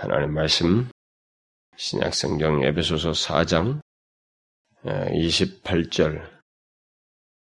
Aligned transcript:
하나님 0.00 0.32
말씀 0.32 0.88
신약성경 1.76 2.62
에베소서 2.62 3.10
4장 3.10 3.80
28절 4.84 6.40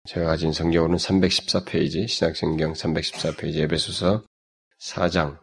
제가 0.05 0.27
가진 0.27 0.53
성경으로는 0.53 0.99
314페이지 0.99 2.07
신약성경 2.07 2.75
314페이지 2.75 3.59
에베소서 3.63 4.25
4장 4.79 5.41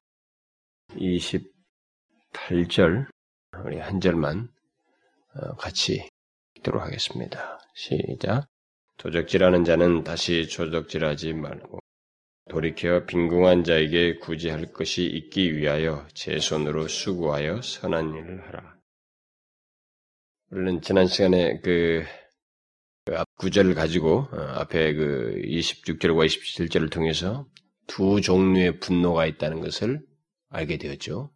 28절 0.91 3.09
우리 3.65 3.77
한 3.77 3.99
절만 3.99 4.47
어, 5.33 5.53
같이 5.57 6.07
읽도록 6.55 6.81
하겠습니다. 6.81 7.59
시작. 7.73 8.47
도적질하는 8.95 9.65
자는 9.65 10.05
다시 10.05 10.47
도적질하지 10.47 11.33
말고 11.33 11.79
돌이켜 12.49 13.05
빈궁한 13.05 13.63
자에게 13.63 14.19
굳이 14.19 14.49
할 14.49 14.71
것이 14.71 15.05
있기 15.05 15.55
위하여 15.57 16.07
제 16.13 16.39
손으로 16.39 16.87
수고하여 16.87 17.61
선한 17.61 18.13
일을 18.13 18.47
하라. 18.47 18.75
우리는 20.51 20.81
지난 20.81 21.07
시간에 21.07 21.59
그, 21.61 22.03
그 23.05 23.17
앞구절을 23.17 23.73
가지고 23.73 24.27
어, 24.31 24.37
앞에 24.37 24.93
그 24.93 25.41
26절과 25.43 26.27
27절을 26.27 26.91
통해서 26.91 27.47
두 27.87 28.21
종류의 28.21 28.79
분노가 28.79 29.25
있다는 29.25 29.59
것을 29.61 30.05
알게 30.49 30.77
되었죠. 30.77 31.31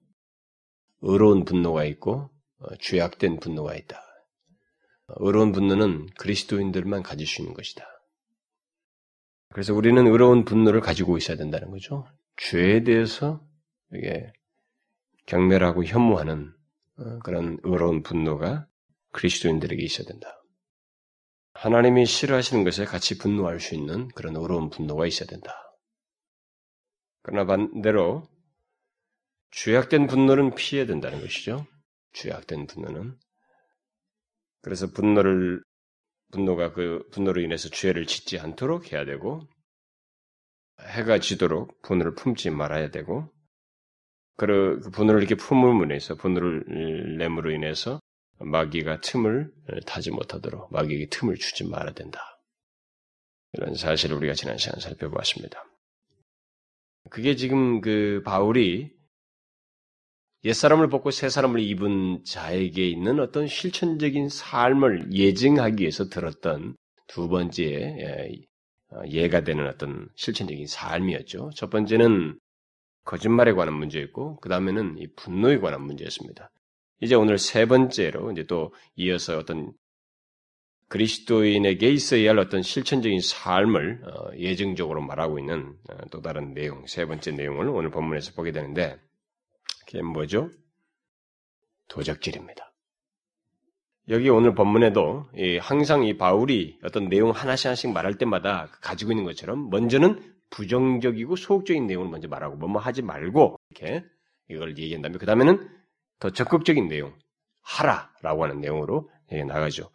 의로운 1.02 1.44
분노가 1.44 1.86
있고 1.86 2.30
어, 2.60 2.76
죄악된 2.80 3.40
분노가 3.40 3.76
있다. 3.76 4.00
의로운 5.18 5.52
분노는 5.54 6.08
그리스도인들만 6.20 7.02
가질 7.02 7.26
수 7.26 7.42
있는 7.42 7.56
것이다. 7.56 7.99
그래서 9.52 9.74
우리는 9.74 10.06
의로운 10.06 10.46
분노를 10.46 10.80
가지고 10.80 11.18
있어야 11.18 11.36
된다는 11.36 11.72
거죠. 11.72 12.06
죄에 12.38 12.84
대해서 12.84 13.46
이게 13.94 14.32
경멸하고 15.26 15.86
혐오하는 15.86 16.54
어, 16.98 17.20
그런 17.20 17.58
의로운 17.64 18.04
분노가 18.04 18.68
그리스도인들에게 19.12 19.82
있어야 19.84 20.08
된다. 20.08 20.42
하나님이 21.54 22.06
싫어하시는 22.06 22.64
것에 22.64 22.86
같이 22.86 23.18
분노할 23.18 23.60
수 23.60 23.76
있는 23.76 24.08
그런 24.10 24.36
의로운 24.36 24.70
분노가 24.70 25.08
있어야 25.08 25.28
된다. 25.28 25.52
그러나 27.22 27.46
반대로 27.46 28.28
죄악된 29.52 30.08
분노는 30.08 30.56
피해야 30.56 30.86
된다는 30.86 31.22
것이죠. 31.22 31.66
죄악된 32.14 32.68
분노는. 32.68 33.18
그래서 34.62 34.88
분노를 34.92 35.64
분노가 36.32 36.74
그 36.74 37.08
분노로 37.12 37.42
인해서 37.42 37.70
죄를 37.70 38.06
짓지 38.06 38.40
않도록 38.40 38.92
해야 38.92 39.06
되고 39.06 39.48
해가 40.82 41.20
지도록 41.20 41.82
분노를 41.82 42.16
품지 42.16 42.50
말아야 42.50 42.90
되고 42.90 43.32
그 44.38 44.80
분노를 44.94 45.22
이렇게 45.22 45.36
품음으로 45.36 45.86
인해서 45.86 46.16
분노를 46.16 47.18
내므로 47.18 47.52
인해서 47.52 48.00
마귀가 48.40 49.02
틈을 49.02 49.52
타지 49.86 50.12
못하도록 50.12 50.72
마귀에게 50.72 51.08
틈을 51.10 51.36
주지 51.36 51.68
말아야 51.68 51.94
된다. 51.94 52.22
이런 53.54 53.76
사실을 53.76 54.16
우리가 54.18 54.34
지난 54.34 54.58
시간 54.58 54.80
살펴보았습니다. 54.80 55.66
그게 57.10 57.36
지금 57.36 57.82
그 57.82 58.22
바울이 58.24 58.94
옛사람을 60.46 60.90
벗고 60.90 61.12
새사람을 61.12 61.60
입은 61.60 62.24
자에게 62.24 62.88
있는 62.88 63.20
어떤 63.20 63.48
실천적인 63.48 64.30
삶을 64.30 65.12
예증하기 65.12 65.82
위해서 65.82 66.08
들었던 66.08 66.76
두 67.08 67.28
번째 67.28 67.64
예, 67.64 68.32
어, 68.92 69.02
예가 69.08 69.44
되는 69.44 69.68
어떤 69.68 70.08
실천적인 70.16 70.66
삶이었죠. 70.68 71.52
첫 71.56 71.70
번째는 71.70 72.40
거짓말에 73.04 73.54
관한 73.54 73.74
문제였고, 73.76 74.40
그 74.40 74.50
다음에는 74.50 74.98
이 75.00 75.08
분노에 75.16 75.58
관한 75.60 75.82
문제였습니다. 75.82 76.52
이제 77.02 77.16
오늘 77.16 77.38
세 77.38 77.66
번째로 77.66 78.32
이제 78.32 78.44
또 78.44 78.74
이어서 78.96 79.38
어떤 79.38 79.74
그리스도인에게 80.90 81.92
있어야 81.92 82.32
할 82.32 82.40
어떤 82.40 82.62
실천적인 82.62 83.20
삶을 83.22 84.02
어, 84.06 84.38
예증적으로 84.38 85.02
말하고 85.02 85.40
있는 85.40 85.76
어, 85.90 85.98
또 86.12 86.22
다른 86.22 86.54
내용, 86.54 86.86
세 86.88 87.06
번째 87.06 87.32
내용을 87.32 87.68
오늘 87.68 87.90
본문에서 87.90 88.34
보게 88.34 88.52
되는데, 88.52 88.98
그게 89.90 90.04
뭐죠? 90.04 90.52
도적질입니다. 91.88 92.72
여기 94.10 94.30
오늘 94.30 94.54
본문에도 94.54 95.32
항상 95.62 96.04
이 96.04 96.16
바울이 96.16 96.78
어떤 96.84 97.10
내용 97.10 97.32
하나씩 97.32 97.66
하나씩 97.66 97.92
말할 97.92 98.20
때마다 98.20 98.68
가지고 98.82 99.14
있는 99.14 99.24
것처럼 99.24 99.72
먼저는 99.72 100.36
부정적이고 100.52 101.36
소극적인 101.36 101.88
내용을 101.88 102.08
먼저 102.08 102.28
말하고 102.28 102.56
뭐뭐 102.58 102.80
하지 102.80 103.02
말고 103.02 103.60
이렇게 103.72 104.06
이걸 104.48 104.78
얘기한 104.78 105.02
다음에 105.02 105.18
그 105.18 105.26
다음에는 105.26 105.68
더 106.20 106.30
적극적인 106.30 106.88
내용 106.88 107.16
하라라고 107.62 108.44
하는 108.44 108.62
내용으로 108.62 109.10
나가죠. 109.48 109.90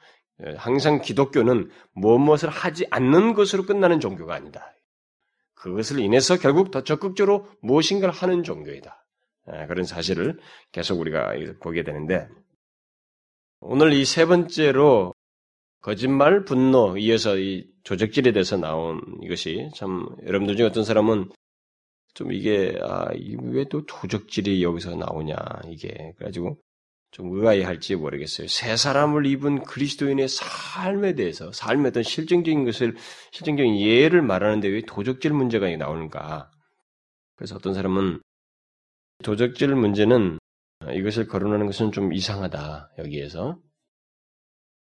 항상 0.57 1.03
기독교는 1.03 1.71
무엇을 1.93 2.49
하지 2.49 2.87
않는 2.91 3.35
것으로 3.35 3.65
끝나는 3.65 4.01
종교가 4.01 4.35
아니다. 4.35 4.75
그것을 5.55 6.01
인해서 6.01 6.37
결국 6.37 6.73
더 6.73 6.83
적극적으로 6.83 7.49
무엇인가를 7.63 8.13
하는 8.13 8.43
종교이다. 8.43 9.04
예, 9.53 9.67
그런 9.67 9.85
사실을 9.85 10.39
계속 10.73 11.01
우리가 11.01 11.35
보게 11.61 11.83
되는데 11.85 12.29
오늘 13.61 13.93
이 13.95 14.05
세 14.05 14.27
번째로 14.27 15.15
거짓말, 15.81 16.45
분노, 16.45 16.97
이어서 16.99 17.39
이 17.39 17.67
조적질에 17.85 18.33
대해서 18.33 18.57
나온 18.57 19.01
이것이 19.23 19.71
참 19.75 20.09
여러분들 20.27 20.57
중에 20.57 20.67
어떤 20.67 20.85
사람은 20.85 21.31
좀 22.15 22.33
이게 22.33 22.79
아 22.83 23.09
왜 23.13 23.65
또 23.71 23.85
조적질이 23.87 24.63
여기서 24.63 24.97
나오냐 24.97 25.37
이게 25.69 26.13
그래가지고 26.17 26.59
좀 27.11 27.33
의아해할지 27.39 27.97
모르겠어요. 27.97 28.49
새 28.49 28.77
사람을 28.77 29.27
입은 29.27 29.65
그리스도인의 29.65 30.29
삶에 30.29 31.15
대해서 31.15 31.53
삶의 31.53 31.89
어떤 31.91 32.03
실증적인 32.03 32.65
것을 32.65 32.97
실증적인 33.33 33.79
예를 33.81 34.23
말하는데 34.23 34.69
왜 34.69 34.83
도적질 34.83 35.33
문제가 35.33 35.69
나오는가? 35.77 36.51
그래서 37.37 37.57
어떤 37.57 37.75
사람은 37.75 38.21
도적질 39.25 39.75
문제는 39.75 40.39
이것을 40.93 41.27
거론하는 41.27 41.67
것은 41.67 41.93
좀 41.93 42.13
이상하다, 42.13 42.91
여기에서. 42.99 43.59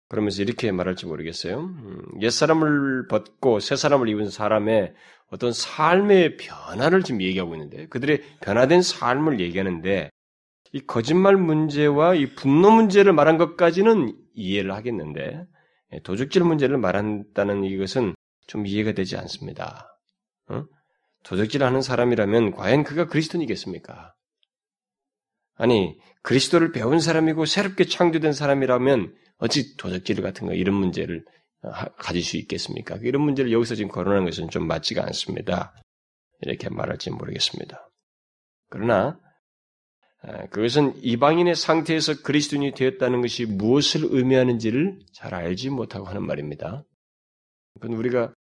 그러면서 0.07 0.41
이렇게 0.41 0.71
말할지 0.71 1.05
모르겠어요. 1.05 1.59
음, 1.59 2.01
옛사람을 2.21 3.07
벗고 3.07 3.59
새사람을 3.59 4.07
입은 4.09 4.29
사람의 4.29 4.93
어떤 5.27 5.51
삶의 5.51 6.37
변화를 6.37 7.03
지금 7.03 7.21
얘기하고 7.21 7.55
있는데, 7.55 7.87
그들의 7.87 8.21
변화된 8.41 8.81
삶을 8.81 9.39
얘기하는데, 9.39 10.09
이 10.73 10.79
거짓말 10.81 11.35
문제와 11.35 12.15
이 12.15 12.33
분노 12.35 12.71
문제를 12.71 13.13
말한 13.13 13.37
것까지는 13.37 14.15
이해를 14.33 14.73
하겠는데, 14.73 15.45
예, 15.93 15.99
도적질 16.01 16.43
문제를 16.43 16.77
말한다는 16.77 17.63
이것은 17.63 18.15
좀 18.47 18.65
이해가 18.65 18.93
되지 18.93 19.17
않습니다. 19.17 19.99
어? 20.49 20.65
도적질하는 21.23 21.81
사람이라면 21.81 22.51
과연 22.51 22.83
그가 22.83 23.07
그리스도인이겠습니까? 23.07 24.13
아니 25.59 25.99
그리스도를 26.23 26.71
배운 26.71 26.99
사람이고 26.99 27.45
새롭게 27.45 27.83
창조된 27.83 28.31
사람이라면 28.31 29.13
어찌 29.39 29.75
도적질 29.75 30.21
같은 30.21 30.47
거 30.47 30.53
이런 30.53 30.73
문제를 30.75 31.25
가질 31.97 32.23
수 32.23 32.37
있겠습니까? 32.37 32.97
이런 33.01 33.21
문제를 33.23 33.51
여기서 33.51 33.75
지금 33.75 33.91
거론하는 33.91 34.25
것은 34.25 34.49
좀 34.49 34.65
맞지가 34.67 35.03
않습니다. 35.03 35.75
이렇게 36.41 36.69
말할지 36.69 37.11
모르겠습니다. 37.11 37.89
그러나 38.69 39.19
그것은 40.49 40.93
이방인의 41.03 41.55
상태에서 41.55 42.21
그리스도인이 42.23 42.73
되었다는 42.73 43.21
것이 43.21 43.45
무엇을 43.45 44.01
의미하는지를 44.11 44.99
잘 45.11 45.33
알지 45.33 45.69
못하고 45.71 46.05
하는 46.05 46.25
말입니다. 46.25 46.85
그건 47.73 47.97
우리가 47.97 48.33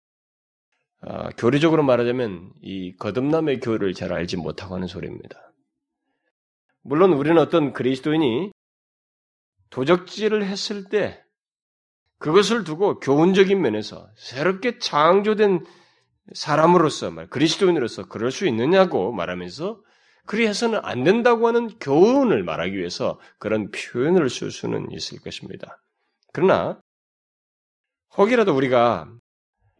아, 1.00 1.30
교리적으로 1.30 1.82
말하자면 1.82 2.52
이 2.62 2.94
거듭남의 2.96 3.60
교를 3.60 3.94
잘 3.94 4.12
알지 4.12 4.36
못하고 4.36 4.74
하는 4.74 4.86
소리입니다. 4.86 5.46
물론 6.86 7.14
우리는 7.14 7.36
어떤 7.38 7.72
그리스도인이 7.72 8.52
도적질을 9.70 10.44
했을 10.44 10.88
때 10.88 11.20
그것을 12.18 12.62
두고 12.62 13.00
교훈적인 13.00 13.60
면에서 13.60 14.08
새롭게 14.16 14.78
창조된 14.78 15.64
사람으로서 16.32 17.10
말 17.10 17.28
그리스도인으로서 17.28 18.06
그럴 18.06 18.30
수 18.30 18.46
있느냐고 18.46 19.10
말하면서 19.12 19.80
그리 20.26 20.46
해서는 20.46 20.78
안 20.84 21.02
된다고 21.02 21.48
하는 21.48 21.76
교훈을 21.80 22.44
말하기 22.44 22.76
위해서 22.76 23.18
그런 23.40 23.72
표현을 23.72 24.30
쓸 24.30 24.52
수는 24.52 24.92
있을 24.92 25.20
것입니다. 25.20 25.82
그러나 26.32 26.80
혹이라도 28.16 28.54
우리가 28.56 29.12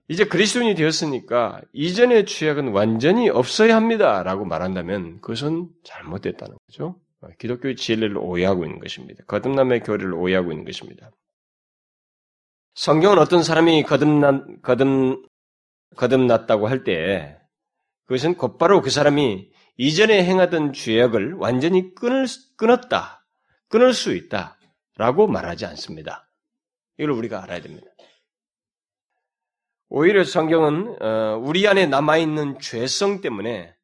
이제 0.08 0.24
그리스도인이 0.24 0.74
되었으니까 0.74 1.60
이전의 1.72 2.26
죄악은 2.26 2.68
완전히 2.68 3.28
없어야 3.28 3.74
합니다라고 3.76 4.44
말한다면 4.44 5.20
그것은 5.20 5.68
잘못됐다는 5.84 6.56
거죠. 6.66 7.00
기독교의 7.38 7.76
진리를 7.76 8.16
오해하고 8.18 8.64
있는 8.64 8.78
것입니다. 8.78 9.24
거듭남의 9.26 9.80
교리를 9.80 10.12
오해하고 10.14 10.52
있는 10.52 10.64
것입니다. 10.64 11.10
성경은 12.74 13.18
어떤 13.18 13.42
사람이 13.42 13.82
거듭난, 13.84 14.60
거듭, 14.62 15.26
거듭났다고 15.96 16.68
할 16.68 16.84
때 16.84 17.40
그것은 18.04 18.36
곧바로 18.36 18.82
그 18.82 18.90
사람이 18.90 19.50
이전에 19.78 20.24
행하던 20.24 20.72
죄악을 20.72 21.34
완전히 21.34 21.94
끊을, 21.94 22.26
끊었다. 22.56 23.26
끊을 23.68 23.92
수 23.92 24.14
있다. 24.14 24.58
라고 24.96 25.26
말하지 25.26 25.66
않습니다. 25.66 26.28
이걸 26.98 27.10
우리가 27.10 27.42
알아야 27.42 27.60
됩니다. 27.60 27.86
오히려 29.88 30.24
성경은 30.24 30.96
어, 31.00 31.40
우리 31.42 31.66
안에 31.68 31.86
남아있는 31.86 32.58
죄성 32.60 33.20
때문에 33.20 33.74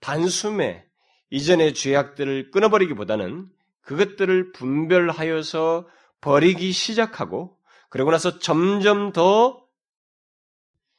단숨에 0.00 0.84
이전의 1.30 1.74
죄악들을 1.74 2.50
끊어버리기보다는 2.52 3.46
그것들을 3.82 4.52
분별하여서 4.52 5.86
버리기 6.20 6.72
시작하고 6.72 7.56
그러고 7.90 8.10
나서 8.10 8.38
점점 8.38 9.12
더 9.12 9.62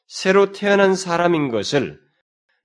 새로 0.07 0.51
태어난 0.51 0.95
사람인 0.95 1.49
것을 1.49 2.01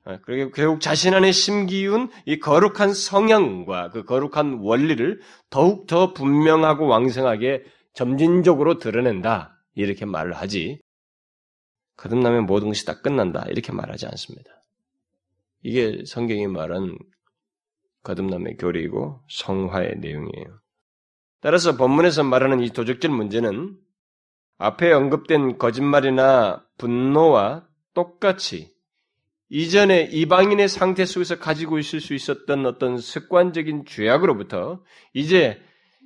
어, 0.05 0.19
그리고 0.25 0.51
결국 0.51 0.81
자신 0.81 1.15
안에 1.15 1.31
심기운 1.31 2.11
이 2.27 2.39
거룩한 2.39 2.93
성향과 2.93 3.91
그 3.91 4.05
거룩한 4.05 4.59
원리를 4.61 5.21
더욱 5.49 5.87
더 5.87 6.13
분명하고 6.13 6.87
왕성하게 6.87 7.65
점진적으로 7.95 8.79
드러낸다. 8.79 9.53
이렇게 9.77 10.05
말을 10.05 10.35
하지 10.35 10.81
거듭나면 11.97 12.47
모든 12.47 12.69
것이 12.69 12.85
다 12.85 13.01
끝난다 13.01 13.45
이렇게 13.49 13.73
말하지 13.73 14.07
않습니다. 14.07 14.51
이게 15.63 16.05
성경이 16.07 16.47
말한 16.47 16.99
거듭남의 18.03 18.57
교리이고 18.59 19.23
성화의 19.29 19.97
내용이에요. 19.99 20.61
따라서 21.41 21.77
본문에서 21.77 22.25
말하는 22.25 22.61
이 22.61 22.71
도적질 22.71 23.11
문제는 23.11 23.77
앞에 24.59 24.93
언급된 24.93 25.59
거짓말이나 25.59 26.65
분노와 26.79 27.67
똑같이 27.93 28.75
이전에 29.49 30.09
이방인의 30.11 30.69
상태 30.69 31.05
속에서 31.05 31.39
가지고 31.39 31.79
있을 31.79 32.01
수 32.01 32.15
있었던 32.15 32.67
어떤 32.67 32.99
습관적인 32.99 33.85
죄악으로부터 33.87 34.83
이제 35.13 35.61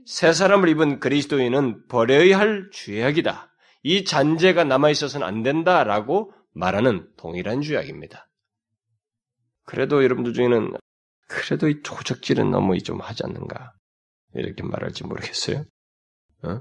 새 0.06 0.32
사람을 0.32 0.68
입은 0.70 1.00
그리스도인은 1.00 1.86
버려야 1.86 2.38
할 2.38 2.68
죄악이다. 2.72 3.47
이 3.88 4.04
잔재가 4.04 4.64
남아있어서는 4.64 5.26
안 5.26 5.42
된다라고 5.42 6.34
말하는 6.52 7.10
동일한 7.16 7.62
죄악입니다. 7.62 8.28
그래도 9.64 10.04
여러분들 10.04 10.34
중에는 10.34 10.74
그래도 11.26 11.70
이 11.70 11.80
도적질은 11.80 12.50
너무 12.50 12.78
좀 12.82 13.00
하지 13.00 13.22
않는가 13.24 13.72
이렇게 14.34 14.62
말할지 14.62 15.04
모르겠어요. 15.04 15.64
어? 16.42 16.60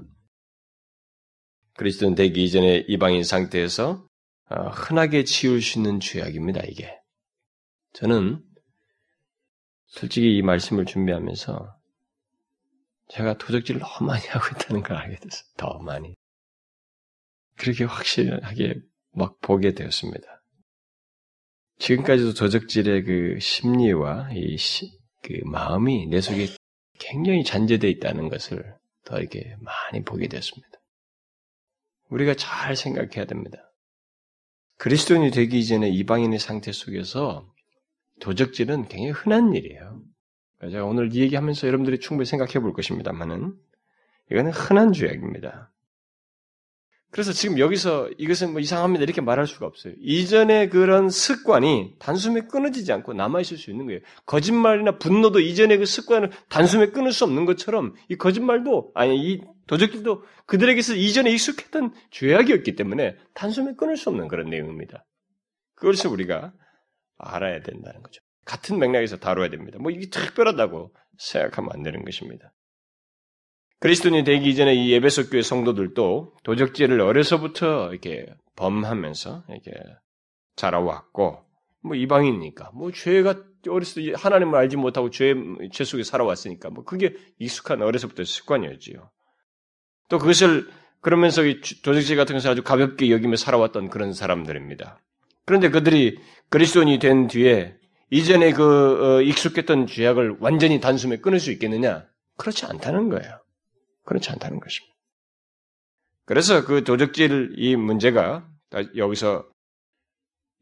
그리스도는 1.76 2.14
되기 2.14 2.44
이전에 2.44 2.86
이방인 2.88 3.24
상태에서 3.24 4.06
어, 4.48 4.68
흔하게 4.70 5.24
치울 5.24 5.60
수 5.60 5.78
있는 5.78 6.00
죄악입니다. 6.00 6.62
이게 6.66 6.98
저는 7.92 8.42
솔직히 9.84 10.34
이 10.34 10.40
말씀을 10.40 10.86
준비하면서 10.86 11.76
제가 13.08 13.36
도적질을 13.36 13.82
너무 13.82 14.06
많이 14.06 14.26
하고 14.28 14.46
있다는 14.56 14.82
걸 14.82 14.96
알게 14.96 15.16
됐어요. 15.16 15.44
더 15.58 15.78
많이. 15.80 16.17
그렇게 17.58 17.84
확실하게 17.84 18.80
막 19.12 19.40
보게 19.40 19.74
되었습니다. 19.74 20.42
지금까지도 21.78 22.34
도적질의 22.34 23.04
그 23.04 23.38
심리와 23.40 24.30
이 24.32 24.56
시, 24.56 24.90
그 25.22 25.40
마음이 25.44 26.06
내 26.08 26.20
속에 26.20 26.48
굉장히 26.98 27.44
잔재되어 27.44 27.88
있다는 27.90 28.28
것을 28.28 28.74
더 29.04 29.18
이렇게 29.18 29.56
많이 29.60 30.04
보게 30.04 30.28
되었습니다. 30.28 30.68
우리가 32.10 32.34
잘 32.34 32.76
생각해야 32.76 33.26
됩니다. 33.26 33.58
그리스도인이 34.78 35.30
되기 35.30 35.58
이전에 35.58 35.88
이방인의 35.88 36.38
상태 36.38 36.72
속에서 36.72 37.52
도적질은 38.20 38.88
굉장히 38.88 39.10
흔한 39.10 39.54
일이에요. 39.54 40.02
제가 40.60 40.84
오늘 40.84 41.14
이 41.14 41.20
얘기하면서 41.20 41.66
여러분들이 41.66 42.00
충분히 42.00 42.26
생각해 42.26 42.54
볼 42.60 42.72
것입니다만은 42.72 43.54
이거는 44.30 44.50
흔한 44.52 44.92
죄악입니다. 44.92 45.72
그래서 47.10 47.32
지금 47.32 47.58
여기서 47.58 48.10
이것은 48.18 48.52
뭐 48.52 48.60
이상합니다 48.60 49.02
이렇게 49.02 49.20
말할 49.20 49.46
수가 49.46 49.66
없어요. 49.66 49.94
이전에 50.00 50.68
그런 50.68 51.08
습관이 51.08 51.94
단숨에 51.98 52.42
끊어지지 52.42 52.92
않고 52.92 53.14
남아 53.14 53.40
있을 53.40 53.56
수 53.56 53.70
있는 53.70 53.86
거예요. 53.86 54.00
거짓말이나 54.26 54.98
분노도 54.98 55.40
이전에 55.40 55.78
그 55.78 55.86
습관을 55.86 56.30
단숨에 56.50 56.88
끊을 56.88 57.12
수 57.12 57.24
없는 57.24 57.46
것처럼 57.46 57.94
이 58.10 58.16
거짓말도 58.16 58.92
아니 58.94 59.16
이 59.16 59.40
도적질도 59.66 60.22
그들에게서 60.46 60.94
이전에 60.96 61.30
익숙했던 61.30 61.94
죄악이었기 62.10 62.76
때문에 62.76 63.16
단숨에 63.34 63.74
끊을 63.76 63.96
수 63.96 64.10
없는 64.10 64.28
그런 64.28 64.50
내용입니다. 64.50 65.06
그것을 65.76 66.10
우리가 66.10 66.52
알아야 67.16 67.62
된다는 67.62 68.02
거죠. 68.02 68.20
같은 68.44 68.78
맥락에서 68.78 69.18
다뤄야 69.18 69.48
됩니다. 69.48 69.78
뭐 69.80 69.90
이게 69.90 70.08
특별하다고 70.08 70.94
생각하면 71.18 71.70
안 71.72 71.82
되는 71.82 72.04
것입니다. 72.04 72.52
그리스도인이 73.80 74.24
되기 74.24 74.50
이전에 74.50 74.74
이 74.74 74.90
예배석 74.92 75.30
교회 75.30 75.42
성도들도 75.42 76.34
도적질을 76.42 77.00
어려서부터 77.00 77.90
이렇게 77.90 78.26
범하면서 78.56 79.44
이렇게 79.48 79.72
자라왔고 80.56 81.44
뭐 81.82 81.96
이방인이니까 81.96 82.72
뭐 82.74 82.90
죄가 82.90 83.36
어렸을 83.68 84.04
때 84.04 84.12
하나님을 84.16 84.58
알지 84.58 84.76
못하고 84.76 85.10
죄, 85.10 85.34
죄 85.72 85.84
속에 85.84 86.02
살아왔으니까 86.02 86.70
뭐 86.70 86.84
그게 86.84 87.14
익숙한 87.38 87.82
어려서부터 87.82 88.24
습관이었지요. 88.24 89.10
또 90.08 90.18
그것을 90.18 90.68
그러면서 91.00 91.42
도적질 91.84 92.16
같은 92.16 92.34
것을 92.34 92.50
아주 92.50 92.62
가볍게 92.62 93.10
여기며 93.10 93.36
살아왔던 93.36 93.90
그런 93.90 94.12
사람들입니다. 94.12 95.00
그런데 95.44 95.70
그들이 95.70 96.18
그리스도인이 96.50 96.98
된 96.98 97.28
뒤에 97.28 97.76
이전에 98.10 98.52
그 98.52 99.18
어, 99.18 99.22
익숙했던 99.22 99.86
죄악을 99.86 100.38
완전히 100.40 100.80
단숨에 100.80 101.18
끊을 101.18 101.38
수 101.38 101.52
있겠느냐? 101.52 102.06
그렇지 102.36 102.66
않다는 102.66 103.10
거예요. 103.10 103.40
그렇지 104.08 104.30
않다는 104.30 104.58
것입니다. 104.58 104.96
그래서 106.24 106.64
그 106.64 106.82
도적질 106.82 107.54
이 107.58 107.76
문제가 107.76 108.48
여기서 108.96 109.46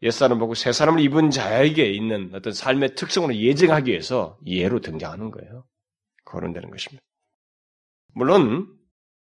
옛사람 0.02 0.40
보고 0.40 0.54
새 0.54 0.72
사람을 0.72 1.00
입은 1.00 1.30
자에게 1.30 1.88
있는 1.90 2.34
어떤 2.34 2.52
삶의 2.52 2.96
특성으로 2.96 3.36
예정하기 3.36 3.90
위해서 3.90 4.36
예로 4.46 4.80
등장하는 4.80 5.30
거예요. 5.30 5.64
거론되는 6.24 6.70
것입니다. 6.70 7.00
물론 8.14 8.76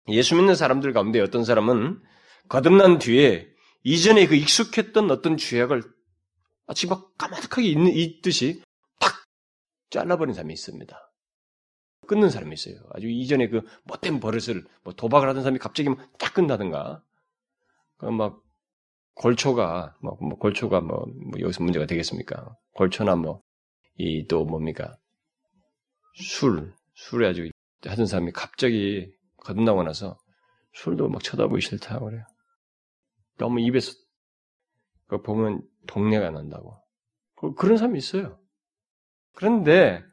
예수 0.07 0.35
믿는 0.35 0.55
사람들 0.55 0.93
가운데 0.93 1.19
어떤 1.19 1.43
사람은 1.43 2.01
거듭난 2.47 2.99
뒤에 2.99 3.47
이전에 3.83 4.27
그 4.27 4.35
익숙했던 4.35 5.11
어떤 5.11 5.35
죄악을 5.35 5.83
마치 6.67 6.87
막 6.87 7.17
까마득하게 7.17 7.67
있는, 7.67 7.91
있듯이 7.91 8.63
탁 8.99 9.25
잘라버린 9.89 10.33
사람이 10.33 10.53
있습니다. 10.53 11.11
끊는 12.07 12.29
사람이 12.29 12.53
있어요. 12.53 12.77
아주 12.91 13.07
이전에 13.07 13.49
그 13.49 13.61
못된 13.83 14.19
버릇을 14.19 14.65
뭐 14.83 14.93
도박을 14.93 15.27
하던 15.29 15.43
사람이 15.43 15.59
갑자기 15.59 15.89
딱 16.19 16.33
끝나든가. 16.33 17.03
막 17.99 18.41
골초가 19.15 19.95
뭐, 20.01 20.17
뭐 20.19 20.37
골초가 20.37 20.81
뭐, 20.81 21.05
뭐, 21.05 21.39
여기서 21.39 21.63
문제가 21.63 21.85
되겠습니까? 21.85 22.55
골초나 22.73 23.15
뭐 23.15 23.45
이 23.97 24.27
또 24.27 24.45
뭡니까? 24.45 24.97
술 26.15 26.73
술에 26.93 27.27
아주 27.29 27.49
하던 27.85 28.05
사람이 28.05 28.31
갑자기 28.31 29.11
거듭나고 29.37 29.83
나서 29.83 30.17
술도 30.73 31.09
막 31.09 31.23
쳐다보기 31.23 31.61
싫다고 31.61 32.05
그래요. 32.05 32.25
너무 33.37 33.59
입에서 33.61 33.93
그 35.07 35.21
보면 35.21 35.61
동네가 35.87 36.31
난다고. 36.31 36.81
그, 37.35 37.53
그런 37.53 37.77
사람이 37.77 37.97
있어요. 37.97 38.39
그런데 39.33 40.03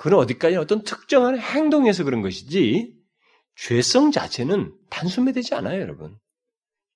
그는 0.00 0.16
어디까지 0.16 0.56
어떤 0.56 0.82
특정한 0.82 1.38
행동에서 1.38 2.04
그런 2.04 2.22
것이지 2.22 2.96
죄성 3.54 4.12
자체는 4.12 4.74
단숨에 4.88 5.32
되지 5.32 5.54
않아요, 5.54 5.78
여러분. 5.78 6.18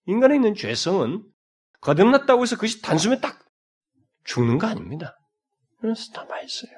인간에 0.06 0.36
있는 0.36 0.54
죄성은 0.54 1.22
거듭났다고 1.82 2.42
해서 2.42 2.56
그것이 2.56 2.80
단숨에 2.80 3.20
딱 3.20 3.44
죽는 4.24 4.56
거 4.56 4.68
아닙니다. 4.68 5.18
그래서 5.80 6.12
남아있어요. 6.14 6.72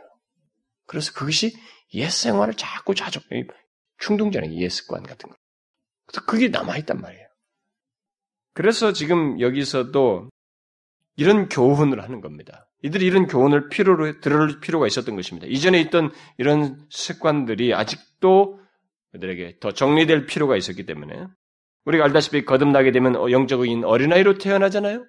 그래서 0.86 1.12
그것이 1.12 1.56
옛 1.94 2.10
생활을 2.10 2.54
자꾸 2.54 2.96
자주 2.96 3.20
충동적인 4.00 4.52
옛 4.54 4.68
습관 4.68 5.04
같은 5.04 5.30
거. 5.30 5.36
그래서 6.06 6.26
그게 6.26 6.48
남아있단 6.48 7.00
말이에요. 7.00 7.28
그래서 8.52 8.92
지금 8.92 9.38
여기서도 9.38 10.28
이런 11.14 11.48
교훈을 11.48 12.02
하는 12.02 12.20
겁니다. 12.20 12.68
이들이 12.86 13.04
이런 13.04 13.26
교훈을 13.26 13.68
필요로 13.68 14.20
들을 14.20 14.60
필요가 14.60 14.86
있었던 14.86 15.16
것입니다. 15.16 15.48
이전에 15.48 15.80
있던 15.82 16.12
이런 16.38 16.78
습관들이 16.88 17.74
아직도 17.74 18.60
그들에게 19.10 19.56
더 19.58 19.72
정리될 19.72 20.26
필요가 20.26 20.56
있었기 20.56 20.86
때문에 20.86 21.26
우리가 21.84 22.04
알다시피 22.04 22.44
거듭나게 22.44 22.92
되면 22.92 23.14
영적인 23.30 23.84
어린아이로 23.84 24.38
태어나잖아요. 24.38 25.04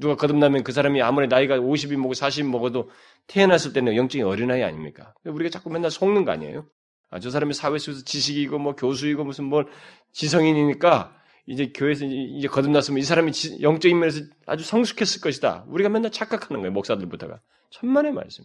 누가 0.00 0.16
거듭나면 0.16 0.64
그 0.64 0.72
사람이 0.72 1.00
아무리 1.00 1.28
나이가 1.28 1.56
50이 1.58 1.96
먹고 1.96 2.14
40이 2.14 2.48
먹어도 2.48 2.90
태어났을 3.28 3.72
때는 3.72 3.94
영적인 3.94 4.26
어린아이 4.26 4.64
아닙니까? 4.64 5.14
우리가 5.24 5.50
자꾸 5.50 5.70
맨날 5.70 5.92
속는 5.92 6.24
거 6.24 6.32
아니에요? 6.32 6.66
아, 7.10 7.20
저 7.20 7.30
사람이 7.30 7.54
사회 7.54 7.78
속에서 7.78 8.04
지식이고 8.04 8.58
뭐 8.58 8.74
교수이고 8.74 9.24
무슨 9.24 9.44
뭘 9.44 9.66
지성인이니까 10.12 11.16
이제 11.48 11.72
교회에서 11.74 12.04
이제 12.04 12.46
거듭났으면 12.46 12.98
이 12.98 13.02
사람이 13.02 13.32
영적인 13.62 13.98
면에서 13.98 14.20
아주 14.44 14.64
성숙했을 14.64 15.22
것이다. 15.22 15.64
우리가 15.68 15.88
맨날 15.88 16.12
착각하는 16.12 16.60
거예요. 16.60 16.72
목사들부터가. 16.72 17.40
천만의 17.70 18.12
말씀. 18.12 18.44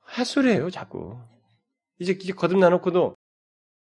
핫소리예요, 0.00 0.68
자꾸. 0.70 1.18
이제, 1.98 2.12
이제 2.20 2.34
거듭나놓고도, 2.34 3.16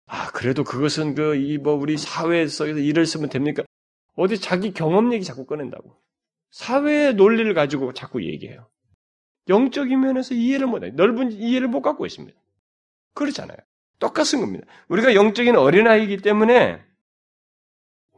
아, 0.08 0.32
그래도 0.32 0.66
그것은 0.66 1.16
그, 1.16 1.36
이, 1.36 1.58
뭐, 1.58 1.76
우리 1.76 1.98
사회에서 1.98 2.68
일을 2.68 3.06
쓰면 3.06 3.30
됩니까? 3.30 3.64
어디 4.16 4.38
자기 4.38 4.74
경험 4.74 5.14
얘기 5.14 5.24
자꾸 5.24 5.46
꺼낸다고. 5.46 5.98
사회의 6.52 7.14
논리를 7.14 7.54
가지고 7.54 7.94
자꾸 7.94 8.22
얘기해요. 8.26 8.68
영적인 9.48 9.98
면에서 9.98 10.34
이해를 10.34 10.68
못해. 10.68 10.90
넓은 10.90 11.32
이해를 11.32 11.70
못 11.70 11.82
갖고 11.82 12.06
있습니다. 12.06 12.38
그렇잖아요. 13.14 13.58
똑같은 14.00 14.42
겁니다. 14.42 14.68
우리가 14.90 15.16
영적인 15.16 15.56
어린아이이기 15.56 16.18
때문에 16.18 16.87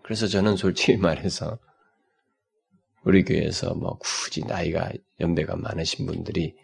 그래서 0.10 0.26
저는 0.26 0.56
솔직히 0.56 0.98
말해서 0.98 1.60
우리 3.04 3.24
교회에서 3.24 3.76
뭐 3.76 4.00
굳이 4.00 4.44
나이가 4.44 4.92
연배가 5.20 5.56
많으신 5.56 6.08
분들이 6.08 6.56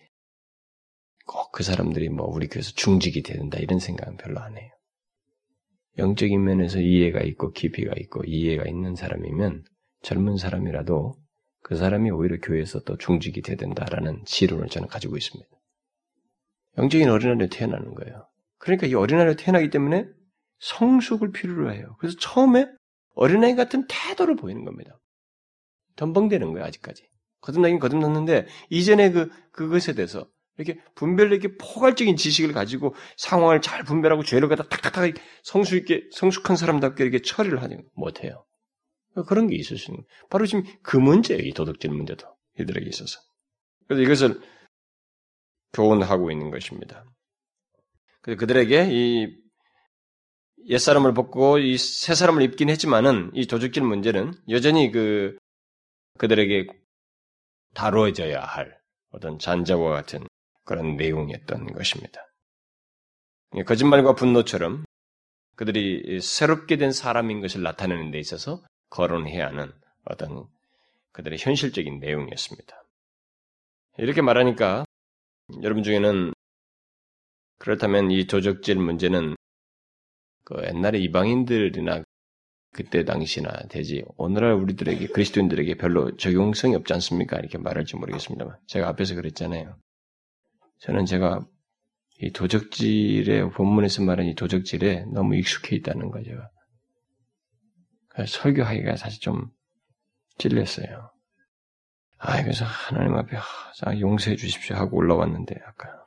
꼭 1.27 1.51
그 1.51 1.61
사람들이 1.61 2.09
뭐 2.09 2.25
우리 2.25 2.47
교회에서 2.47 2.71
중직이 2.71 3.21
된다 3.21 3.59
이런 3.59 3.77
생각은 3.77 4.17
별로 4.17 4.39
안 4.39 4.57
해요. 4.57 4.71
영적인 5.99 6.43
면에서 6.43 6.79
이해가 6.79 7.21
있고 7.21 7.51
깊이가 7.51 7.93
있고 7.97 8.23
이해가 8.25 8.67
있는 8.67 8.95
사람이면 8.95 9.63
젊은 10.01 10.37
사람이라도 10.37 11.15
그 11.61 11.75
사람이 11.75 12.09
오히려 12.09 12.39
교회에서 12.39 12.79
또 12.81 12.97
중직이 12.97 13.43
돼야 13.43 13.57
된다라는 13.57 14.23
지론을 14.25 14.69
저는 14.69 14.87
가지고 14.87 15.17
있습니다. 15.17 15.49
영적인 16.79 17.09
어린아이로 17.09 17.49
태어나는 17.49 17.93
거예요. 17.93 18.27
그러니까 18.57 18.87
이 18.87 18.95
어린아이로 18.95 19.35
태어나기 19.35 19.69
때문에 19.69 20.07
성숙을 20.57 21.31
필요로 21.31 21.71
해요. 21.71 21.95
그래서 21.99 22.17
처음에 22.19 22.67
어린아이 23.15 23.55
같은 23.55 23.85
태도를 23.87 24.35
보이는 24.35 24.63
겁니다. 24.63 24.99
덤벙대는 25.95 26.53
거예요, 26.53 26.65
아직까지. 26.65 27.07
거듭나긴 27.41 27.79
거듭났는데, 27.79 28.47
이전에 28.69 29.11
그, 29.11 29.29
그것에 29.51 29.93
대해서 29.93 30.27
이렇게 30.57 30.79
분별력 30.95 31.35
있게 31.35 31.57
포괄적인 31.57 32.15
지식을 32.15 32.53
가지고 32.53 32.95
상황을 33.17 33.61
잘 33.61 33.83
분별하고 33.83 34.23
죄를 34.23 34.47
갖다 34.47 34.63
탁탁탁 34.63 35.13
성숙 35.43 35.77
있게, 35.77 36.03
성숙한 36.11 36.55
사람답게 36.55 37.03
이렇게 37.03 37.21
처리를 37.21 37.61
하지 37.61 37.77
못해요. 37.93 38.45
그런 39.27 39.47
게 39.47 39.55
있을 39.55 39.77
수 39.77 39.91
있는. 39.91 40.03
바로 40.29 40.45
지금 40.45 40.63
그 40.81 40.97
문제예요. 40.97 41.41
이 41.43 41.53
도덕질 41.53 41.89
문제도. 41.89 42.27
이들에게 42.59 42.87
있어서. 42.87 43.19
그래서 43.87 44.01
이것을 44.01 44.41
교훈하고 45.73 46.31
있는 46.31 46.51
것입니다. 46.51 47.05
그래서 48.21 48.39
그들에게 48.39 48.87
이 48.91 49.44
옛사람을 50.67 51.13
벗고 51.13 51.59
이 51.59 51.77
새 51.77 52.15
사람을 52.15 52.41
입긴 52.41 52.69
했지만은 52.69 53.31
이 53.33 53.45
도적질 53.45 53.83
문제는 53.83 54.33
여전히 54.49 54.91
그 54.91 55.37
그들에게 56.17 56.67
다루어져야 57.73 58.41
할 58.41 58.79
어떤 59.11 59.37
잔자와 59.37 59.91
같은 59.91 60.25
그런 60.63 60.95
내용이었던 60.95 61.67
것입니다. 61.73 62.21
거짓말과 63.65 64.15
분노처럼 64.15 64.85
그들이 65.55 66.19
새롭게 66.19 66.77
된 66.77 66.91
사람인 66.91 67.41
것을 67.41 67.61
나타내는 67.61 68.11
데 68.11 68.19
있어서 68.19 68.63
거론해야 68.89 69.47
하는 69.47 69.71
어떤 70.05 70.47
그들의 71.11 71.37
현실적인 71.39 71.99
내용이었습니다. 71.99 72.83
이렇게 73.99 74.21
말하니까 74.21 74.85
여러분 75.61 75.83
중에는 75.83 76.33
그렇다면 77.59 78.11
이 78.11 78.27
조적질 78.27 78.77
문제는 78.77 79.35
그 80.45 80.63
옛날에 80.63 80.99
이방인들이나 80.99 82.03
그때 82.71 83.03
당시나 83.03 83.51
되지 83.69 84.03
오늘날 84.17 84.53
우리들에게 84.53 85.07
그리스도인들에게 85.07 85.75
별로 85.75 86.15
적용성이 86.17 86.75
없지 86.75 86.93
않습니까? 86.93 87.37
이렇게 87.37 87.57
말할지 87.57 87.95
모르겠습니다만 87.95 88.57
제가 88.67 88.89
앞에서 88.89 89.15
그랬잖아요. 89.15 89.75
저는 90.79 91.05
제가 91.05 91.45
이 92.21 92.31
도적질의 92.31 93.51
본문에서 93.51 94.03
말하는 94.03 94.31
이 94.31 94.35
도적질에 94.35 95.05
너무 95.13 95.35
익숙해 95.35 95.75
있다는 95.77 96.11
거죠. 96.11 96.31
설교하기가 98.25 98.95
사실 98.97 99.19
좀 99.19 99.49
찔렸어요. 100.37 101.11
아, 102.17 102.41
그래서 102.41 102.65
하나님 102.65 103.15
앞에 103.15 103.37
아, 103.37 103.99
용서해 103.99 104.35
주십시오 104.35 104.75
하고 104.75 104.97
올라왔는데 104.97 105.55
아까 105.65 106.05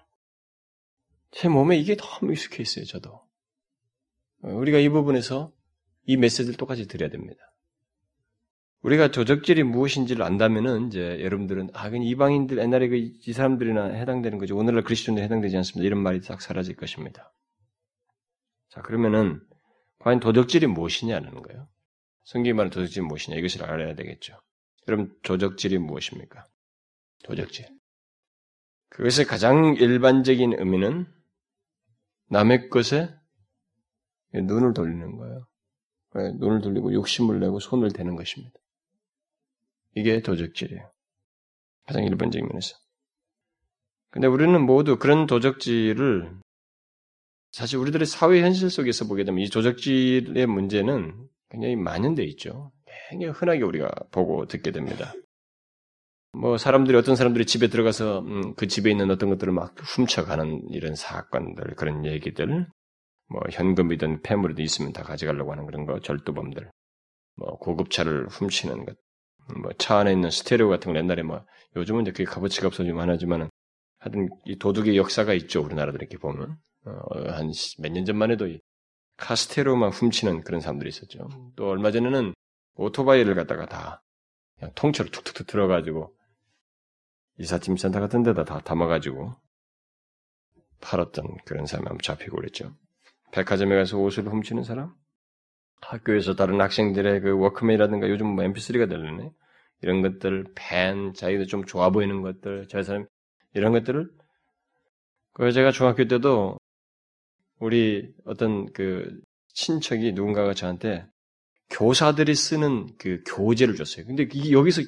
제 1.30 1.48
몸에 1.48 1.76
이게 1.76 1.96
너무 1.96 2.32
익숙해 2.32 2.62
있어요. 2.62 2.84
저도 2.84 3.27
우리가 4.42 4.78
이 4.78 4.88
부분에서 4.88 5.52
이 6.06 6.16
메시지를 6.16 6.56
똑같이 6.56 6.86
드려야 6.86 7.10
됩니다. 7.10 7.40
우리가 8.82 9.10
조적질이 9.10 9.64
무엇인지를 9.64 10.22
안다면은 10.22 10.86
이제 10.86 11.20
여러분들은 11.20 11.70
아, 11.72 11.90
그냥 11.90 12.04
이방인들 12.04 12.58
옛날에 12.58 12.88
그 12.88 12.96
이 12.96 13.32
사람들이나 13.32 13.86
해당되는 13.86 14.38
거죠. 14.38 14.56
오늘날 14.56 14.84
그리스도인들 14.84 15.22
해당되지 15.24 15.56
않습니다. 15.56 15.84
이런 15.86 16.00
말이 16.00 16.20
딱 16.20 16.40
사라질 16.40 16.76
것입니다. 16.76 17.32
자 18.68 18.80
그러면은 18.82 19.40
과연 19.98 20.20
도적질이 20.20 20.68
무엇이냐는 20.68 21.42
거예요. 21.42 21.68
성경이 22.24 22.52
말하는 22.52 22.70
도적질이 22.70 23.04
무엇이냐 23.06 23.36
이것을 23.36 23.64
알아야 23.64 23.94
되겠죠. 23.94 24.40
여러분 24.86 25.14
조적질이 25.22 25.78
무엇입니까? 25.78 26.46
도적질. 27.24 27.66
그것의 28.90 29.26
가장 29.26 29.74
일반적인 29.74 30.54
의미는 30.58 31.06
남의 32.30 32.68
것에 32.70 33.14
눈을 34.34 34.74
돌리는 34.74 35.16
거예요. 35.16 35.46
눈을 36.38 36.60
돌리고 36.60 36.92
욕심을 36.92 37.40
내고 37.40 37.60
손을 37.60 37.92
대는 37.92 38.16
것입니다. 38.16 38.54
이게 39.94 40.20
도적질이에요. 40.20 40.90
가장 41.86 42.04
일반적인 42.04 42.46
면에서. 42.46 42.76
근데 44.10 44.26
우리는 44.26 44.60
모두 44.64 44.98
그런 44.98 45.26
도적질을 45.26 46.38
사실 47.50 47.78
우리들의 47.78 48.06
사회 48.06 48.42
현실 48.42 48.70
속에서 48.70 49.06
보게 49.06 49.24
되면 49.24 49.40
이 49.40 49.48
도적질의 49.48 50.46
문제는 50.46 51.28
굉장히 51.50 51.76
만연돼 51.76 52.24
있죠. 52.24 52.72
굉장히 53.10 53.32
흔하게 53.32 53.62
우리가 53.62 53.90
보고 54.10 54.46
듣게 54.46 54.70
됩니다. 54.70 55.14
뭐 56.32 56.58
사람들이 56.58 56.96
어떤 56.96 57.16
사람들이 57.16 57.46
집에 57.46 57.68
들어가서 57.68 58.20
음, 58.20 58.54
그 58.54 58.66
집에 58.66 58.90
있는 58.90 59.10
어떤 59.10 59.30
것들을 59.30 59.52
막 59.52 59.74
훔쳐가는 59.78 60.68
이런 60.70 60.94
사건들 60.94 61.74
그런 61.74 62.04
얘기들 62.04 62.66
뭐 63.28 63.40
현금이든 63.50 64.22
폐물이든 64.22 64.64
있으면 64.64 64.92
다 64.92 65.02
가져가려고 65.02 65.52
하는 65.52 65.66
그런 65.66 65.86
거 65.86 66.00
절도범들. 66.00 66.70
뭐 67.36 67.58
고급차를 67.58 68.28
훔치는 68.28 68.84
것. 68.86 68.96
뭐 69.62 69.72
차 69.78 69.98
안에 69.98 70.12
있는 70.12 70.30
스테레오 70.30 70.68
같은 70.68 70.92
거 70.92 70.98
옛날에 70.98 71.22
뭐 71.22 71.44
요즘은 71.76 72.02
이제 72.02 72.12
그게 72.12 72.24
값어치가 72.24 72.66
없어지만 72.68 73.08
하지만은 73.10 73.48
하여튼 74.00 74.28
이 74.44 74.58
도둑의 74.58 74.96
역사가 74.96 75.34
있죠 75.34 75.62
우리나라들 75.62 76.00
이렇게 76.02 76.18
보면. 76.18 76.56
어, 76.86 77.30
한 77.32 77.50
몇 77.80 77.92
년 77.92 78.04
전만 78.04 78.30
해도 78.30 78.46
이 78.46 78.60
카스테로만 79.18 79.90
훔치는 79.90 80.42
그런 80.42 80.60
사람들이 80.60 80.88
있었죠. 80.88 81.28
또 81.56 81.68
얼마 81.68 81.90
전에는 81.90 82.34
오토바이를 82.76 83.34
갖다가 83.34 83.66
다 83.66 84.02
그냥 84.58 84.72
통째로 84.74 85.10
툭툭툭 85.10 85.46
들어가지고 85.46 86.14
이삿짐 87.38 87.76
센터 87.76 88.00
같은 88.00 88.22
데다 88.22 88.44
다 88.44 88.60
담아가지고 88.60 89.34
팔았던 90.80 91.38
그런 91.44 91.66
사람이 91.66 91.86
한번 91.88 92.00
잡히고 92.02 92.36
그랬죠. 92.36 92.74
백화점에 93.32 93.76
가서 93.76 93.98
옷을 93.98 94.24
훔치는 94.24 94.64
사람? 94.64 94.94
학교에서 95.80 96.34
다른 96.34 96.60
학생들의 96.60 97.20
그 97.20 97.38
워크맨이라든가 97.38 98.08
요즘 98.08 98.26
뭐 98.28 98.44
mp3가 98.44 98.88
들리네. 98.88 99.32
이런 99.82 100.02
것들, 100.02 100.46
펜, 100.54 101.14
자기도 101.14 101.46
좀 101.46 101.64
좋아 101.64 101.90
보이는 101.90 102.20
것들, 102.22 102.66
저 102.68 102.82
사람, 102.82 103.06
이런 103.54 103.72
것들을. 103.72 104.10
그 105.34 105.52
제가 105.52 105.70
중학교 105.70 106.06
때도 106.08 106.58
우리 107.60 108.12
어떤 108.24 108.72
그 108.72 109.20
친척이 109.54 110.12
누군가가 110.12 110.54
저한테 110.54 111.06
교사들이 111.70 112.34
쓰는 112.34 112.88
그 112.98 113.22
교재를 113.26 113.76
줬어요. 113.76 114.06
근데 114.06 114.28
이 114.32 114.52
여기서 114.52 114.82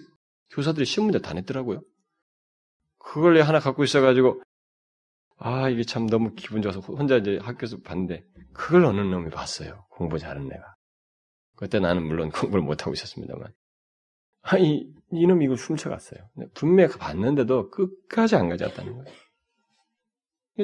교사들이 0.51 0.85
신문에 0.87 1.21
다 1.21 1.35
냈더라고요. 1.35 1.83
그걸 2.99 3.41
하나 3.43 3.61
갖고 3.61 3.85
있어가지고 3.85 4.43
아 5.43 5.71
이게 5.71 5.83
참 5.85 6.07
너무 6.07 6.35
기분 6.35 6.61
좋아서 6.61 6.81
혼자 6.81 7.17
이제 7.17 7.39
학교에서 7.43 7.79
봤는데 7.81 8.23
그걸 8.53 8.85
어느 8.85 9.01
놈이 9.01 9.31
봤어요. 9.31 9.87
공부 9.91 10.19
잘하는 10.19 10.53
애가. 10.53 10.75
그때 11.57 11.81
나는 11.81 12.07
물론 12.07 12.31
공부를 12.31 12.63
못하고 12.63 12.93
있었습니다만. 12.93 13.53
아니, 14.43 14.91
이놈이 15.13 15.45
이걸 15.47 15.57
훔쳐갔어요. 15.57 16.21
분명히 16.55 16.93
봤는데도 16.99 17.71
끝까지 17.71 18.37
안 18.37 18.49
가져갔다는 18.49 18.97
거예요. 18.97 19.15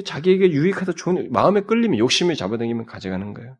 자기에게 0.03 0.51
유익하다 0.51 0.93
좋은, 0.93 1.31
마음에 1.31 1.61
끌리면 1.61 1.97
욕심이 1.97 2.35
잡아당기면 2.35 2.85
가져가는 2.85 3.33
거예요. 3.33 3.57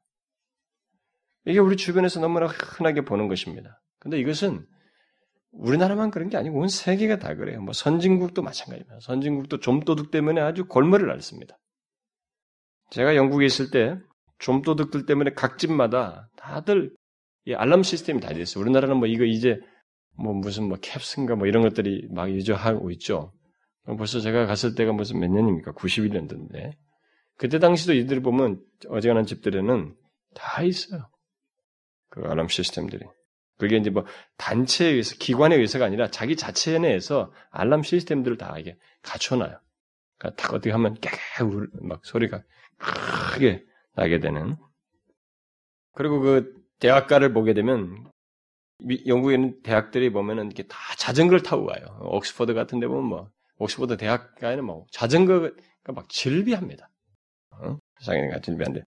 이게 1.45 1.59
우리 1.59 1.77
주변에서 1.77 2.19
너무나 2.19 2.47
흔하게 2.47 3.01
보는 3.01 3.27
것입니다. 3.27 3.81
근데 3.99 4.19
이것은 4.19 4.67
우리나라만 5.51 6.11
그런 6.11 6.29
게 6.29 6.37
아니고 6.37 6.59
온 6.59 6.67
세계가 6.67 7.19
다 7.19 7.35
그래요. 7.35 7.61
뭐 7.61 7.73
선진국도 7.73 8.41
마찬가지입니다. 8.41 8.99
선진국도 9.01 9.59
좀도둑 9.59 10.11
때문에 10.11 10.41
아주 10.41 10.65
골머리를 10.67 11.11
앓습니다. 11.11 11.57
제가 12.89 13.15
영국에 13.15 13.45
있을 13.45 13.71
때 13.71 13.97
좀도둑들 14.39 15.05
때문에 15.05 15.31
각 15.33 15.57
집마다 15.57 16.29
다들 16.35 16.93
이 17.45 17.53
알람 17.53 17.83
시스템이 17.83 18.19
다 18.19 18.29
됐어요. 18.33 18.61
우리나라는 18.61 18.97
뭐 18.97 19.07
이거 19.07 19.23
이제 19.23 19.59
뭐 20.17 20.33
무슨 20.33 20.67
뭐 20.67 20.77
캡슨가 20.81 21.35
뭐 21.35 21.47
이런 21.47 21.63
것들이 21.63 22.07
막 22.11 22.29
유저하고 22.29 22.91
있죠. 22.91 23.33
벌써 23.97 24.19
제가 24.19 24.45
갔을 24.45 24.75
때가 24.75 24.91
무슨 24.91 25.19
몇 25.19 25.29
년입니까? 25.29 25.71
91년도인데. 25.73 26.73
그때 27.37 27.59
당시도 27.59 27.93
이들 27.93 28.21
보면 28.21 28.61
어지간한 28.89 29.25
집들에는 29.25 29.95
다 30.35 30.63
있어요. 30.63 31.07
그 32.09 32.21
알람 32.21 32.47
시스템들이. 32.47 33.05
그게 33.57 33.77
이제 33.77 33.89
뭐 33.89 34.05
단체에 34.37 34.89
의해서, 34.89 35.15
기관에 35.17 35.55
의해서가 35.55 35.85
아니라 35.85 36.09
자기 36.09 36.35
자체 36.35 36.77
내에서 36.79 37.31
알람 37.49 37.83
시스템들을 37.83 38.37
다 38.37 38.57
이게 38.59 38.77
갖춰놔요. 39.01 39.59
그러니까 40.17 40.41
딱 40.41 40.53
어떻게 40.53 40.71
하면 40.71 40.95
깨르 40.95 41.67
막 41.81 42.05
소리가 42.05 42.43
크게 42.77 43.63
나게 43.95 44.19
되는. 44.19 44.55
그리고 45.93 46.19
그 46.19 46.53
대학가를 46.79 47.33
보게 47.33 47.53
되면 47.53 48.11
영국에 49.07 49.35
있는 49.35 49.61
대학들이 49.63 50.11
보면은 50.11 50.45
이렇게 50.45 50.63
다 50.67 50.77
자전거를 50.97 51.41
타고 51.41 51.65
가요. 51.65 51.83
옥스퍼드 52.01 52.53
같은 52.53 52.79
데 52.79 52.87
보면 52.87 53.05
뭐 53.05 53.29
옥스퍼드 53.57 53.97
대학가에는 53.97 54.63
뭐 54.63 54.85
자전거가 54.91 55.51
막 55.95 56.07
질비합니다. 56.09 56.91
어? 57.51 57.77
세상에가 57.99 58.39
질비한데. 58.41 58.83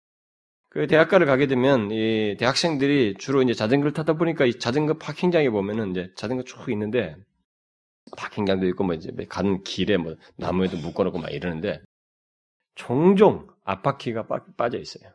그 0.70 0.86
대학가를 0.86 1.26
가게 1.26 1.46
되면 1.48 1.90
이 1.90 2.36
대학생들이 2.38 3.16
주로 3.18 3.42
이제 3.42 3.54
자전거를 3.54 3.92
타다 3.92 4.12
보니까 4.14 4.46
이 4.46 4.58
자전거 4.58 4.94
파킹장에 4.98 5.50
보면은 5.50 5.90
이제 5.90 6.12
자전거 6.16 6.44
쭉 6.44 6.70
있는데 6.70 7.16
파킹장도 8.16 8.66
있고 8.68 8.84
뭐 8.84 8.94
이제 8.94 9.10
가는 9.28 9.62
길에 9.64 9.96
뭐 9.96 10.14
나무에도 10.36 10.76
묶어놓고 10.78 11.18
막 11.18 11.32
이러는데 11.32 11.82
종종 12.76 13.48
앞바퀴가 13.64 14.26
빠 14.56 14.68
져 14.70 14.78
있어요. 14.78 15.12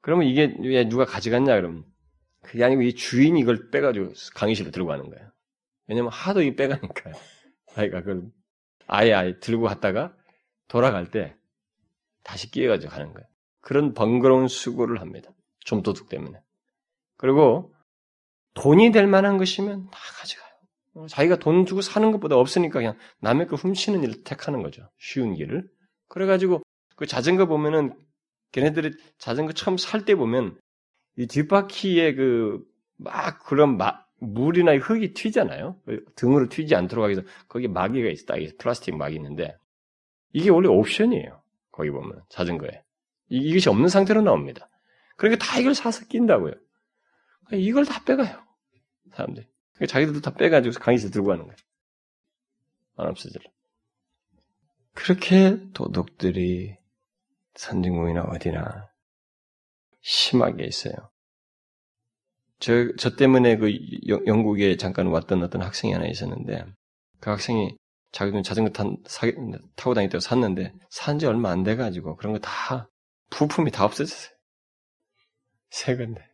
그러면 0.00 0.26
이게 0.26 0.54
왜 0.60 0.88
누가 0.88 1.04
가져갔냐 1.04 1.54
그러면 1.54 1.84
그게 2.42 2.64
아니고 2.64 2.82
이 2.82 2.94
주인이 2.94 3.38
이걸 3.40 3.70
빼가지고 3.70 4.12
강의실로 4.34 4.70
들고 4.72 4.88
가는 4.88 5.08
거예요. 5.08 5.30
왜냐면 5.86 6.10
하도 6.12 6.42
이 6.42 6.56
빼가니까요. 6.56 7.14
아이가 7.76 8.00
그걸 8.00 8.24
아예 8.88 9.12
아예 9.12 9.38
들고 9.38 9.64
갔다가 9.64 10.16
돌아갈 10.68 11.10
때 11.10 11.36
다시 12.24 12.50
끼어가지고 12.50 12.92
가는 12.92 13.12
거예요. 13.12 13.26
그런 13.66 13.94
번거로운 13.94 14.46
수고를 14.46 15.00
합니다. 15.00 15.30
좀도둑 15.64 16.08
때문에. 16.08 16.38
그리고 17.16 17.74
돈이 18.54 18.92
될 18.92 19.08
만한 19.08 19.38
것이면 19.38 19.90
다 19.90 19.98
가져가요. 20.20 21.08
자기가 21.08 21.36
돈 21.40 21.66
주고 21.66 21.80
사는 21.80 22.12
것보다 22.12 22.36
없으니까 22.36 22.78
그냥 22.78 22.96
남의 23.20 23.48
거 23.48 23.56
훔치는 23.56 24.04
일을 24.04 24.22
택하는 24.22 24.62
거죠. 24.62 24.88
쉬운 24.98 25.34
길을. 25.34 25.68
그래가지고 26.06 26.62
그 26.94 27.06
자전거 27.06 27.46
보면은 27.46 27.98
걔네들이 28.52 28.92
자전거 29.18 29.52
처음 29.52 29.76
살 29.76 30.04
때 30.04 30.14
보면 30.14 30.56
이 31.16 31.26
뒷바퀴에 31.26 32.14
그 32.14 32.64
막 32.98 33.42
그런 33.44 33.76
막 33.76 34.08
물이나 34.18 34.76
흙이 34.78 35.12
튀잖아요. 35.12 35.80
등으로 36.14 36.48
튀지 36.48 36.74
않도록 36.74 37.04
하기 37.04 37.14
위해서 37.14 37.28
거기 37.48 37.68
마개가. 37.68 38.08
딱 38.26 38.38
플라스틱 38.58 38.96
막이 38.96 39.16
있는데 39.16 39.56
이게 40.32 40.50
원래 40.50 40.68
옵션이에요. 40.68 41.42
거기 41.72 41.90
보면 41.90 42.22
자전거에 42.28 42.85
이것이 43.28 43.68
없는 43.68 43.88
상태로 43.88 44.22
나옵니다. 44.22 44.68
그러니까 45.16 45.44
다 45.44 45.58
이걸 45.58 45.74
사서 45.74 46.06
낀다고요. 46.06 46.52
그러니까 47.46 47.68
이걸 47.68 47.84
다 47.84 48.04
빼가요. 48.04 48.44
사람들이. 49.12 49.46
그러니까 49.74 49.92
자기들도 49.92 50.20
다 50.20 50.32
빼가지고 50.34 50.78
강의실 50.80 51.10
들고 51.10 51.28
가는 51.28 51.44
거예요. 51.44 51.56
안 52.96 53.08
없어질라. 53.08 53.44
그렇게 54.94 55.58
도둑들이 55.72 56.76
선진국이나 57.54 58.22
어디나 58.22 58.90
심하게 60.02 60.64
있어요. 60.64 60.94
저, 62.58 62.72
저 62.96 63.16
때문에 63.16 63.56
그 63.58 63.70
영국에 64.26 64.76
잠깐 64.76 65.08
왔던 65.08 65.42
어떤 65.42 65.62
학생이 65.62 65.92
하나 65.92 66.06
있었는데, 66.06 66.64
그 67.20 67.30
학생이 67.30 67.76
자기는 68.12 68.42
자전거 68.42 68.70
탄, 68.70 68.96
사, 69.06 69.26
타고 69.76 69.92
다니다고 69.94 70.20
샀는데, 70.20 70.72
산 70.88 71.18
지 71.18 71.26
얼마 71.26 71.50
안 71.50 71.64
돼가지고, 71.64 72.16
그런 72.16 72.32
거 72.32 72.38
다, 72.38 72.88
부품이 73.30 73.70
다 73.70 73.84
없어졌어요. 73.84 74.34
새 75.70 75.96
건데. 75.96 76.24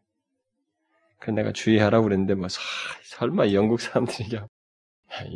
그 1.18 1.30
내가 1.30 1.52
주의하라고 1.52 2.04
그랬는데, 2.04 2.34
뭐, 2.34 2.48
사, 2.48 2.60
설마 3.04 3.52
영국 3.52 3.80
사람들이, 3.80 4.34
야, 4.36 4.46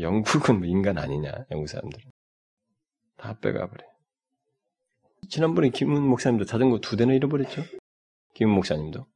영국은 0.00 0.58
뭐 0.58 0.66
인간 0.66 0.98
아니냐, 0.98 1.32
영국 1.50 1.68
사람들은. 1.68 2.10
다 3.16 3.38
빼가 3.38 3.68
버려. 3.68 3.84
지난번에 5.28 5.70
김은 5.70 6.02
목사님도 6.02 6.44
자전거 6.44 6.78
두 6.80 6.96
대나 6.96 7.14
잃어버렸죠? 7.14 7.62
김은 8.34 8.54
목사님도. 8.54 9.06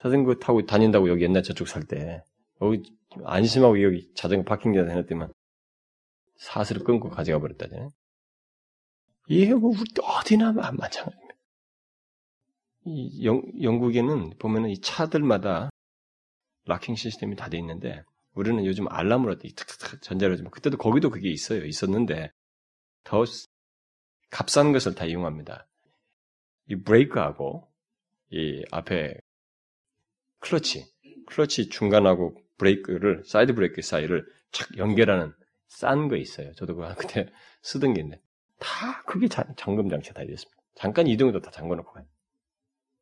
자전거 0.00 0.34
타고 0.36 0.64
다닌다고 0.64 1.08
여기 1.08 1.24
옛날 1.24 1.42
저쪽 1.42 1.68
살 1.68 1.84
때, 1.84 2.22
여기 2.60 2.96
안심하고 3.24 3.82
여기 3.82 4.12
자전거 4.14 4.44
파킹장 4.44 4.90
해놨더만 4.90 5.32
사슬을 6.36 6.84
끊고 6.84 7.10
가져가 7.10 7.38
버렸다잖아요. 7.40 7.90
이게 9.28 9.54
뭐 9.54 9.72
어디나 10.02 10.52
마찬가지입니다. 10.52 11.27
이 11.27 11.27
영, 13.24 13.42
영국에는 13.62 14.30
보면은 14.38 14.70
이 14.70 14.80
차들마다 14.80 15.70
locking 16.66 16.96
시스템이 16.96 17.36
다 17.36 17.48
돼 17.48 17.58
있는데 17.58 18.02
우리는 18.34 18.64
요즘 18.64 18.86
알람으로 18.88 19.36
전자로 20.00 20.36
좀 20.36 20.50
그때도 20.50 20.76
거기도 20.78 21.10
그게 21.10 21.30
있어요. 21.30 21.64
있었는데 21.64 22.30
더 23.04 23.24
값싼 24.30 24.72
것을 24.72 24.94
다 24.94 25.04
이용합니다. 25.06 25.66
이 26.68 26.76
브레이크하고 26.76 27.66
이 28.30 28.64
앞에 28.70 29.14
클러치, 30.40 30.84
클러치 31.26 31.70
중간하고 31.70 32.36
브레이크를 32.58 33.24
사이드 33.24 33.54
브레이크 33.54 33.82
사이를 33.82 34.26
착 34.52 34.76
연결하는 34.76 35.32
싼 35.68 36.08
거 36.08 36.16
있어요. 36.16 36.52
저도 36.52 36.76
그때 36.96 37.26
쓰던 37.62 37.94
게 37.94 38.02
있는데 38.02 38.22
다 38.58 39.02
그게 39.04 39.28
잠금 39.28 39.88
장치가 39.88 40.20
다 40.20 40.26
됐습니다. 40.26 40.62
잠깐 40.74 41.06
이동해도 41.06 41.40
다 41.40 41.50
잠궈놓고 41.50 41.92
가요. 41.92 42.06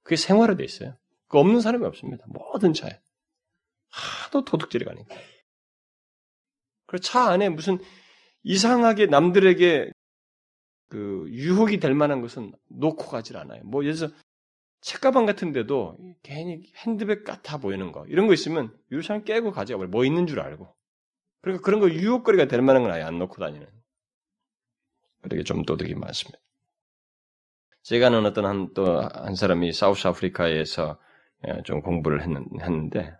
그게 0.06 0.14
생활화돼 0.14 0.62
있어요. 0.62 0.96
그 1.26 1.38
없는 1.38 1.60
사람이 1.60 1.84
없습니다. 1.84 2.24
모든 2.28 2.72
차에 2.72 3.00
하도 3.90 4.44
도둑질이 4.44 4.84
가니까. 4.84 5.16
그리고 6.86 7.02
차 7.02 7.28
안에 7.28 7.48
무슨 7.48 7.80
이상하게 8.44 9.06
남들에게 9.06 9.90
그 10.88 11.26
유혹이 11.30 11.80
될 11.80 11.92
만한 11.94 12.20
것은 12.20 12.52
놓고 12.68 13.06
가질 13.06 13.36
않아요. 13.36 13.64
뭐 13.64 13.82
예를 13.82 13.96
들어서 13.96 14.14
책가방 14.82 15.26
같은 15.26 15.50
데도 15.50 15.98
괜히 16.22 16.62
핸드백 16.76 17.24
같아 17.24 17.58
보이는 17.58 17.90
거 17.90 18.06
이런 18.06 18.28
거 18.28 18.32
있으면 18.32 18.78
유상 18.92 19.24
깨고 19.24 19.50
가져가 19.50 19.78
버려. 19.78 19.88
뭐 19.88 20.04
있는 20.04 20.28
줄 20.28 20.38
알고. 20.38 20.72
그러니까 21.40 21.64
그런 21.64 21.80
거 21.80 21.90
유혹거리가 21.90 22.46
될 22.46 22.62
만한 22.62 22.84
건 22.84 22.92
아예 22.92 23.02
안 23.02 23.18
놓고 23.18 23.40
다니는. 23.40 23.66
그렇게 25.22 25.42
좀 25.42 25.64
도둑이 25.64 25.94
많습니다. 25.94 26.38
제가 27.86 28.08
아는 28.08 28.26
어떤 28.26 28.46
한, 28.46 28.74
또, 28.74 29.00
한 29.00 29.36
사람이 29.36 29.72
사우스 29.72 30.08
아프리카에서 30.08 30.98
예, 31.46 31.62
좀 31.62 31.82
공부를 31.82 32.22
했는데, 32.22 33.14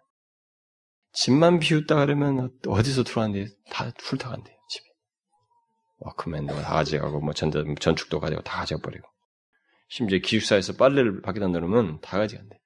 집만 1.13 1.61
비웃다 1.61 1.95
그러면 1.95 2.51
어디서 2.67 3.05
들어왔는데 3.05 3.53
다 3.71 3.93
훑어간대요, 3.97 4.57
집에. 4.69 4.85
와크맨도 5.99 6.53
다 6.63 6.75
가져가고, 6.75 7.21
뭐 7.21 7.33
전자, 7.33 7.63
전축도 7.79 8.19
가져가고 8.19 8.43
다 8.43 8.59
가져버리고. 8.59 9.07
심지어 9.89 10.19
기숙사에서 10.19 10.73
빨래를 10.73 11.23
밖에다 11.23 11.47
넣으면 11.47 12.01
다 12.01 12.19
가져간대. 12.19 12.59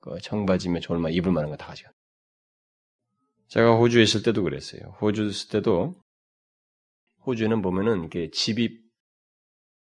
그 0.00 0.20
청바지며 0.20 0.80
졸마 0.80 1.08
입을 1.08 1.32
만한 1.32 1.50
거 1.50 1.56
다 1.56 1.68
가져간대. 1.68 1.96
제가 3.46 3.76
호주에 3.76 4.02
있을 4.02 4.22
때도 4.22 4.42
그랬어요. 4.42 4.82
호주 5.00 5.24
있을 5.24 5.48
때도 5.48 5.94
호주에는 7.24 7.62
보면은 7.62 8.04
이게 8.04 8.28
집이 8.30 8.87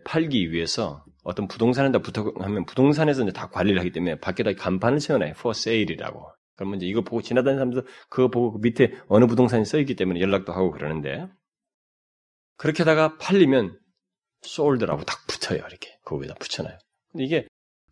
팔기 0.03 0.51
위해서 0.51 1.03
어떤 1.23 1.47
부동산에다 1.47 1.99
부탁하면 1.99 2.65
부동산에서 2.65 3.23
이제 3.23 3.31
다 3.31 3.49
관리를 3.49 3.79
하기 3.79 3.91
때문에 3.91 4.19
밖에다 4.19 4.53
간판을 4.53 4.99
세워놔요. 4.99 5.31
for 5.31 5.51
sale이라고. 5.55 6.27
그러면 6.55 6.77
이제 6.77 6.85
이거 6.87 7.01
보고 7.01 7.21
지나다니는 7.21 7.57
사람들 7.59 7.83
그거 8.09 8.29
보고 8.29 8.53
그 8.53 8.59
밑에 8.61 8.93
어느 9.07 9.25
부동산이 9.25 9.65
써있기 9.65 9.95
때문에 9.95 10.19
연락도 10.19 10.51
하고 10.53 10.71
그러는데 10.71 11.27
그렇게 12.57 12.83
다가 12.83 13.17
팔리면 13.17 13.79
솔드라고 14.41 15.03
딱 15.03 15.25
붙어요. 15.27 15.59
이렇게 15.59 15.97
거기다 16.05 16.35
붙여놔요. 16.35 16.77
근데 17.11 17.23
이게 17.25 17.47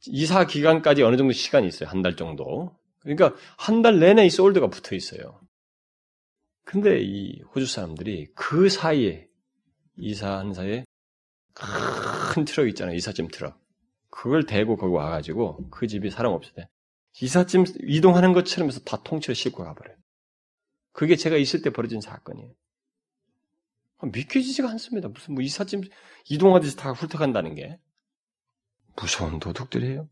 이사 0.08 0.46
기간까지 0.46 1.04
어느 1.04 1.18
정도 1.18 1.34
시간이 1.34 1.68
있어요. 1.68 1.90
한 1.90 2.02
달 2.02 2.16
정도. 2.16 2.76
그러니까 3.02 3.34
한 3.58 3.82
달 3.82 4.00
내내 4.00 4.26
이 4.26 4.30
솔드가 4.30 4.68
붙어 4.68 4.96
있어요. 4.96 5.40
근데 6.66 7.00
이 7.02 7.42
호주 7.56 7.66
사람들이 7.66 8.28
그 8.36 8.70
사이에 8.70 9.28
이사한 9.98 10.54
사이에 10.54 10.86
큰 12.34 12.46
트럭 12.46 12.68
있잖아요. 12.70 12.96
이삿짐 12.96 13.30
트럭. 13.30 13.60
그걸 14.10 14.46
대고 14.46 14.78
거기 14.78 14.94
와가지고 14.94 15.70
그 15.70 15.88
집이 15.88 16.10
사람 16.10 16.34
없을 16.34 16.54
때 16.54 16.70
이삿짐 17.22 17.66
이동하는 17.84 18.34
것처럼 18.34 18.70
해서 18.70 18.80
다 18.82 19.02
통째로 19.04 19.34
싣고 19.34 19.64
가버려요. 19.64 19.98
그게 20.92 21.16
제가 21.16 21.38
있을 21.38 21.62
때 21.62 21.70
벌어진 21.70 22.02
사건이에요. 22.02 22.54
아, 24.00 24.06
믿겨지지가 24.08 24.70
않습니다. 24.72 25.10
무슨 25.10 25.36
뭐 25.36 25.44
이삿짐 25.44 25.84
이동하듯이 26.30 26.78
다 26.78 26.92
훑어간다는 26.92 27.56
게 27.56 27.80
무서운 28.96 29.40
도둑들이에요. 29.40 30.10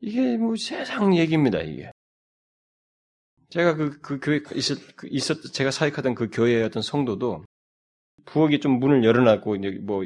이게 0.00 0.36
뭐 0.36 0.54
세상 0.56 1.16
얘기입니다. 1.16 1.60
이게 1.60 1.90
제가 3.50 3.74
그, 3.74 4.00
그 4.00 4.18
교회 4.20 4.40
있었, 4.54 4.78
그 4.96 5.08
있었, 5.10 5.40
제가 5.52 5.70
사역하던 5.70 6.14
그 6.14 6.28
교회의 6.28 6.64
어떤 6.64 6.82
성도도 6.82 7.44
부엌에 8.26 8.58
좀 8.60 8.78
문을 8.78 9.04
열어놨고 9.04 9.56
이제 9.56 9.70
뭐 9.82 10.02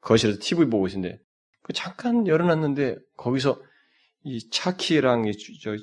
거실에서 0.00 0.38
TV 0.40 0.66
보고 0.66 0.86
있는데 0.88 1.20
그 1.62 1.72
잠깐 1.72 2.26
열어놨는데 2.26 2.96
거기서 3.16 3.62
이 4.24 4.50
차키랑 4.50 5.26
이 5.28 5.32
저 5.60 5.76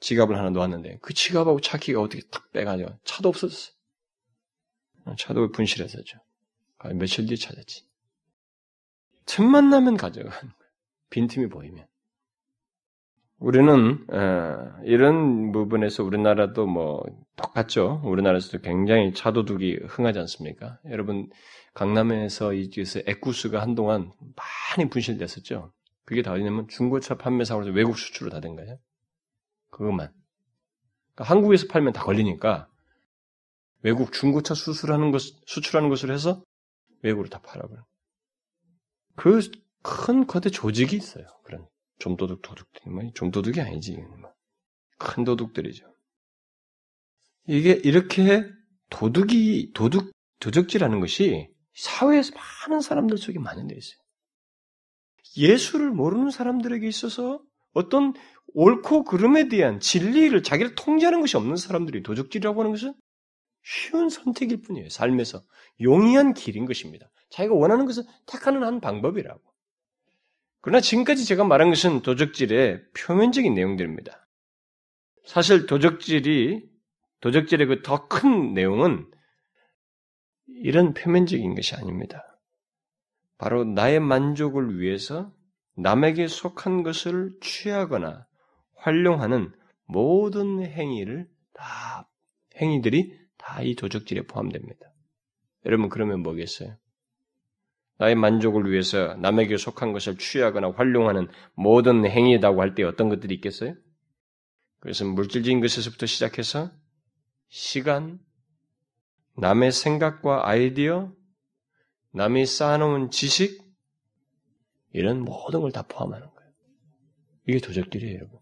지갑을 0.00 0.38
하나 0.38 0.50
놓았는데 0.50 0.98
그 1.02 1.12
지갑하고 1.12 1.60
차키가 1.60 2.00
어떻게 2.00 2.22
탁 2.30 2.50
빼가지고 2.52 2.90
차도 3.04 3.28
없었어. 3.28 3.72
차도 5.16 5.50
분실했었죠. 5.52 6.18
아, 6.78 6.92
며칠 6.92 7.26
뒤에 7.26 7.36
찾았지. 7.36 7.84
틈만 9.26 9.70
나면 9.70 9.96
가져가는 9.96 10.32
거야. 10.32 10.68
빈틈이 11.10 11.48
보이면. 11.48 11.86
우리는 13.38 14.04
어, 14.12 14.80
이런 14.84 15.52
부분에서 15.52 16.02
우리나라도 16.02 16.66
뭐 16.66 17.04
똑같죠. 17.36 18.00
우리나라에서도 18.04 18.62
굉장히 18.62 19.14
차도둑이 19.14 19.76
흥하지 19.88 20.18
않습니까? 20.20 20.78
여러분 20.90 21.30
강남에서 21.74 22.52
이쪽에서 22.52 23.00
액구스가 23.06 23.60
한동안 23.62 24.12
많이 24.76 24.90
분실됐었죠. 24.90 25.72
그게 26.04 26.22
다 26.22 26.32
어디냐면 26.32 26.66
중고차 26.68 27.16
판매사로서 27.16 27.70
외국 27.70 27.96
수출로 27.98 28.30
다 28.30 28.40
된 28.40 28.56
거예요. 28.56 28.78
그것만. 29.70 30.10
그러니까 31.14 31.32
한국에서 31.34 31.66
팔면 31.68 31.92
다 31.92 32.02
걸리니까 32.02 32.68
외국 33.82 34.12
중고차 34.12 34.54
수출하는 34.54 35.12
것 35.12 35.20
수출하는 35.46 35.88
것을 35.90 36.10
해서 36.10 36.42
외국으로 37.02 37.28
다 37.28 37.40
팔아버려. 37.40 37.84
그큰 39.14 40.26
거대 40.26 40.50
조직이 40.50 40.96
있어요. 40.96 41.26
그런 41.44 41.66
좀도둑 41.98 42.42
도둑들이 42.42 42.90
뭐 42.90 43.02
좀도둑이 43.14 43.60
아니지 43.60 43.96
뭐. 43.96 44.32
큰 44.98 45.24
도둑들이죠. 45.24 45.86
이게 47.46 47.72
이렇게 47.84 48.44
도둑이 48.90 49.72
도둑 49.72 50.12
도적질하는 50.40 51.00
것이 51.00 51.48
사회에서 51.74 52.32
많은 52.34 52.80
사람들 52.80 53.18
속에 53.18 53.38
많은 53.38 53.68
데 53.68 53.76
있어요. 53.76 53.98
예수를 55.36 55.90
모르는 55.90 56.30
사람들에게 56.30 56.86
있어서 56.86 57.40
어떤 57.72 58.14
옳고 58.54 59.04
그름에 59.04 59.48
대한 59.48 59.78
진리를 59.78 60.42
자기를 60.42 60.74
통제하는 60.74 61.20
것이 61.20 61.36
없는 61.36 61.56
사람들이 61.56 62.02
도적질이라고 62.02 62.60
하는 62.60 62.72
것은 62.72 62.94
쉬운 63.62 64.08
선택일 64.08 64.62
뿐이에요. 64.62 64.88
삶에서 64.88 65.44
용이한 65.80 66.34
길인 66.34 66.64
것입니다. 66.64 67.10
자기가 67.30 67.54
원하는 67.54 67.86
것을 67.86 68.04
택하는 68.26 68.64
한 68.64 68.80
방법이라고. 68.80 69.40
그러나 70.68 70.82
지금까지 70.82 71.24
제가 71.24 71.44
말한 71.44 71.70
것은 71.70 72.02
도적질의 72.02 72.82
표면적인 72.92 73.54
내용들입니다. 73.54 74.28
사실 75.24 75.64
도적질이 75.64 76.68
도적질의 77.22 77.66
그 77.68 77.82
더 77.82 78.06
큰 78.06 78.52
내용은 78.52 79.10
이런 80.46 80.92
표면적인 80.92 81.54
것이 81.54 81.74
아닙니다. 81.74 82.38
바로 83.38 83.64
나의 83.64 83.98
만족을 84.00 84.78
위해서 84.78 85.32
남에게 85.74 86.28
속한 86.28 86.82
것을 86.82 87.32
취하거나 87.40 88.26
활용하는 88.76 89.50
모든 89.86 90.62
행위를 90.62 91.30
다 91.54 92.10
행위들이 92.60 93.18
다 93.38 93.62
이 93.62 93.74
도적질에 93.74 94.26
포함됩니다. 94.26 94.92
여러분 95.64 95.88
그러면 95.88 96.20
뭐겠어요? 96.20 96.76
나의 97.98 98.14
만족을 98.14 98.70
위해서 98.70 99.14
남에게 99.16 99.56
속한 99.56 99.92
것을 99.92 100.16
취하거나 100.18 100.70
활용하는 100.76 101.28
모든 101.54 102.06
행위라고 102.06 102.60
할 102.60 102.74
때 102.74 102.84
어떤 102.84 103.08
것들이 103.08 103.34
있겠어요? 103.34 103.74
그래서 104.80 105.04
물질적인 105.04 105.60
것에서부터 105.60 106.06
시작해서 106.06 106.70
시간, 107.48 108.20
남의 109.36 109.72
생각과 109.72 110.48
아이디어, 110.48 111.12
남이 112.12 112.46
쌓아놓은 112.46 113.10
지식, 113.10 113.62
이런 114.92 115.20
모든 115.22 115.60
걸 115.60 115.72
다 115.72 115.82
포함하는 115.82 116.26
거예요. 116.26 116.52
이게 117.48 117.58
도적질이에요, 117.58 118.14
여러분. 118.16 118.38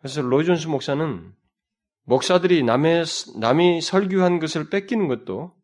그래서 0.00 0.22
로이존스 0.22 0.66
목사는 0.68 1.32
목사들이 2.04 2.62
남의, 2.64 3.04
남이 3.38 3.80
설교한 3.82 4.40
것을 4.40 4.68
뺏기는 4.70 5.06
것도 5.08 5.54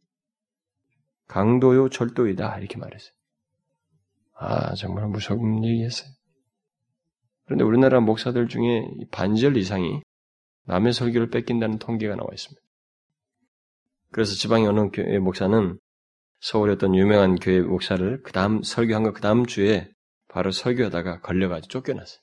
강도요 1.28 1.88
절도이다 1.88 2.58
이렇게 2.58 2.78
말했어요. 2.78 3.12
아 4.34 4.74
정말 4.74 5.06
무서운 5.08 5.64
얘기했어요. 5.64 6.10
그런데 7.44 7.64
우리나라 7.64 8.00
목사들 8.00 8.48
중에 8.48 8.86
반절 9.10 9.56
이상이 9.56 10.02
남의 10.64 10.92
설교를 10.92 11.30
뺏긴다는 11.30 11.78
통계가 11.78 12.16
나와 12.16 12.28
있습니다. 12.32 12.60
그래서 14.10 14.34
지방의 14.34 14.68
어느 14.68 14.90
교회 14.92 15.18
목사는 15.18 15.78
서울의 16.40 16.74
어떤 16.74 16.94
유명한 16.94 17.36
교회 17.36 17.60
목사를 17.60 18.22
그 18.22 18.32
다음 18.32 18.62
설교한 18.62 19.02
거 19.04 19.12
그 19.12 19.20
다음 19.20 19.46
주에 19.46 19.88
바로 20.28 20.50
설교하다가 20.50 21.20
걸려가지고 21.20 21.70
쫓겨났어요. 21.70 22.20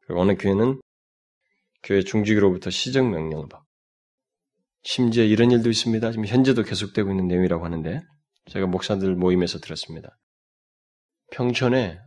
그리고 0.00 0.20
어느 0.20 0.36
교회는 0.36 0.80
교회 1.82 2.00
중직으로부터 2.02 2.70
시정 2.70 3.10
명령을 3.10 3.48
받고 3.48 3.67
심지어 4.90 5.22
이런 5.22 5.50
일도 5.50 5.68
있습니다. 5.68 6.12
지금 6.12 6.24
현재도 6.24 6.62
계속되고 6.62 7.10
있는 7.10 7.28
내용이라고 7.28 7.62
하는데 7.62 8.00
제가 8.46 8.66
목사들 8.66 9.16
모임에서 9.16 9.58
들었습니다. 9.58 10.16
평촌에 11.30 11.98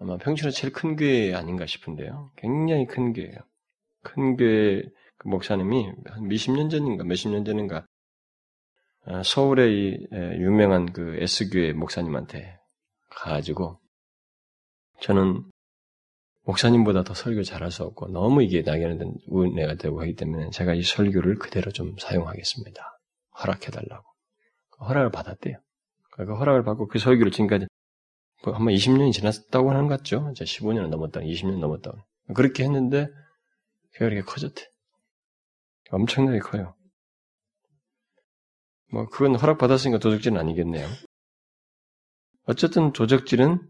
아마 0.00 0.16
평촌에 0.16 0.50
제일 0.50 0.72
큰 0.72 0.96
교회 0.96 1.32
아닌가 1.32 1.64
싶은데요. 1.64 2.32
굉장히 2.36 2.86
큰 2.86 3.12
교회예요. 3.12 3.38
큰 4.02 4.36
교회 4.36 4.82
그 5.18 5.28
목사님이 5.28 5.92
한 6.06 6.26
몇십 6.26 6.56
년 6.56 6.68
전인가 6.68 7.04
몇십 7.04 7.30
년 7.30 7.44
전인가 7.44 7.86
아, 9.04 9.22
서울의 9.22 10.08
유명한 10.40 10.92
그 10.92 11.18
S교회 11.20 11.72
목사님한테 11.72 12.58
가가지고 13.10 13.78
저는 15.02 15.44
목사님보다 16.48 17.04
더 17.04 17.12
설교 17.12 17.42
잘할 17.42 17.70
수 17.70 17.84
없고 17.84 18.08
너무 18.08 18.42
이게 18.42 18.62
나게는 18.62 19.18
은혜가 19.30 19.74
되고 19.74 20.00
하기 20.00 20.14
때문에 20.14 20.48
제가 20.48 20.72
이 20.72 20.82
설교를 20.82 21.34
그대로 21.34 21.70
좀 21.70 21.94
사용하겠습니다. 21.98 22.82
허락해달라고. 23.40 24.04
허락을 24.80 25.10
받았대요. 25.10 25.58
그 26.12 26.34
허락을 26.34 26.64
받고 26.64 26.88
그 26.88 26.98
설교를 26.98 27.32
지금까지 27.32 27.66
뭐 28.44 28.54
한번 28.54 28.72
20년이 28.72 29.12
지났다고 29.12 29.70
하는 29.70 29.88
것 29.88 29.98
같죠? 29.98 30.30
이제 30.32 30.44
15년은 30.44 30.88
넘었다, 30.88 31.20
20년 31.20 31.58
넘었다. 31.58 31.92
그렇게 32.34 32.64
했는데 32.64 33.08
교회가 33.94 34.14
이렇게 34.14 34.26
커졌대. 34.26 34.62
엄청나게 35.90 36.38
커요. 36.38 36.74
뭐 38.90 39.06
그건 39.08 39.34
허락받았으니까 39.34 39.98
도적질은 39.98 40.38
아니겠네요. 40.38 40.88
어쨌든 42.44 42.92
도적질은 42.92 43.60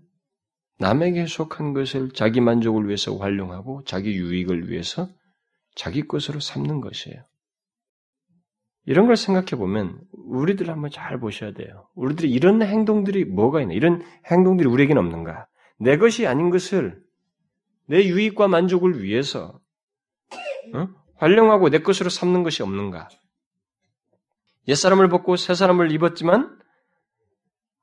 남에게 0.78 1.26
속한 1.26 1.74
것을 1.74 2.10
자기 2.12 2.40
만족을 2.40 2.86
위해서 2.86 3.16
활용하고 3.16 3.82
자기 3.84 4.14
유익을 4.14 4.70
위해서 4.70 5.08
자기 5.74 6.06
것으로 6.06 6.40
삼는 6.40 6.80
것이에요. 6.80 7.24
이런 8.86 9.06
걸 9.06 9.16
생각해 9.16 9.48
보면 9.48 10.00
우리들 10.12 10.70
한번 10.70 10.90
잘 10.90 11.20
보셔야 11.20 11.52
돼요. 11.52 11.88
우리들이 11.94 12.30
이런 12.30 12.62
행동들이 12.62 13.24
뭐가 13.26 13.60
있나? 13.60 13.74
이런 13.74 14.02
행동들이 14.30 14.68
우리에게는 14.68 15.02
없는가? 15.02 15.46
내 15.78 15.98
것이 15.98 16.26
아닌 16.26 16.50
것을 16.50 17.02
내 17.86 18.04
유익과 18.04 18.48
만족을 18.48 19.02
위해서 19.02 19.60
어? 20.74 20.88
활용하고 21.16 21.70
내 21.70 21.80
것으로 21.80 22.08
삼는 22.08 22.44
것이 22.44 22.62
없는가? 22.62 23.08
옛 24.68 24.74
사람을 24.74 25.08
벗고 25.08 25.36
새 25.36 25.54
사람을 25.54 25.92
입었지만 25.92 26.58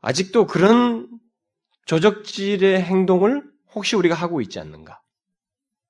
아직도 0.01 0.45
그런 0.45 0.94
조적질의 1.85 2.81
행동을 2.81 3.43
혹시 3.73 3.95
우리가 3.95 4.15
하고 4.15 4.41
있지 4.41 4.59
않는가? 4.59 5.01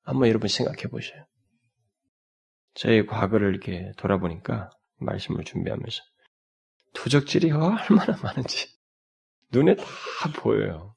한번 0.03 0.27
여러분 0.29 0.49
생각해 0.49 0.84
보세요. 0.89 1.25
저의 2.73 3.08
과거를 3.08 3.49
이렇게 3.49 3.91
돌아보니까 3.97 4.69
말씀을 4.97 5.43
준비하면서 5.45 6.03
도적질이 6.93 7.51
얼마나 7.51 8.17
많은지 8.21 8.67
눈에 9.51 9.75
다 9.75 9.86
보여요. 10.36 10.95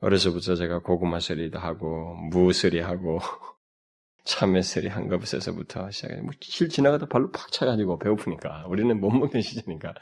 어려서부터 0.00 0.56
제가 0.56 0.80
고구마 0.80 1.20
서리도 1.20 1.58
하고 1.58 2.14
무 2.14 2.52
서리 2.52 2.80
하고 2.80 3.20
참외 4.24 4.62
서리 4.62 4.88
한꺼번에서부터 4.88 5.90
시작해 5.90 6.16
뭐길 6.16 6.68
지나가다 6.68 7.06
발로 7.06 7.30
팍 7.30 7.52
차가지고 7.52 7.98
배고프니까 7.98 8.66
우리는 8.66 8.98
못 8.98 9.10
먹는 9.10 9.40
시절이니까 9.40 9.94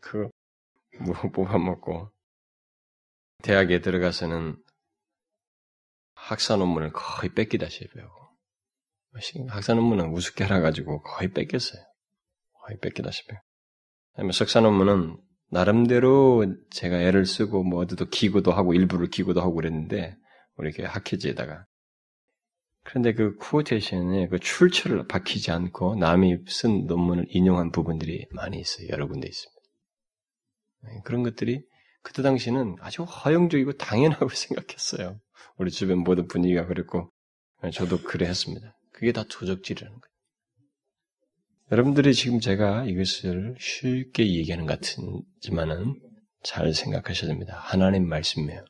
그뭐 0.00 1.30
뽑아 1.32 1.58
먹고 1.58 2.10
대학에 3.42 3.80
들어가서는 3.80 4.56
학사 6.14 6.56
논문을 6.56 6.92
거의 6.92 7.32
뺏기다시피 7.34 7.88
배우고 7.94 8.26
학사 9.48 9.74
논문은 9.74 10.10
우습게 10.10 10.44
알아가지고 10.44 11.02
거의 11.02 11.32
뺏겼어요. 11.32 11.82
거의 12.66 12.78
뺏기다시피. 12.80 13.34
아니면 14.14 14.32
석사 14.32 14.60
논문은 14.60 15.16
나름대로 15.50 16.44
제가 16.70 17.00
애를 17.00 17.24
쓰고 17.24 17.62
뭐 17.62 17.82
어디도 17.82 18.08
기고도 18.08 18.52
하고 18.52 18.74
일부를 18.74 19.08
기고도 19.08 19.40
하고 19.40 19.54
그랬는데 19.54 20.16
우리 20.56 20.68
이렇게 20.68 20.84
학회지에다가 20.84 21.66
그런데 22.82 23.14
그 23.14 23.36
쿠어테이션에 23.36 24.28
그 24.28 24.38
출처를 24.38 25.06
밝히지 25.06 25.50
않고 25.50 25.96
남이 25.96 26.38
쓴 26.48 26.86
논문을 26.86 27.26
인용한 27.28 27.72
부분들이 27.72 28.26
많이 28.30 28.58
있어요. 28.58 28.88
여러 28.90 29.06
군데 29.08 29.28
있습니다. 29.28 29.60
네, 30.84 31.00
그런 31.04 31.22
것들이 31.22 31.64
그때 32.06 32.22
당시는 32.22 32.76
아주 32.80 33.02
허용적이고 33.02 33.72
당연하고 33.72 34.28
생각했어요. 34.30 35.18
우리 35.56 35.72
주변 35.72 35.98
모든 35.98 36.28
분위기가 36.28 36.64
그랬고 36.64 37.10
저도 37.72 38.00
그래 38.02 38.28
했습니다. 38.28 38.78
그게 38.92 39.10
다 39.10 39.24
도적질이라는 39.28 39.92
거예요. 39.92 40.16
여러분들이 41.72 42.14
지금 42.14 42.38
제가 42.38 42.84
이것을 42.84 43.56
쉽게 43.58 44.24
얘기하는 44.34 44.66
것 44.66 44.78
같지만은 44.78 46.00
잘 46.44 46.72
생각하셔야 46.72 47.28
됩니다. 47.28 47.58
하나님 47.58 48.08
말씀이에요. 48.08 48.64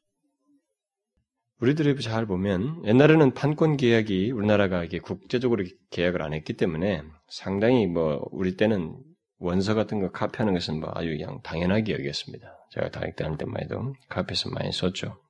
우리들이 1.60 2.00
잘 2.00 2.24
보면 2.24 2.86
옛날에는 2.86 3.34
판권 3.34 3.76
계약이 3.76 4.30
우리나라가 4.30 4.82
이게 4.82 4.98
국제적으로 4.98 5.62
계약을 5.90 6.22
안 6.22 6.32
했기 6.32 6.54
때문에 6.54 7.02
상당히 7.28 7.86
뭐 7.86 8.26
우리 8.30 8.56
때는 8.56 8.96
원서 9.38 9.74
같은 9.74 10.00
거 10.00 10.10
카피하는 10.10 10.54
것은 10.54 10.80
뭐 10.80 10.90
아주 10.94 11.08
그냥 11.08 11.40
당연하게 11.42 11.92
여겼습니다. 11.94 12.56
제가 12.70 12.90
다닐 12.90 13.14
때할 13.14 13.36
때만 13.36 13.62
해도 13.62 13.94
카피해서 14.08 14.50
많이 14.50 14.72
썼죠. 14.72 15.20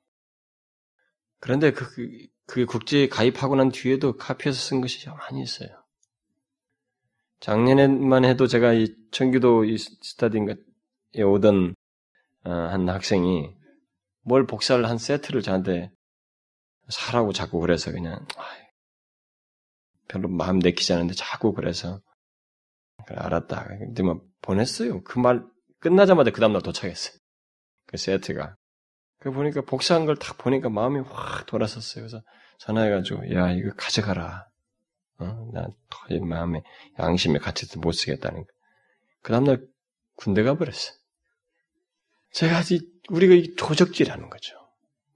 그런데 1.41 1.73
그, 1.73 1.89
그, 1.95 2.27
그 2.47 2.67
국제에 2.67 3.09
가입하고 3.09 3.57
난 3.57 3.71
뒤에도 3.71 4.17
카피해서 4.17 4.59
쓴 4.59 4.81
것이 4.81 5.09
많이 5.09 5.43
있어요. 5.43 5.69
작년에만 7.41 8.25
해도 8.25 8.47
제가 8.47 8.73
이 8.73 8.95
청규도 9.11 9.65
이 9.65 9.77
스타디인가에 9.79 11.23
오던 11.25 11.75
어, 12.45 12.51
한 12.51 12.89
학생이 12.89 13.51
뭘 14.23 14.47
복사를 14.47 14.85
한 14.89 14.99
세트를 14.99 15.43
저한테 15.43 15.91
사라고 16.89 17.33
자꾸 17.33 17.61
그래서 17.61 17.91
그냥 17.91 18.27
별로 20.09 20.29
마음 20.29 20.59
내키지 20.61 20.93
않은데 20.93 21.15
자꾸 21.15 21.53
그래서 21.53 22.01
그래, 23.07 23.19
알았다. 23.21 23.65
근데 23.79 24.03
뭐 24.03 24.21
보냈어요. 24.43 25.03
그 25.05 25.19
말 25.21 25.43
끝나자마자 25.81 26.31
그 26.31 26.41
다음날 26.41 26.63
도착했어요. 26.63 27.17
그 27.87 27.97
세트가. 27.97 28.57
그 29.21 29.31
보니까 29.31 29.63
복사한 29.63 30.07
걸 30.07 30.17
딱 30.17 30.37
보니까 30.39 30.69
마음이 30.69 31.01
확 31.09 31.47
돌아섰어요. 31.47 32.03
그래서 32.05 32.23
전화해가지고 32.59 33.35
야 33.35 33.51
이거 33.53 33.71
가져가라. 33.77 34.47
어? 35.19 35.51
나 35.53 35.69
도저히 35.91 36.21
마음에 36.21 36.63
양심에 36.99 37.39
갇혀서 37.39 37.81
못 37.81 37.93
쓰겠다는 37.93 38.41
거. 38.41 38.47
그 39.23 39.33
다음날 39.33 39.67
군대 40.17 40.43
가버렸어. 40.43 40.93
제가 42.33 42.59
아직 42.59 42.83
우리가 43.09 43.55
도적질하는 43.59 44.29
거죠. 44.31 44.55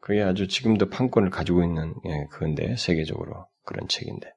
그게 0.00 0.22
아주 0.22 0.48
지금도 0.48 0.88
판권을 0.88 1.30
가지고 1.30 1.62
있는 1.62 1.94
예, 2.06 2.26
그건데 2.30 2.76
세계적으로 2.76 3.46
그런 3.64 3.88
책인데. 3.88 4.32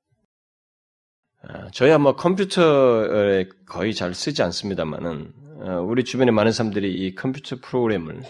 아, 1.45 1.69
저희야 1.71 1.97
뭐 1.97 2.15
컴퓨터에 2.15 3.49
거의 3.65 3.93
잘 3.93 4.13
쓰지 4.13 4.41
않습니다만은 4.43 5.33
어, 5.61 5.81
우리 5.81 6.05
주변에 6.05 6.31
많은 6.31 6.53
사람들이 6.53 6.93
이 6.93 7.15
컴퓨터 7.15 7.57
프로그램을 7.61 8.23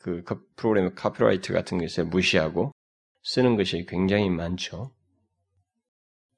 그 0.00 0.24
프로그램 0.56 0.94
카피라이트 0.96 1.52
같은 1.52 1.78
것에 1.78 2.02
무시하고 2.02 2.72
쓰는 3.22 3.56
것이 3.56 3.86
굉장히 3.88 4.28
많죠. 4.30 4.92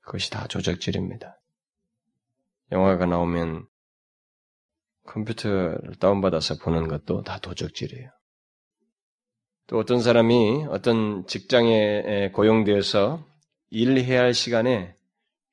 그것이 0.02 0.30
다 0.30 0.46
조작질입니다. 0.46 1.40
영화가 2.70 3.06
나오면 3.06 3.66
컴퓨터를 5.04 5.94
다운받아서 5.98 6.56
보는 6.58 6.88
것도 6.88 7.22
다 7.22 7.38
도적질이에요. 7.38 8.10
또 9.66 9.78
어떤 9.78 10.02
사람이 10.02 10.66
어떤 10.68 11.26
직장에 11.26 12.32
고용되어서 12.34 13.26
일해야 13.70 14.20
할 14.20 14.34
시간에 14.34 14.94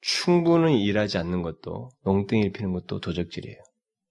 충분히 0.02 0.84
일하지 0.84 1.18
않는 1.20 1.44
것도 1.44 1.90
농땡이 2.04 2.52
피는 2.52 2.74
것도 2.74 3.00
도적질이에요. 3.00 3.58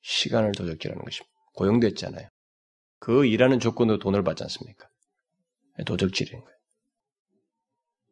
시간을 0.03 0.53
도적질하는 0.53 1.05
것입니다. 1.05 1.31
고용됐잖아요. 1.55 2.29
그 3.01 3.27
일하는 3.27 3.59
조건도 3.61 3.99
돈을 3.99 4.23
받지 4.23 4.45
않습니까? 4.45 4.89
도적질인 5.85 6.41
거예요. 6.41 6.57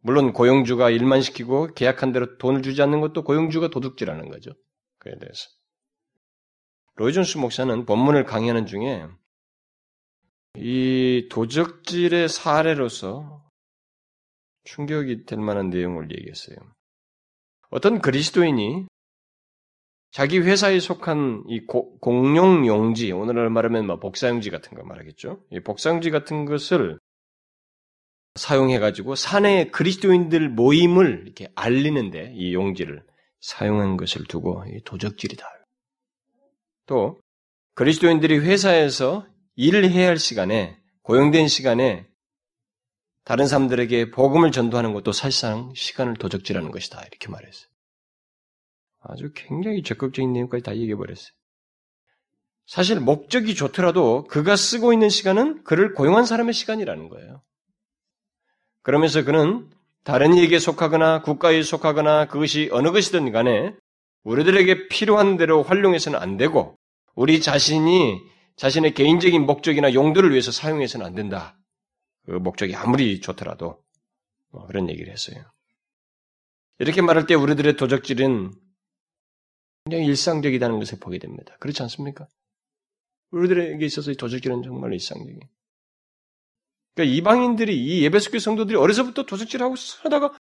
물론 0.01 0.33
고용주가 0.33 0.91
일만 0.91 1.23
시키고 1.23 1.75
계약한 1.75 2.12
대로 2.12 2.38
돈을 2.38 2.62
주지 2.62 2.83
않는 2.83 3.01
것도 3.01 3.25
고용주가 3.25 3.69
도둑질하는 3.69 4.29
거죠. 4.29 4.53
그에 4.99 5.12
대해서. 5.19 5.49
로이존스 6.97 7.38
목사는 7.38 7.85
본문을 7.85 8.25
강의하는 8.25 8.67
중에 8.67 9.07
이 10.57 11.29
도적질의 11.31 12.29
사례로서 12.29 13.45
충격이 14.64 15.25
될 15.25 15.38
만한 15.38 15.71
내용을 15.71 16.11
얘기했어요. 16.11 16.57
어떤 17.70 18.00
그리스도인이 18.00 18.87
자기 20.11 20.38
회사에 20.38 20.81
속한 20.81 21.44
이 21.48 21.66
고, 21.66 21.98
공용 21.98 22.66
용지, 22.66 23.12
오늘날 23.12 23.50
말하면 23.50 23.87
뭐 23.87 23.98
복사용지 23.98 24.50
같은 24.50 24.76
거 24.76 24.83
말하겠죠. 24.85 25.44
이 25.52 25.61
복사용지 25.61 26.11
같은 26.11 26.46
것을 26.46 26.98
사용해가지고 28.37 29.16
사내 29.16 29.68
그리스도인들 29.70 30.48
모임을 30.48 31.22
이렇게 31.24 31.48
알리는데 31.54 32.33
이 32.35 32.54
용지를 32.54 33.02
사용한 33.40 33.96
것을 33.96 34.24
두고 34.24 34.64
도적질이다. 34.85 35.46
또 36.87 37.20
그리스도인들이 37.74 38.38
회사에서 38.38 39.26
일을 39.57 39.90
해야 39.90 40.09
할 40.09 40.16
시간에 40.18 40.78
고용된 41.02 41.48
시간에 41.48 42.09
다른 43.29 43.47
사람들에게 43.47 44.11
복음을 44.11 44.51
전도하는 44.53 44.95
것도 44.95 45.12
사실상 45.12 45.71
시간을 45.75 46.14
도적질하는 46.14 46.71
것이다 46.71 47.03
이렇게 47.03 47.29
말했어요. 47.29 47.69
아주 49.01 49.33
굉장히 49.35 49.83
적극적인 49.83 50.33
내용까지 50.33 50.62
다 50.62 50.75
얘기해 50.75 50.97
버렸어요. 50.97 51.29
사실 52.64 52.99
목적이 53.01 53.55
좋더라도 53.55 54.25
그가 54.25 54.57
쓰고 54.57 54.95
있는 54.95 55.11
시간은 55.11 55.62
그를 55.64 55.93
고용한 55.93 56.25
사람의 56.25 56.55
시간이라는 56.55 57.11
거예요. 57.11 57.43
그러면서 58.83 59.23
그는 59.23 59.69
다른 60.05 60.33
이에게 60.33 60.59
속하거나 60.59 61.21
국가에 61.21 61.62
속하거나 61.62 62.29
그것이 62.29 62.71
어느 62.73 62.93
것이든 62.93 63.31
간에 63.31 63.75
우리들에게 64.23 64.88
필요한 64.88 65.37
대로 65.37 65.62
활용해서는 65.62 66.19
안 66.19 66.38
되고 66.38 66.79
우리 67.14 67.43
자신이 67.43 68.23
자신의 68.57 68.95
개인적인 68.95 69.45
목적이나 69.45 69.93
용도를 69.93 70.31
위해서 70.31 70.51
사용해서는 70.51 71.05
안 71.05 71.14
된다. 71.14 71.59
그 72.29 72.33
목적이 72.35 72.77
아무리 72.77 73.23
좋더라도 73.23 73.83
뭐 74.51 74.67
그런 74.67 74.91
얘기를 74.91 75.11
했어요. 75.11 75.51
이렇게 76.79 77.01
말할 77.01 77.27
때 77.27 77.35
우리들의 77.35 77.77
도적질은 77.77 78.53
굉장히 79.87 80.07
일상적이다는 80.07 80.79
것을 80.79 80.99
보게 81.01 81.19
됩니다. 81.19 81.57
그렇지 81.59 81.83
않습니까? 81.83 82.29
우리들에게 83.31 83.85
있어서 83.87 84.12
도적질은 84.12 84.62
정말 84.62 84.93
일상적이에요. 84.93 85.41
그러니까 86.95 87.17
이방인들이 87.17 87.83
이 87.83 88.05
예배숙교 88.05 88.38
성도들이 88.41 88.77
어려서부터 88.77 89.25
도적질하고 89.25 89.77
살다가 89.77 90.37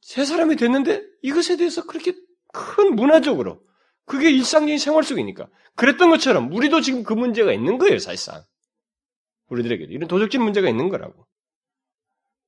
세 0.00 0.24
사람이 0.24 0.56
됐는데 0.56 1.00
이것에 1.22 1.56
대해서 1.56 1.86
그렇게 1.86 2.14
큰 2.52 2.96
문화적으로 2.96 3.62
그게 4.04 4.32
일상적인 4.32 4.78
생활 4.78 5.04
속이니까 5.04 5.48
그랬던 5.76 6.10
것처럼 6.10 6.52
우리도 6.52 6.80
지금 6.80 7.04
그 7.04 7.12
문제가 7.12 7.52
있는 7.52 7.78
거예요, 7.78 8.00
사실상. 8.00 8.42
우리들에게 9.48 9.84
이런 9.84 10.08
도적질 10.08 10.40
문제가 10.40 10.68
있는 10.68 10.88
거라고. 10.88 11.26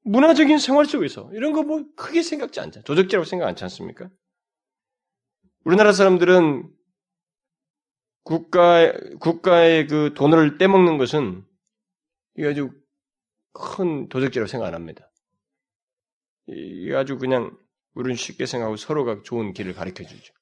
문화적인 0.04 0.58
생활 0.58 0.86
속에서 0.86 1.30
이런 1.32 1.52
거 1.52 1.62
뭐 1.62 1.84
크게 1.96 2.22
생각지 2.22 2.60
않잖아. 2.60 2.84
도적질이라고 2.84 3.24
생각 3.24 3.46
않지 3.48 3.64
않습니까? 3.64 4.08
우리나라 5.64 5.92
사람들은 5.92 6.70
국가 8.22 8.92
국가의 9.20 9.86
그 9.88 10.14
돈을 10.14 10.58
떼먹는 10.58 10.98
것은 10.98 11.44
이게 12.36 12.48
아주 12.48 12.70
큰 13.52 14.08
도적질이라고 14.08 14.48
생각 14.48 14.66
안 14.66 14.74
합니다. 14.74 15.10
이게 16.46 16.94
아주 16.94 17.18
그냥 17.18 17.56
우리는 17.94 18.14
쉽게 18.16 18.46
생각하고 18.46 18.76
서로가 18.76 19.22
좋은 19.24 19.52
길을 19.52 19.74
가르쳐 19.74 20.04
주죠. 20.04 20.34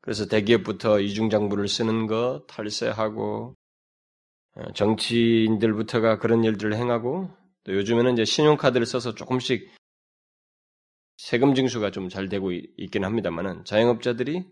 그래서 0.00 0.26
대기업부터 0.26 1.00
이중장부를 1.00 1.68
쓰는 1.68 2.06
거 2.06 2.44
탈세하고 2.48 3.56
어, 3.56 3.65
정치인들부터가 4.74 6.18
그런 6.18 6.44
일들을 6.44 6.74
행하고 6.74 7.30
또 7.64 7.74
요즘에는 7.74 8.12
이제 8.14 8.24
신용카드를 8.24 8.86
써서 8.86 9.14
조금씩 9.14 9.70
세금 11.18 11.54
징수가 11.54 11.90
좀 11.90 12.08
잘 12.08 12.28
되고 12.28 12.52
있긴 12.52 13.04
합니다만은 13.04 13.64
자영업자들이 13.64 14.44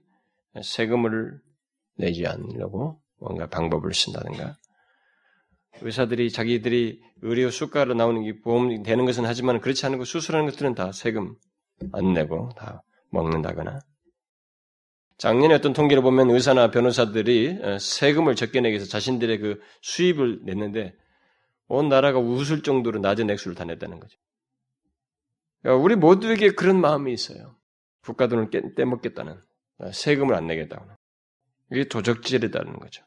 세금을 0.63 1.41
내지 1.97 2.27
않으려고 2.27 3.01
뭔가 3.21 3.49
방법을 3.49 3.95
쓴다든가. 3.95 4.57
의사들이 5.81 6.31
자기들이 6.31 7.01
의료 7.23 7.51
수가로 7.51 7.95
나오는 7.95 8.23
게 8.23 8.41
보험 8.41 8.83
되는 8.83 9.05
것은 9.07 9.25
하지만 9.25 9.61
그렇지 9.61 9.85
않은 9.87 9.99
거 9.99 10.05
수술하는 10.05 10.47
것들은 10.51 10.75
다 10.75 10.93
세금 10.93 11.37
안 11.93 12.13
내고 12.13 12.51
다 12.57 12.83
먹는다거나 13.11 13.81
작년에 15.19 15.55
어떤 15.55 15.73
통계를 15.73 16.03
보면 16.03 16.31
의사나 16.31 16.71
변호사들이 16.71 17.59
어, 17.63 17.79
세금을 17.79 18.35
적게 18.35 18.61
내기 18.61 18.75
위해서 18.75 18.87
자신들의 18.87 19.39
그 19.39 19.61
수입을 19.83 20.41
냈는데 20.45 20.95
온 21.69 21.89
나라가 21.89 22.19
웃을 22.19 22.63
정도로 22.63 23.01
낮은 23.01 23.31
액수를 23.31 23.55
다 23.55 23.65
냈다는 23.65 24.01
거죠. 24.01 24.19
우리 25.65 25.97
모두에게 25.97 26.51
그런 26.51 26.79
마음이 26.81 27.13
있어요. 27.13 27.57
국가 28.03 28.29
돈을 28.29 28.51
떼먹겠다는 28.77 29.41
세금을 29.93 30.35
안 30.35 30.47
내겠다는 30.47 30.95
이게 31.73 31.85
도적질이라는 31.85 32.79
거죠. 32.79 33.03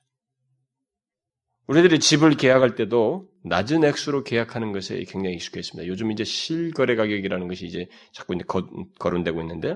우리들이 1.68 2.00
집을 2.00 2.32
계약할 2.32 2.76
때도 2.76 3.30
낮은 3.44 3.84
액수로 3.84 4.24
계약하는 4.24 4.72
것에 4.72 5.04
굉장히 5.04 5.36
익숙해 5.36 5.60
있습니다. 5.60 5.88
요즘 5.88 6.12
이제 6.12 6.24
실거래 6.24 6.96
가격이라는 6.96 7.48
것이 7.48 7.66
이제 7.66 7.88
자꾸 8.12 8.34
이제 8.34 8.44
거, 8.48 8.68
거론되고 9.00 9.40
있는데 9.42 9.76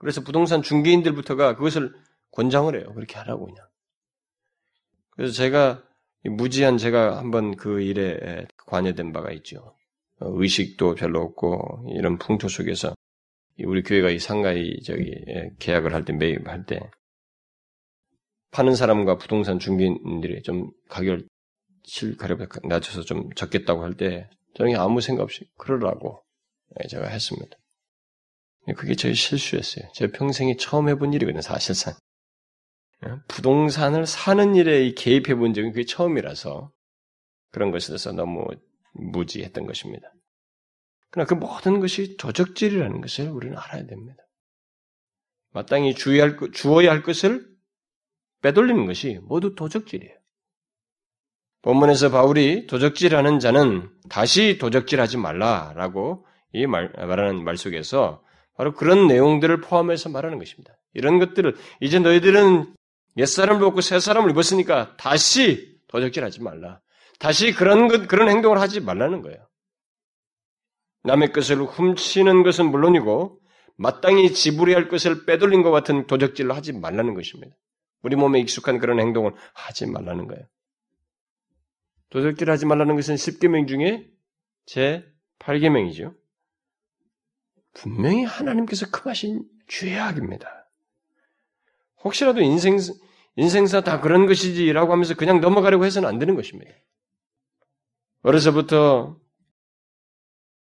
그래서 0.00 0.22
부동산 0.22 0.62
중개인들부터가 0.62 1.56
그것을 1.56 1.94
권장을 2.32 2.74
해요. 2.74 2.92
그렇게 2.94 3.16
하라고 3.18 3.46
그냥. 3.46 3.66
그래서 5.10 5.34
제가 5.34 5.84
무지한 6.24 6.78
제가 6.78 7.18
한번 7.18 7.56
그 7.56 7.82
일에 7.82 8.46
관여된 8.66 9.12
바가 9.12 9.30
있죠. 9.32 9.76
어, 10.20 10.28
의식도 10.32 10.94
별로 10.96 11.20
없고 11.22 11.86
이런 11.94 12.18
풍토 12.18 12.48
속에서 12.48 12.94
우리 13.64 13.82
교회가 13.82 14.10
이 14.10 14.18
상가이 14.18 14.82
저기 14.82 15.12
계약을 15.58 15.92
할 15.94 16.04
때 16.04 16.14
매입할 16.14 16.64
때 16.66 16.80
파는 18.52 18.74
사람과 18.74 19.18
부동산 19.18 19.58
중개인들이 19.58 20.42
좀 20.42 20.70
가격을 20.88 21.28
실가격을 21.84 22.48
낮춰서 22.64 23.02
좀 23.02 23.30
적겠다고 23.34 23.82
할 23.84 23.94
때 23.96 24.30
저는 24.54 24.76
아무 24.76 25.00
생각 25.00 25.24
없이 25.24 25.46
그러라고 25.58 26.24
예, 26.82 26.88
제가 26.88 27.06
했습니다. 27.08 27.56
그게 28.74 28.94
저희 28.94 29.14
실수였어요. 29.14 29.90
제 29.94 30.08
평생에 30.08 30.56
처음 30.56 30.88
해본 30.88 31.12
일이거든요, 31.12 31.40
사실상. 31.40 31.94
예, 33.06 33.14
부동산을 33.28 34.06
사는 34.06 34.54
일에 34.54 34.92
개입해 34.92 35.34
본 35.34 35.54
적은 35.54 35.72
그게 35.72 35.84
처음이라서 35.84 36.70
그런 37.50 37.70
것에 37.70 37.88
대해서 37.88 38.12
너무 38.12 38.44
무지했던 38.92 39.66
것입니다. 39.66 40.12
그러나 41.10 41.26
그 41.26 41.34
모든 41.34 41.80
것이 41.80 42.16
조적질이라는 42.16 43.00
것을 43.00 43.28
우리는 43.28 43.56
알아야 43.56 43.86
됩니다. 43.86 44.22
마땅히 45.52 45.94
주의할, 45.94 46.38
주어야 46.52 46.90
할 46.90 47.02
것을 47.02 47.48
빼돌리는 48.42 48.86
것이 48.86 49.18
모두 49.22 49.54
도적질이에요. 49.54 50.14
본문에서 51.62 52.10
바울이 52.10 52.66
도적질하는 52.66 53.38
자는 53.38 53.90
다시 54.08 54.56
도적질하지 54.58 55.18
말라라고 55.18 56.26
이 56.52 56.66
말, 56.66 56.90
말하는 56.96 57.44
말 57.44 57.56
속에서 57.56 58.24
바로 58.60 58.74
그런 58.74 59.06
내용들을 59.06 59.62
포함해서 59.62 60.10
말하는 60.10 60.38
것입니다. 60.38 60.76
이런 60.92 61.18
것들을 61.18 61.56
이제 61.80 61.98
너희들은 61.98 62.74
옛사람을 63.16 63.58
벗고 63.58 63.80
새사람을 63.80 64.32
입었으니까 64.32 64.98
다시 64.98 65.80
도적질하지 65.88 66.42
말라. 66.42 66.82
다시 67.18 67.54
그런 67.54 67.88
것, 67.88 68.06
그런 68.06 68.28
행동을 68.28 68.60
하지 68.60 68.80
말라는 68.80 69.22
거예요. 69.22 69.48
남의 71.04 71.32
것을 71.32 71.62
훔치는 71.62 72.42
것은 72.42 72.70
물론이고 72.70 73.40
마땅히 73.78 74.34
지불해야 74.34 74.76
할 74.76 74.88
것을 74.88 75.24
빼돌린 75.24 75.62
것 75.62 75.70
같은 75.70 76.06
도적질을 76.06 76.54
하지 76.54 76.74
말라는 76.74 77.14
것입니다. 77.14 77.56
우리 78.02 78.14
몸에 78.14 78.40
익숙한 78.40 78.78
그런 78.78 79.00
행동을 79.00 79.32
하지 79.54 79.86
말라는 79.86 80.26
거예요. 80.26 80.44
도적질 82.10 82.50
하지 82.50 82.66
말라는 82.66 82.94
것은 82.94 83.14
10계명 83.14 83.66
중에 83.66 84.06
제 84.66 85.10
8계명이죠. 85.38 86.19
분명히 87.74 88.24
하나님께서 88.24 88.90
금하신 88.90 89.44
죄악입니다. 89.68 90.70
혹시라도 92.02 92.40
인생, 92.40 92.78
인생사 93.36 93.82
다 93.82 94.00
그런 94.00 94.26
것이지라고 94.26 94.92
하면서 94.92 95.14
그냥 95.14 95.40
넘어가려고 95.40 95.84
해서는 95.84 96.08
안 96.08 96.18
되는 96.18 96.34
것입니다. 96.34 96.72
어려서부터 98.22 99.18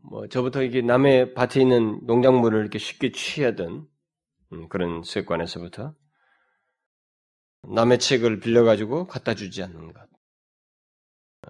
뭐 0.04 0.26
저부터 0.28 0.62
이게 0.62 0.82
남의 0.82 1.34
밭에 1.34 1.60
있는 1.60 2.00
농작물을 2.06 2.60
이렇게 2.60 2.78
쉽게 2.78 3.12
취하던 3.12 3.86
음, 4.52 4.68
그런 4.68 5.02
습관에서부터 5.02 5.94
남의 7.68 7.98
책을 7.98 8.40
빌려가지고 8.40 9.06
갖다 9.06 9.34
주지 9.34 9.62
않는 9.62 9.92
것. 9.92 10.08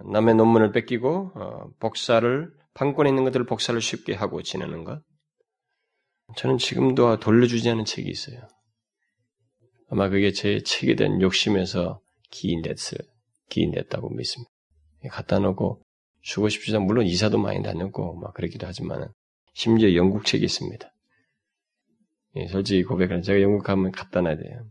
남의 0.04 0.34
논문을 0.34 0.72
뺏기고 0.72 1.32
어, 1.34 1.70
복사를 1.78 2.52
판권에 2.74 3.08
있는 3.08 3.24
것들을 3.24 3.46
복사를 3.46 3.78
쉽게 3.80 4.14
하고 4.14 4.42
지내는 4.42 4.84
것. 4.84 5.02
저는 6.36 6.58
지금도 6.58 7.18
돌려주지 7.18 7.68
않은 7.70 7.84
책이 7.84 8.08
있어요. 8.08 8.48
아마 9.88 10.08
그게 10.08 10.32
제 10.32 10.62
책에 10.62 10.94
대한 10.94 11.20
욕심에서 11.20 12.00
기인됐어요. 12.30 12.98
기인됐다고 13.50 14.10
믿습니다. 14.10 14.50
갖다 15.10 15.38
놓고 15.38 15.82
주고 16.22 16.48
싶지도 16.48 16.80
물론 16.80 17.04
이사도 17.06 17.38
많이 17.38 17.62
다녔고 17.62 18.14
막 18.14 18.32
그러기도 18.34 18.66
하지만 18.66 19.12
심지어 19.52 19.94
영국 19.94 20.24
책이 20.24 20.44
있습니다. 20.44 20.88
예, 22.36 22.46
솔직히 22.46 22.82
고백하는 22.84 23.22
제가 23.22 23.42
영국 23.42 23.64
가면 23.64 23.92
갖다 23.92 24.22
놔야 24.22 24.36
돼요. 24.36 24.66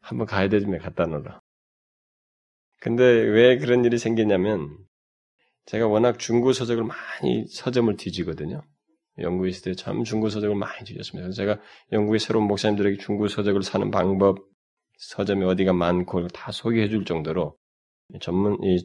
한번 0.00 0.26
가야 0.26 0.48
되면 0.48 0.78
갖다 0.78 1.06
놓으라. 1.06 1.40
근데 2.80 3.02
왜 3.04 3.56
그런 3.58 3.84
일이 3.84 3.96
생겼냐면 3.96 4.76
제가 5.64 5.86
워낙 5.86 6.18
중고 6.18 6.52
서적을 6.52 6.84
많이 6.84 7.46
서점을 7.48 7.96
뒤지거든요. 7.96 8.62
영국에 9.18 9.48
있을 9.48 9.72
때 9.72 9.74
참 9.74 10.04
중고 10.04 10.28
서적을 10.28 10.56
많이 10.56 10.84
뒤졌습니다. 10.84 11.26
그래서 11.26 11.36
제가 11.36 11.58
영국의 11.92 12.20
새로운 12.20 12.46
목사님들에게 12.46 12.98
중고 12.98 13.28
서적을 13.28 13.62
사는 13.62 13.90
방법, 13.90 14.38
서점이 14.98 15.44
어디가 15.44 15.72
많고 15.72 16.28
다 16.28 16.52
소개해 16.52 16.88
줄 16.88 17.04
정도로 17.04 17.56
전문 18.20 18.58
이 18.62 18.78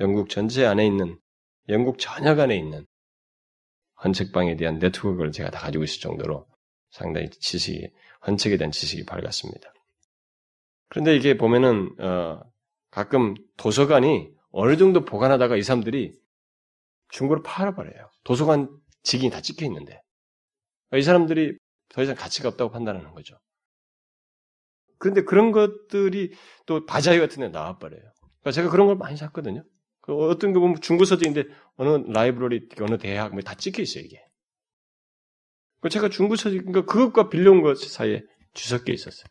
영국 0.00 0.28
전체 0.28 0.66
안에 0.66 0.86
있는 0.86 1.18
영국 1.68 1.98
전역 1.98 2.40
안에 2.40 2.56
있는 2.56 2.86
헌책방에 4.02 4.56
대한 4.56 4.78
네트워크를 4.78 5.30
제가 5.30 5.50
다 5.50 5.60
가지고 5.60 5.84
있을 5.84 6.00
정도로 6.00 6.46
상당히 6.90 7.30
지식이 7.30 7.90
헌책에 8.26 8.56
대한 8.56 8.70
지식이 8.70 9.04
밝았습니다. 9.04 9.72
그런데 10.88 11.14
이게 11.14 11.36
보면은 11.36 11.94
어, 12.00 12.40
가끔 12.90 13.34
도서관이 13.56 14.30
어느 14.50 14.76
정도 14.76 15.04
보관하다가 15.04 15.56
이 15.56 15.62
사람들이 15.62 16.12
중고로 17.10 17.42
팔아버려요. 17.42 18.10
도서관 18.24 18.68
직인이 19.02 19.30
다 19.30 19.40
찍혀 19.40 19.66
있는데 19.66 20.00
이 20.94 21.02
사람들이 21.02 21.56
더 21.88 22.02
이상 22.02 22.14
가치가 22.14 22.48
없다고 22.48 22.70
판단하는 22.70 23.12
거죠. 23.12 23.38
그런데 24.98 25.22
그런 25.24 25.52
것들이 25.52 26.32
또 26.66 26.84
바자회 26.84 27.18
같은 27.18 27.40
데 27.40 27.48
나와버려요. 27.48 28.02
그러니까 28.40 28.50
제가 28.52 28.70
그런 28.70 28.86
걸 28.86 28.96
많이 28.96 29.16
샀거든요. 29.16 29.64
그 30.00 30.14
어떤 30.14 30.52
거 30.52 30.60
보면 30.60 30.80
중고 30.80 31.04
서적인데 31.04 31.44
어느 31.76 32.10
라이브러리, 32.12 32.68
어느 32.80 32.98
대학 32.98 33.32
뭐 33.32 33.42
다 33.42 33.54
찍혀 33.54 33.82
있어요 33.82 34.04
이게. 34.04 34.22
그 35.80 35.88
제가 35.88 36.08
중고 36.10 36.36
서적, 36.36 36.58
그러니까 36.58 36.84
그것과 36.84 37.28
빌려온 37.28 37.62
것 37.62 37.78
사이에 37.78 38.22
주석계 38.54 38.92
있었어요. 38.92 39.24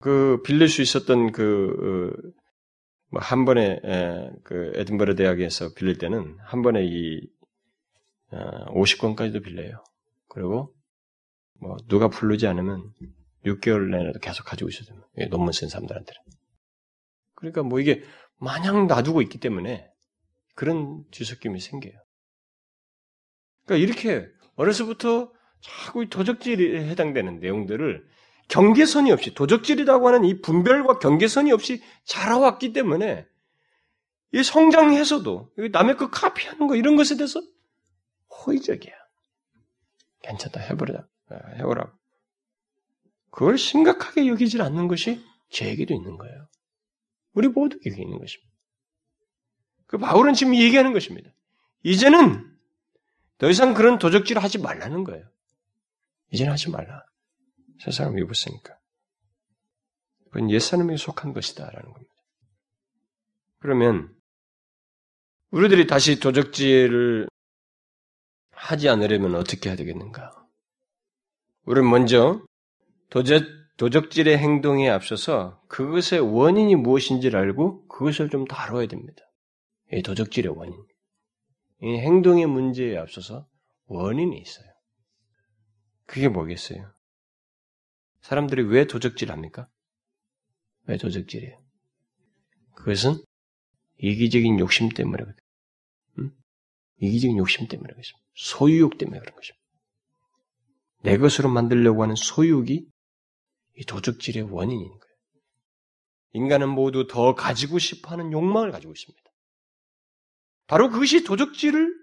그 0.00 0.42
빌릴 0.44 0.68
수 0.68 0.82
있었던 0.82 1.32
그, 1.32 2.12
어, 2.14 2.32
뭐한 3.10 3.44
번에 3.44 3.80
에, 3.84 4.30
그 4.44 4.72
에든버러 4.74 5.14
대학에서 5.14 5.72
빌릴 5.74 5.98
때는 5.98 6.36
한 6.40 6.62
번에 6.62 6.84
이 6.84 7.20
어, 7.20 7.33
50권까지도 8.68 9.42
빌려요. 9.42 9.82
그리고 10.28 10.74
뭐 11.60 11.76
누가 11.88 12.08
부르지 12.08 12.46
않으면 12.46 12.92
6개월 13.44 13.90
내내도 13.90 14.18
계속 14.18 14.44
가지고 14.44 14.70
있어요. 14.70 14.98
논문 15.30 15.52
쓴 15.52 15.68
사람들한테는. 15.68 16.20
그러니까 17.34 17.62
뭐 17.62 17.80
이게 17.80 18.02
마냥 18.38 18.86
놔두고 18.86 19.22
있기 19.22 19.38
때문에 19.38 19.88
그런 20.54 21.04
주석김이 21.10 21.60
생겨요. 21.60 21.92
그러니까 23.64 23.84
이렇게 23.84 24.28
어려서부터 24.56 25.32
자꾸 25.60 26.08
도적질에 26.08 26.88
해당되는 26.88 27.40
내용들을 27.40 28.06
경계선이 28.48 29.10
없이 29.10 29.34
도적질이라고 29.34 30.08
하는 30.08 30.24
이 30.24 30.40
분별과 30.40 30.98
경계선이 30.98 31.50
없이 31.52 31.82
자라왔기 32.04 32.72
때문에 32.72 33.26
이 34.32 34.42
성장해서도 34.42 35.52
남의 35.72 35.96
거 35.96 36.10
카피하는 36.10 36.66
거 36.66 36.76
이런 36.76 36.96
것에 36.96 37.16
대해서 37.16 37.40
호의적이야. 38.46 38.94
괜찮다 40.22 40.60
해보자 40.60 41.06
해보라고. 41.58 41.92
그걸 43.30 43.58
심각하게 43.58 44.28
여기질 44.28 44.62
않는 44.62 44.88
것이 44.88 45.24
제에게도 45.50 45.92
있는 45.92 46.16
거예요. 46.16 46.48
우리 47.32 47.48
모두에게 47.48 48.02
있는 48.02 48.18
것입니다. 48.18 48.54
그 49.86 49.98
바울은 49.98 50.34
지금 50.34 50.54
얘기하는 50.54 50.92
것입니다. 50.92 51.30
이제는 51.82 52.50
더 53.38 53.50
이상 53.50 53.74
그런 53.74 53.98
도적질을 53.98 54.42
하지 54.42 54.58
말라는 54.58 55.04
거예요. 55.04 55.28
이제는 56.30 56.52
하지 56.52 56.70
말라. 56.70 57.04
세상을 57.80 58.18
입었으니까. 58.20 58.78
그건 60.26 60.50
옛사람에게 60.50 60.96
속한 60.96 61.32
것이다라는 61.32 61.92
겁니다. 61.92 62.14
그러면 63.58 64.14
우리들이 65.50 65.86
다시 65.86 66.18
도적질을 66.18 67.28
하지 68.64 68.88
않으려면 68.88 69.34
어떻게 69.34 69.68
해야 69.68 69.76
되겠는가? 69.76 70.32
우리는 71.66 71.88
먼저 71.88 72.42
도적, 73.10 73.44
도적질의 73.76 74.38
행동에 74.38 74.88
앞서서 74.88 75.62
그것의 75.68 76.20
원인이 76.20 76.74
무엇인지를 76.76 77.38
알고 77.38 77.86
그것을 77.88 78.30
좀 78.30 78.46
다뤄야 78.46 78.86
됩니다. 78.86 79.22
이 79.92 80.02
도적질의 80.02 80.56
원인. 80.56 80.74
이 81.82 81.98
행동의 81.98 82.46
문제에 82.46 82.96
앞서서 82.96 83.46
원인이 83.84 84.38
있어요. 84.40 84.66
그게 86.06 86.28
뭐겠어요? 86.28 86.90
사람들이 88.22 88.62
왜 88.62 88.86
도적질 88.86 89.30
합니까? 89.30 89.68
왜 90.86 90.96
도적질이에요? 90.96 91.58
그것은 92.76 93.22
이기적인 93.98 94.58
욕심 94.58 94.88
때문에? 94.88 95.22
이기적인 97.04 97.36
욕심 97.38 97.68
때문에 97.68 97.92
그렇습니다. 97.92 98.24
소유욕 98.34 98.98
때문에 98.98 99.20
그런 99.20 99.34
것입니다. 99.34 99.64
내 101.02 101.18
것으로 101.18 101.50
만들려고 101.50 102.02
하는 102.02 102.14
소유욕이 102.14 102.86
이 103.76 103.84
도적질의 103.84 104.44
원인인 104.50 104.88
거예요. 104.88 105.14
인간은 106.32 106.68
모두 106.68 107.06
더 107.06 107.34
가지고 107.34 107.78
싶어 107.78 108.10
하는 108.10 108.32
욕망을 108.32 108.70
가지고 108.70 108.92
있습니다. 108.92 109.22
바로 110.66 110.90
그것이 110.90 111.24
도적질을 111.24 111.94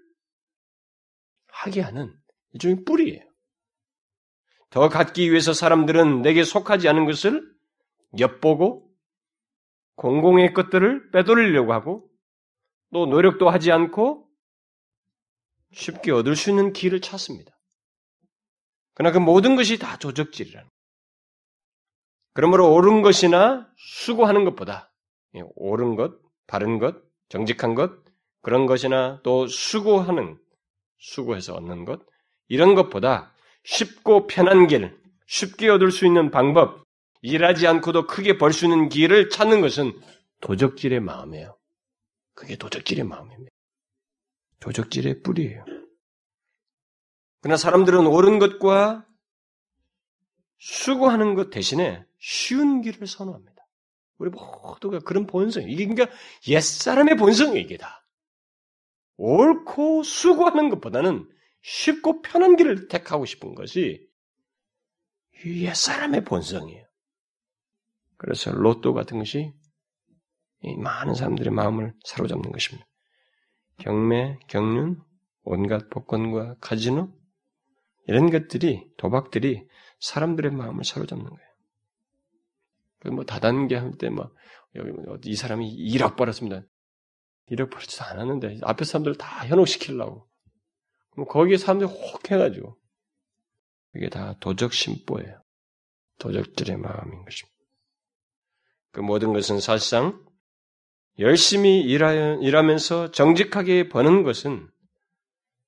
하게 1.48 1.80
하는 1.80 2.14
일종의 2.52 2.84
뿌리예요. 2.84 3.22
더 4.70 4.88
갖기 4.88 5.30
위해서 5.30 5.52
사람들은 5.52 6.22
내게 6.22 6.44
속하지 6.44 6.88
않은 6.88 7.04
것을 7.04 7.42
엿보고 8.18 8.90
공공의 9.96 10.54
것들을 10.54 11.10
빼돌리려고 11.10 11.72
하고 11.72 12.08
또 12.92 13.06
노력도 13.06 13.50
하지 13.50 13.70
않고 13.70 14.28
쉽게 15.72 16.12
얻을 16.12 16.36
수 16.36 16.50
있는 16.50 16.72
길을 16.72 17.00
찾습니다. 17.00 17.52
그러나 18.94 19.12
그 19.12 19.18
모든 19.18 19.56
것이 19.56 19.78
다 19.78 19.96
도적질이라는 19.98 20.68
거예요. 20.68 20.72
그러므로 22.34 22.72
옳은 22.74 23.02
것이나 23.02 23.68
수고하는 23.76 24.44
것보다 24.44 24.92
예, 25.34 25.42
옳은 25.54 25.96
것, 25.96 26.18
바른 26.46 26.78
것, 26.78 26.96
정직한 27.28 27.74
것 27.74 27.92
그런 28.42 28.66
것이나 28.66 29.20
또 29.22 29.46
수고하는 29.46 30.38
수고해서 30.98 31.54
얻는 31.54 31.84
것 31.84 32.00
이런 32.48 32.74
것보다 32.74 33.32
쉽고 33.64 34.26
편한 34.26 34.66
길, 34.66 34.98
쉽게 35.26 35.68
얻을 35.70 35.90
수 35.90 36.06
있는 36.06 36.30
방법, 36.30 36.84
일하지 37.22 37.66
않고도 37.66 38.06
크게 38.06 38.36
벌 38.36 38.52
수 38.52 38.66
있는 38.66 38.88
길을 38.88 39.30
찾는 39.30 39.60
것은 39.60 39.98
도적질의 40.40 41.00
마음이에요. 41.00 41.56
그게 42.34 42.56
도적질의 42.56 43.04
마음입니다. 43.04 43.51
도적질의 44.62 45.22
뿌리예요. 45.22 45.64
그러나 47.40 47.56
사람들은 47.56 48.06
옳은 48.06 48.38
것과 48.38 49.04
수고하는 50.58 51.34
것 51.34 51.50
대신에 51.50 52.04
쉬운 52.18 52.80
길을 52.80 53.08
선호합니다. 53.08 53.52
우리 54.18 54.30
모두가 54.30 55.00
그런 55.00 55.26
본성, 55.26 55.68
이게 55.68 55.86
그러니까 55.88 56.16
옛사람의 56.46 57.16
본성이에요, 57.16 57.58
이게 57.58 57.76
다. 57.76 58.06
옳고 59.16 60.04
수고하는 60.04 60.70
것보다는 60.70 61.28
쉽고 61.62 62.22
편한 62.22 62.54
길을 62.54 62.86
택하고 62.86 63.24
싶은 63.24 63.56
것이 63.56 64.08
옛사람의 65.44 66.24
본성이에요. 66.24 66.86
그래서 68.16 68.52
로또 68.52 68.94
같은 68.94 69.18
것이 69.18 69.52
많은 70.78 71.14
사람들의 71.14 71.52
마음을 71.52 71.92
사로잡는 72.04 72.52
것입니다. 72.52 72.86
경매, 73.82 74.38
경륜, 74.46 75.02
온갖 75.42 75.90
복권과 75.90 76.56
카지노 76.60 77.12
이런 78.06 78.30
것들이 78.30 78.88
도박들이 78.96 79.66
사람들의 80.00 80.52
마음을 80.52 80.84
사로잡는 80.84 81.24
거예요. 81.24 81.52
뭐 83.16 83.24
다단계 83.24 83.76
할 83.76 83.92
때 83.98 84.08
막 84.10 84.32
여기 84.76 84.90
뭐이 84.90 85.34
사람이 85.34 85.68
1억 85.90 86.16
벌었습니다. 86.16 86.62
1억 87.50 87.70
벌지도 87.70 88.04
않았는데 88.04 88.60
앞에 88.62 88.84
사람들 88.84 89.16
다 89.16 89.46
현혹시키려고. 89.46 90.28
그럼 91.10 91.26
거기에 91.26 91.56
사람들이 91.56 91.90
혹 91.90 92.30
해가지고 92.30 92.78
이게 93.96 94.08
다 94.08 94.36
도적 94.38 94.72
심보예요. 94.72 95.42
도적들의 96.18 96.76
마음인 96.76 97.24
것입니다. 97.24 97.58
그 98.92 99.00
모든 99.00 99.32
것은 99.32 99.58
사실상 99.60 100.24
열심히 101.18 101.80
일하, 101.82 102.12
일하면서 102.12 103.10
정직하게 103.10 103.88
버는 103.88 104.22
것은 104.22 104.68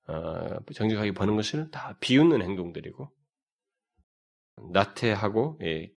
어, 0.07 0.61
정직하게 0.75 1.13
버는 1.13 1.37
것을 1.37 1.71
다 1.71 1.97
비웃는 2.01 2.43
행동들이고 2.43 3.11
나태하고 4.73 5.59
예, 5.63 5.91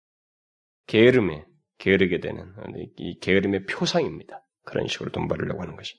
게으름에 0.87 1.45
게으르게 1.77 2.19
되는 2.19 2.53
이 2.97 3.19
게으름의 3.19 3.65
표상입니다. 3.65 4.43
그런 4.63 4.87
식으로 4.87 5.11
돈 5.11 5.27
벌려고 5.27 5.61
하는 5.61 5.75
것이. 5.75 5.95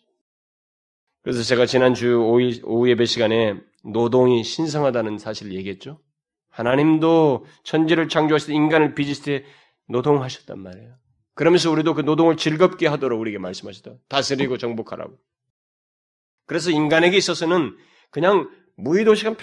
그래서 1.23 1.43
제가 1.43 1.67
지난주 1.67 2.17
오후, 2.17 2.51
오후 2.65 2.89
예배 2.91 3.05
시간에 3.05 3.55
노동이 3.85 4.43
신성하다는 4.43 5.19
사실을 5.19 5.53
얘기했죠. 5.55 6.01
하나님도 6.51 7.45
천지를 7.63 8.09
창조하실 8.09 8.49
때 8.49 8.55
인간을 8.55 8.95
빚으실 8.95 9.25
때 9.25 9.45
노동하셨단 9.89 10.59
말이에요. 10.59 10.97
그러면서 11.39 11.71
우리도 11.71 11.95
그 11.95 12.01
노동을 12.01 12.37
즐겁게 12.37 12.89
하도록 12.89 13.21
우리에게 13.21 13.39
말씀하시다. 13.39 13.93
다스리고 14.09 14.59
정복하라고. 14.59 15.17
그래서 16.47 16.73
인간에게 16.73 17.17
있어서는 17.17 17.77
그냥 18.11 18.51
무의도시간 18.75 19.37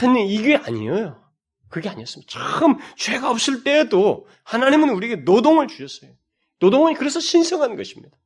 편히 0.00 0.34
이게 0.34 0.56
아니에요. 0.56 1.22
그게 1.68 1.90
아니었습니다. 1.90 2.30
처음 2.32 2.78
죄가 2.96 3.30
없을 3.30 3.64
때에도 3.64 4.26
하나님은 4.44 4.88
우리에게 4.94 5.24
노동을 5.24 5.68
주셨어요. 5.68 6.16
노동은 6.58 6.94
그래서 6.94 7.20
신성한 7.20 7.76
것입니다. 7.76 8.16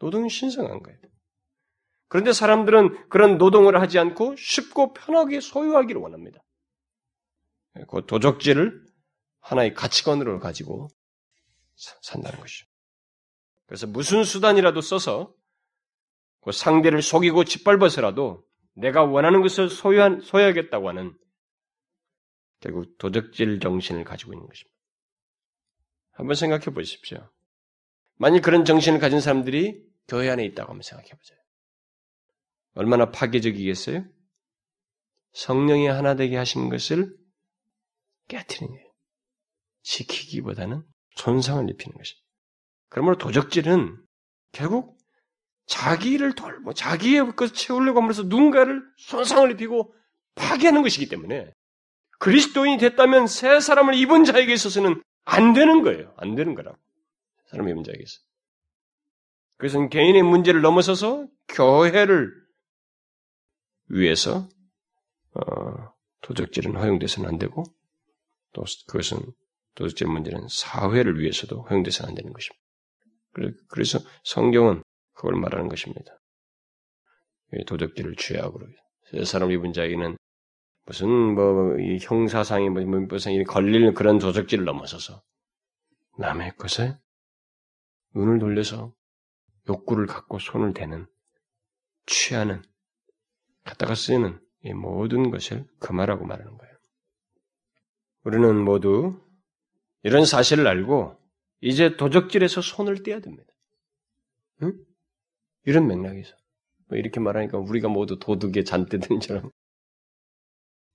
노동이 0.00 0.28
신성한 0.28 0.82
거예요. 0.82 0.98
그런데 2.08 2.32
사람들은 2.32 3.10
그런 3.10 3.38
노동을 3.38 3.80
하지 3.80 4.00
않고 4.00 4.34
쉽고 4.34 4.92
편하게 4.92 5.38
소유하기를 5.40 6.00
원합니다. 6.00 6.42
그 7.88 8.04
도적질을 8.06 8.84
하나의 9.38 9.74
가치관으로 9.74 10.40
가지고 10.40 10.88
산다는 11.78 12.40
것이죠. 12.40 12.66
그래서 13.66 13.86
무슨 13.86 14.24
수단이라도 14.24 14.80
써서 14.80 15.34
그 16.40 16.52
상대를 16.52 17.02
속이고 17.02 17.44
짓밟아서라도 17.44 18.44
내가 18.74 19.04
원하는 19.04 19.42
것을 19.42 19.68
소유한, 19.68 20.20
소유하겠다고 20.20 20.88
하는 20.88 21.16
결국 22.60 22.96
도적질 22.98 23.60
정신을 23.60 24.04
가지고 24.04 24.32
있는 24.32 24.46
것입니다. 24.46 24.76
한번 26.12 26.34
생각해 26.34 26.66
보십시오. 26.66 27.30
만약 28.16 28.40
그런 28.42 28.64
정신을 28.64 28.98
가진 28.98 29.20
사람들이 29.20 29.84
교회 30.08 30.28
안에 30.30 30.44
있다고 30.46 30.70
한번 30.70 30.82
생각해 30.82 31.10
보세요. 31.10 31.38
얼마나 32.74 33.10
파괴적이겠어요? 33.10 34.04
성령이 35.32 35.86
하나 35.86 36.14
되게 36.14 36.36
하신 36.36 36.68
것을 36.68 37.16
깨뜨리는 38.28 38.72
거예요. 38.72 38.92
지키기보다는 39.82 40.82
손상을 41.18 41.68
입히는 41.68 41.96
것입니다. 41.96 42.26
그러므로 42.88 43.18
도적질은 43.18 43.96
결국 44.52 44.96
자기를 45.66 46.34
돌보, 46.34 46.72
자기의 46.72 47.36
것을 47.36 47.54
채우려고 47.54 48.00
하면서 48.00 48.22
누군가를 48.22 48.82
손상을 48.96 49.50
입히고 49.52 49.94
파괴하는 50.34 50.82
것이기 50.82 51.08
때문에 51.08 51.52
그리스도인이 52.18 52.78
됐다면 52.78 53.26
새 53.26 53.60
사람을 53.60 53.94
입은 53.94 54.24
자에게 54.24 54.52
있어서는 54.52 55.02
안 55.24 55.52
되는 55.52 55.82
거예요. 55.82 56.14
안 56.16 56.34
되는 56.34 56.54
거라고. 56.54 56.78
사람의 57.50 57.72
입은 57.72 57.84
자에게 57.84 58.02
있어. 58.02 58.20
그것은 59.58 59.88
개인의 59.88 60.22
문제를 60.22 60.62
넘어서서 60.62 61.26
교회를 61.48 62.32
위해서 63.88 64.48
어, 65.34 65.92
도적질은 66.22 66.76
허용돼서는 66.76 67.28
안 67.28 67.38
되고 67.38 67.64
또 68.52 68.64
그것은 68.86 69.18
도덕질 69.78 70.08
문제는 70.08 70.48
사회를 70.50 71.20
위해서도 71.20 71.62
허용돼서는 71.62 72.10
안 72.10 72.14
되는 72.16 72.32
것입니다. 72.32 72.64
그래서 73.68 74.00
성경은 74.24 74.82
그걸 75.12 75.40
말하는 75.40 75.68
것입니다. 75.68 76.18
도덕질을 77.66 78.16
죄악으로 78.16 78.66
사람 79.24 79.52
입은 79.52 79.72
자에게는 79.72 80.16
무슨 80.84 81.08
뭐 81.08 81.76
형사상이 82.02 82.70
뭐 82.70 82.82
민법상이 82.82 83.44
걸리는 83.44 83.94
그런 83.94 84.18
도적질을 84.18 84.64
넘어서서 84.64 85.22
남의 86.18 86.56
것에 86.56 86.98
눈을 88.16 88.40
돌려서 88.40 88.92
욕구를 89.68 90.06
갖고 90.06 90.40
손을 90.40 90.74
대는 90.74 91.06
취하는 92.06 92.62
갖다가 93.64 93.94
쓰는 93.94 94.40
이 94.62 94.72
모든 94.72 95.30
것을 95.30 95.66
금하라고 95.78 96.24
말하는 96.24 96.56
거예요. 96.56 96.74
우리는 98.24 98.64
모두 98.64 99.27
이런 100.02 100.24
사실을 100.24 100.66
알고 100.66 101.16
이제 101.60 101.96
도적질에서 101.96 102.60
손을 102.60 103.02
떼야 103.02 103.20
됩니다. 103.20 103.52
응? 104.62 104.72
이런 105.64 105.86
맥락에서. 105.86 106.34
뭐 106.88 106.98
이렇게 106.98 107.20
말하니까 107.20 107.58
우리가 107.58 107.88
모두 107.88 108.18
도둑의 108.18 108.64
잔대들처럼. 108.64 109.50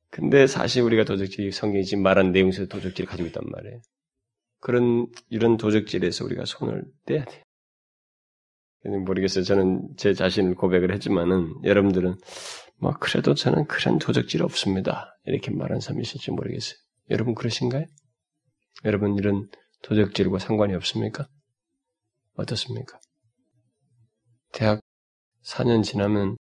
근데 0.10 0.48
사실 0.48 0.84
우리가 0.84 1.06
도적질, 1.06 1.52
성경이 1.52 1.86
지금 1.86 2.04
말한 2.04 2.32
내용에서 2.32 2.68
도적질을 2.68 3.10
가지고 3.10 3.28
있단 3.28 3.44
말이에요. 3.46 3.82
그런, 4.60 5.08
이런 5.30 5.58
도적질에서 5.58 6.24
우리가 6.26 6.46
손을 6.46 6.84
떼야 7.06 7.26
돼요. 7.26 7.44
모르겠어요. 8.86 9.44
저는 9.44 9.96
제 9.98 10.14
자신을 10.14 10.56
고백을 10.56 10.94
했지만은 10.94 11.54
여러분들은 11.64 12.16
뭐 12.78 12.94
그래도 13.00 13.34
저는 13.34 13.66
그런 13.66 13.98
도적질 13.98 14.44
없습니다. 14.44 15.18
이렇게 15.26 15.52
말하는 15.52 15.80
사람이 15.80 16.02
있을지 16.02 16.32
모르겠어요. 16.32 16.78
여러분 17.10 17.34
그러신가요? 17.34 17.86
여러분 18.86 19.16
이런 19.18 19.50
도적질과 19.82 20.40
상관이 20.40 20.74
없습니까? 20.76 21.28
어떻습니까? 22.36 23.00
대학 24.52 24.80
4년 25.44 25.84
지나면 25.84 26.38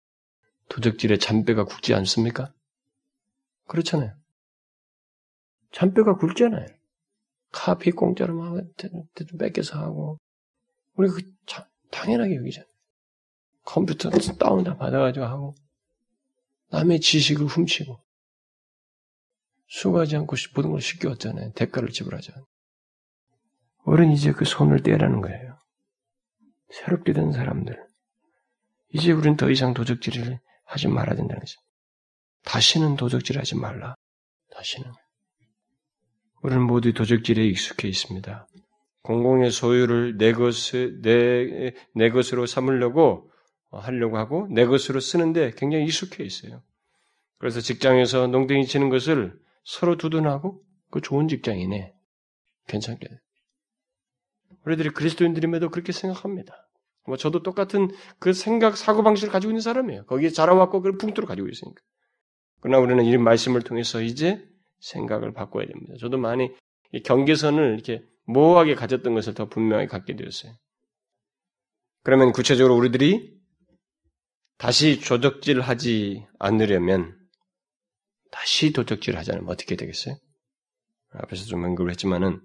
도적질에 0.68 1.18
잔뼈가 1.18 1.64
굵지 1.64 1.94
않습니까? 1.94 2.52
그렇잖아요. 3.66 4.14
잔뼈가 5.72 6.16
굵잖아요. 6.16 6.66
카피 7.52 7.92
공짜로 7.92 8.34
막 8.34 8.62
뺏겨서 9.38 9.78
하고 9.78 10.18
우리 10.94 11.08
그 11.08 11.22
참, 11.46 11.64
당연하게 11.90 12.36
여기잖아요. 12.36 12.68
컴퓨터 13.64 14.10
다운 14.10 14.64
다 14.64 14.76
받아가지고 14.76 15.26
하고 15.26 15.54
남의 16.70 17.00
지식을 17.00 17.46
훔치고 17.46 18.00
수고하지 19.70 20.16
않고 20.16 20.36
모든 20.54 20.72
걸 20.72 20.80
쉽게 20.80 21.08
얻잖아요. 21.08 21.52
대가를 21.52 21.90
지불하자. 21.90 22.32
우리는 23.84 24.12
이제 24.12 24.32
그 24.32 24.44
손을 24.44 24.82
떼라는 24.82 25.20
거예요. 25.20 25.58
새롭게 26.70 27.12
된 27.12 27.32
사람들. 27.32 27.80
이제 28.92 29.12
우리는 29.12 29.36
더 29.36 29.48
이상 29.48 29.72
도적질을 29.72 30.40
하지 30.64 30.88
말아야 30.88 31.14
된다는 31.14 31.40
거죠. 31.40 31.60
다시는 32.44 32.96
도적질 32.96 33.38
하지 33.38 33.56
말라. 33.56 33.94
다시는. 34.52 34.90
우리는 36.42 36.62
모두 36.62 36.92
도적질에 36.92 37.44
익숙해 37.46 37.88
있습니다. 37.88 38.48
공공의 39.02 39.52
소유를 39.52 40.16
내 40.16 40.32
것을, 40.32 41.00
내, 41.00 41.72
내 41.94 42.10
것으로 42.10 42.46
삼으려고 42.46 43.30
하려고 43.70 44.18
하고 44.18 44.48
내 44.50 44.66
것으로 44.66 44.98
쓰는데 44.98 45.52
굉장히 45.56 45.84
익숙해 45.84 46.24
있어요. 46.24 46.62
그래서 47.38 47.60
직장에서 47.60 48.26
농땡이 48.26 48.66
치는 48.66 48.88
것을 48.88 49.38
서로 49.70 49.96
두둔하고 49.96 50.60
그 50.90 51.00
좋은 51.00 51.28
직장이네. 51.28 51.94
괜찮게. 52.66 53.08
우리들이 54.66 54.90
그리스도인들임에도 54.90 55.70
그렇게 55.70 55.92
생각합니다. 55.92 56.68
뭐 57.06 57.16
저도 57.16 57.44
똑같은 57.44 57.88
그 58.18 58.32
생각 58.32 58.76
사고 58.76 59.04
방식을 59.04 59.32
가지고 59.32 59.52
있는 59.52 59.60
사람이에요. 59.60 60.06
거기에 60.06 60.30
자라왔고 60.30 60.82
그 60.82 60.96
풍토를 60.96 61.28
가지고 61.28 61.48
있으니까. 61.48 61.80
그러나 62.60 62.82
우리는 62.82 63.04
이 63.04 63.16
말씀을 63.16 63.62
통해서 63.62 64.02
이제 64.02 64.44
생각을 64.80 65.32
바꿔야 65.32 65.66
됩니다. 65.66 65.94
저도 66.00 66.18
많이 66.18 66.50
경계선을 67.04 67.74
이렇게 67.74 68.02
모호하게 68.24 68.74
가졌던 68.74 69.14
것을 69.14 69.34
더 69.34 69.48
분명히 69.48 69.86
갖게 69.86 70.16
되었어요. 70.16 70.52
그러면 72.02 72.32
구체적으로 72.32 72.74
우리들이 72.74 73.38
다시 74.58 75.00
조적질 75.00 75.60
하지 75.60 76.26
않으려면 76.40 77.19
다시 78.30 78.72
도적질 78.72 79.16
하자면 79.16 79.48
어떻게 79.48 79.76
되겠어요? 79.76 80.16
앞에서 81.12 81.44
좀 81.46 81.64
언급을 81.64 81.90
했지만은 81.90 82.40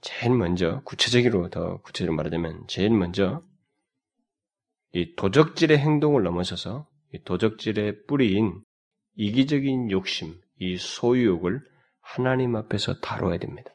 제일 0.00 0.34
먼저 0.34 0.82
구체적으로 0.84 1.48
더 1.50 1.80
구체적으로 1.82 2.16
말하자면 2.16 2.66
제일 2.68 2.90
먼저 2.90 3.42
이 4.92 5.14
도적질의 5.14 5.78
행동을 5.78 6.22
넘어서서 6.22 6.88
이 7.14 7.22
도적질의 7.22 8.06
뿌리인 8.06 8.62
이기적인 9.16 9.90
욕심, 9.90 10.40
이 10.58 10.76
소유욕을 10.76 11.60
하나님 12.00 12.56
앞에서 12.56 13.00
다뤄야 13.00 13.38
됩니다. 13.38 13.70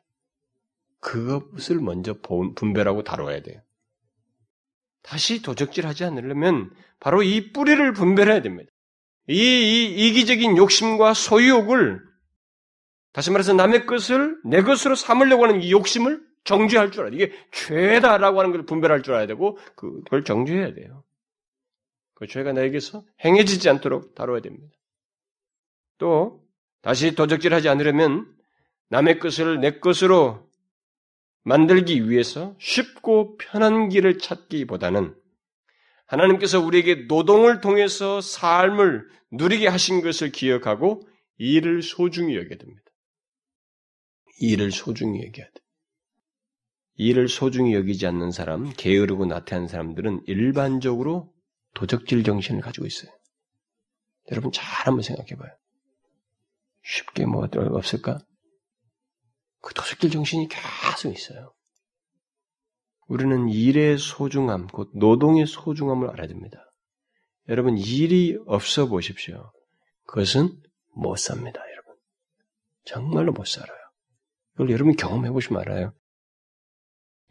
그것을 0.99 1.79
먼저 1.79 2.15
분별하고 2.21 3.03
다뤄야 3.03 3.41
돼요. 3.41 3.61
다시 5.03 5.41
도적질하지 5.41 6.03
않으려면 6.03 6.71
바로 6.99 7.21
이 7.21 7.51
뿌리를 7.53 7.93
분별해야 7.93 8.41
됩니다. 8.41 8.71
이, 9.27 9.35
이 9.35 10.07
이기적인 10.07 10.57
욕심과 10.57 11.13
소유욕을 11.13 12.01
다시 13.11 13.31
말해서 13.31 13.53
남의 13.53 13.85
것을 13.85 14.37
내 14.43 14.61
것으로 14.61 14.95
삼으려고 14.95 15.45
하는 15.45 15.61
이 15.61 15.71
욕심을 15.71 16.21
정죄할 16.43 16.91
줄 16.91 17.01
알아야 17.01 17.11
돼. 17.11 17.15
이게 17.17 17.33
죄다라고 17.51 18.39
하는 18.39 18.51
걸 18.51 18.65
분별할 18.65 19.01
줄 19.03 19.13
알아야 19.13 19.27
되고 19.27 19.57
그걸 19.75 20.23
정죄해야 20.23 20.73
돼요. 20.73 21.03
그 22.13 22.27
죄가 22.27 22.53
나에게서 22.53 23.03
행해지지 23.23 23.69
않도록 23.69 24.15
다뤄야 24.15 24.41
됩니다. 24.41 24.75
또 25.97 26.43
다시 26.81 27.15
도적질하지 27.15 27.67
않으려면 27.69 28.27
남의 28.89 29.19
것을 29.19 29.59
내 29.59 29.79
것으로 29.79 30.47
만들기 31.43 32.09
위해서 32.09 32.55
쉽고 32.59 33.37
편한 33.37 33.89
길을 33.89 34.17
찾기보다는 34.19 35.15
하나님께서 36.05 36.59
우리에게 36.59 37.05
노동을 37.07 37.61
통해서 37.61 38.21
삶을 38.21 39.07
누리게 39.31 39.67
하신 39.67 40.01
것을 40.01 40.31
기억하고 40.31 41.01
일을 41.37 41.81
소중히 41.81 42.35
여겨야 42.35 42.57
됩니다. 42.57 42.83
일을 44.39 44.71
소중히 44.71 45.19
여겨야 45.25 45.45
돼. 45.45 45.53
일을 46.97 47.27
소중히 47.27 47.73
여기지 47.73 48.07
않는 48.07 48.31
사람, 48.31 48.71
게으르고 48.71 49.25
나태한 49.25 49.67
사람들은 49.67 50.23
일반적으로 50.27 51.33
도적질 51.73 52.23
정신을 52.23 52.61
가지고 52.61 52.85
있어요. 52.85 53.11
여러분 54.31 54.51
잘 54.51 54.87
한번 54.87 55.01
생각해 55.01 55.35
봐요. 55.35 55.51
쉽게 56.83 57.25
뭐 57.25 57.47
없을까? 57.53 58.19
그 59.61 59.73
도적질 59.73 60.11
정신이 60.11 60.47
계속 60.47 61.11
있어요. 61.11 61.53
우리는 63.07 63.49
일의 63.49 63.97
소중함, 63.97 64.67
곧 64.67 64.89
노동의 64.93 65.45
소중함을 65.45 66.09
알아야 66.09 66.27
됩니다. 66.27 66.59
여러분, 67.49 67.77
일이 67.77 68.37
없어 68.47 68.87
보십시오. 68.87 69.51
그것은 70.05 70.59
못 70.95 71.17
삽니다, 71.17 71.61
여러분. 71.71 71.95
정말로 72.83 73.31
못 73.31 73.45
살아요. 73.45 73.77
이걸 74.55 74.71
여러분 74.71 74.95
경험해 74.95 75.29
보시면 75.31 75.61
알아요. 75.61 75.93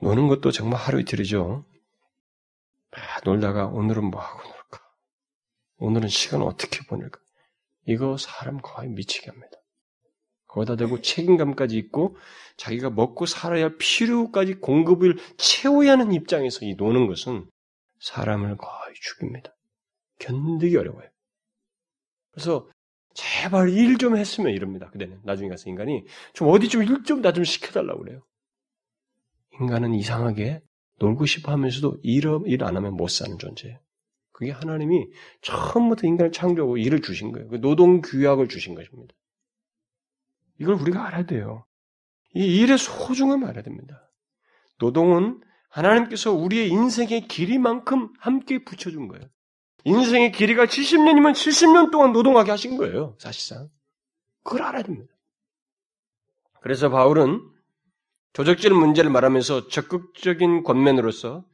노는 0.00 0.28
것도 0.28 0.52
정말 0.52 0.78
하루 0.78 1.00
이틀이죠. 1.00 1.64
아, 2.92 3.20
놀다가 3.24 3.66
오늘은 3.66 4.04
뭐 4.04 4.20
하고 4.20 4.42
놀까? 4.42 4.80
오늘은 5.78 6.08
시간 6.08 6.42
어떻게 6.42 6.86
보낼까? 6.86 7.18
이거 7.86 8.16
사람 8.16 8.60
거의 8.60 8.88
미치게 8.90 9.30
합니다. 9.30 9.56
거기다 10.54 10.76
대고 10.76 11.00
책임감까지 11.02 11.76
있고 11.78 12.16
자기가 12.56 12.90
먹고 12.90 13.26
살아야 13.26 13.64
할 13.64 13.76
필요까지 13.76 14.54
공급을 14.56 15.16
채워야 15.36 15.92
하는 15.92 16.12
입장에서 16.12 16.64
이 16.64 16.74
노는 16.76 17.08
것은 17.08 17.46
사람을 17.98 18.56
거의 18.56 18.94
죽입니다. 19.00 19.52
견디기 20.20 20.76
어려워요. 20.76 21.08
그래서 22.30 22.68
제발 23.14 23.70
일 23.70 23.98
좀 23.98 24.16
했으면 24.16 24.52
이럽니다. 24.52 24.90
그때는 24.90 25.20
나중에 25.24 25.48
가서 25.48 25.68
인간이 25.70 26.04
좀 26.32 26.48
어디 26.48 26.68
좀 26.68 26.82
일 26.82 27.02
좀 27.04 27.20
나 27.20 27.32
좀 27.32 27.42
시켜달라고 27.44 28.02
그래요. 28.02 28.22
인간은 29.60 29.94
이상하게 29.94 30.60
놀고 31.00 31.26
싶어 31.26 31.50
하면서도 31.52 31.98
일 32.04 32.62
안 32.62 32.76
하면 32.76 32.94
못 32.94 33.08
사는 33.08 33.36
존재예요. 33.38 33.78
그게 34.32 34.50
하나님이 34.52 35.08
처음부터 35.42 36.06
인간을 36.06 36.30
창조하고 36.32 36.76
일을 36.76 37.02
주신 37.02 37.32
거예요. 37.32 37.48
그 37.48 37.60
노동 37.60 38.00
규약을 38.00 38.48
주신 38.48 38.74
것입니다. 38.76 39.14
이걸 40.60 40.74
우리가 40.74 41.06
알아야 41.06 41.26
돼요. 41.26 41.66
이 42.34 42.60
일의 42.60 42.78
소중함을 42.78 43.48
알아야 43.48 43.62
됩니다. 43.62 44.10
노동은 44.78 45.40
하나님께서 45.68 46.32
우리의 46.32 46.68
인생의 46.68 47.26
길이만큼 47.28 48.12
함께 48.18 48.64
붙여준 48.64 49.08
거예요. 49.08 49.24
인생의 49.84 50.32
길이가 50.32 50.66
70년이면 50.66 51.32
70년 51.32 51.90
동안 51.90 52.12
노동하게 52.12 52.50
하신 52.50 52.76
거예요, 52.76 53.16
사실상. 53.18 53.68
그걸 54.42 54.62
알아야 54.62 54.82
됩니다. 54.82 55.12
그래서 56.60 56.88
바울은 56.88 57.40
조적질 58.32 58.72
문제를 58.72 59.10
말하면서 59.10 59.68
적극적인 59.68 60.62
권면으로서 60.62 61.44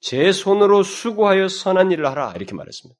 제 0.00 0.32
손으로 0.32 0.82
수고하여 0.82 1.48
선한 1.48 1.92
일을 1.92 2.06
하라 2.06 2.32
이렇게 2.34 2.54
말했습니다. 2.54 2.98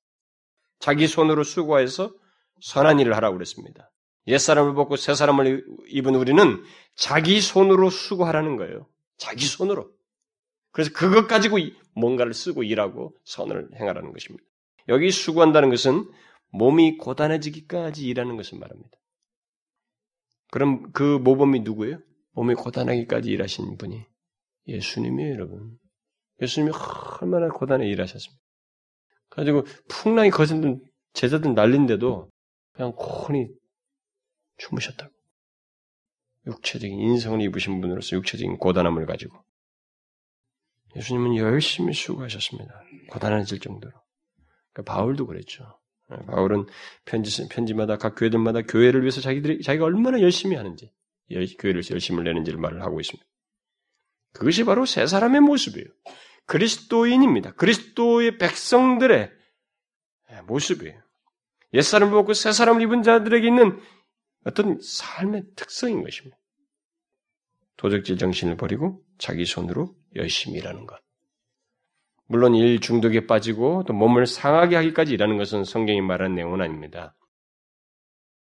자기 0.78 1.06
손으로 1.06 1.42
수고해서 1.42 2.12
선한 2.60 3.00
일을 3.00 3.14
하라고 3.16 3.36
그랬습니다. 3.36 3.90
옛사람을 4.26 4.74
벗고 4.74 4.96
새사람을 4.96 5.66
입은 5.88 6.14
우리는 6.14 6.62
자기 6.96 7.40
손으로 7.40 7.90
수고하라는 7.90 8.56
거예요. 8.56 8.88
자기 9.16 9.44
손으로. 9.44 9.90
그래서 10.72 10.90
그것 10.92 11.26
가지고 11.26 11.58
뭔가를 11.94 12.34
쓰고 12.34 12.62
일하고 12.62 13.14
선을 13.24 13.68
행하라는 13.76 14.12
것입니다. 14.12 14.44
여기 14.88 15.10
수고한다는 15.10 15.70
것은 15.70 16.10
몸이 16.50 16.96
고단해지기까지 16.98 18.06
일하는 18.06 18.36
것을 18.36 18.58
말합니다. 18.58 18.90
그럼 20.50 20.92
그 20.92 21.18
모범이 21.18 21.60
누구예요? 21.60 21.98
몸이 22.32 22.54
고단하기까지 22.54 23.30
일하신 23.30 23.76
분이 23.76 24.04
예수님이에요, 24.66 25.34
여러분. 25.34 25.78
예수님이 26.40 26.72
얼마나 27.20 27.48
고단해 27.48 27.86
일하셨습니까? 27.88 28.42
가지고 29.30 29.64
풍랑이 29.88 30.30
거센 30.30 30.80
제자들 31.12 31.54
날린데도 31.54 32.30
그냥 32.72 32.92
곤히 32.96 33.48
주무셨다고. 34.58 35.12
육체적인 36.46 36.98
인성을 36.98 37.40
입으신 37.40 37.80
분으로서 37.80 38.16
육체적인 38.16 38.58
고단함을 38.58 39.06
가지고 39.06 39.42
예수님은 40.96 41.36
열심히 41.36 41.92
수고하셨습니다. 41.94 42.82
고단해질 43.10 43.60
정도로. 43.60 43.92
그러니까 44.72 44.92
바울도 44.92 45.26
그랬죠. 45.26 45.64
예, 46.12 46.26
바울은 46.26 46.66
편지, 47.04 47.48
편지마다 47.48 47.96
각 47.96 48.14
교회들마다 48.14 48.62
교회를 48.62 49.00
위해서 49.02 49.20
자기들이, 49.20 49.62
자기가 49.62 49.84
얼마나 49.84 50.20
열심히 50.20 50.56
하는지, 50.56 50.92
교회를 51.58 51.82
열심히 51.90 52.22
내는지를 52.22 52.60
말을 52.60 52.82
하고 52.82 53.00
있습니다. 53.00 53.26
그것이 54.34 54.64
바로 54.64 54.84
세 54.84 55.06
사람의 55.06 55.40
모습이에요. 55.40 55.86
그리스도인입니다. 56.46 57.52
그리스도의 57.52 58.38
백성들의 58.38 59.30
모습이에요. 60.46 61.00
옛사람을 61.72 62.14
먹고 62.14 62.34
새 62.34 62.52
사람을 62.52 62.82
입은 62.82 63.02
자들에게 63.02 63.46
있는 63.46 63.80
어떤 64.44 64.78
삶의 64.80 65.44
특성인 65.56 66.02
것입니다. 66.02 66.36
도적질 67.76 68.18
정신을 68.18 68.56
버리고 68.56 69.02
자기 69.18 69.44
손으로 69.44 69.94
열심히 70.14 70.58
일하는 70.58 70.86
것. 70.86 70.98
물론 72.26 72.54
일 72.54 72.80
중독에 72.80 73.26
빠지고 73.26 73.84
또 73.86 73.92
몸을 73.92 74.26
상하게 74.26 74.76
하기까지 74.76 75.12
일하는 75.12 75.36
것은 75.36 75.64
성경이 75.64 76.00
말한 76.00 76.34
내용은 76.34 76.60
아닙니다. 76.60 77.14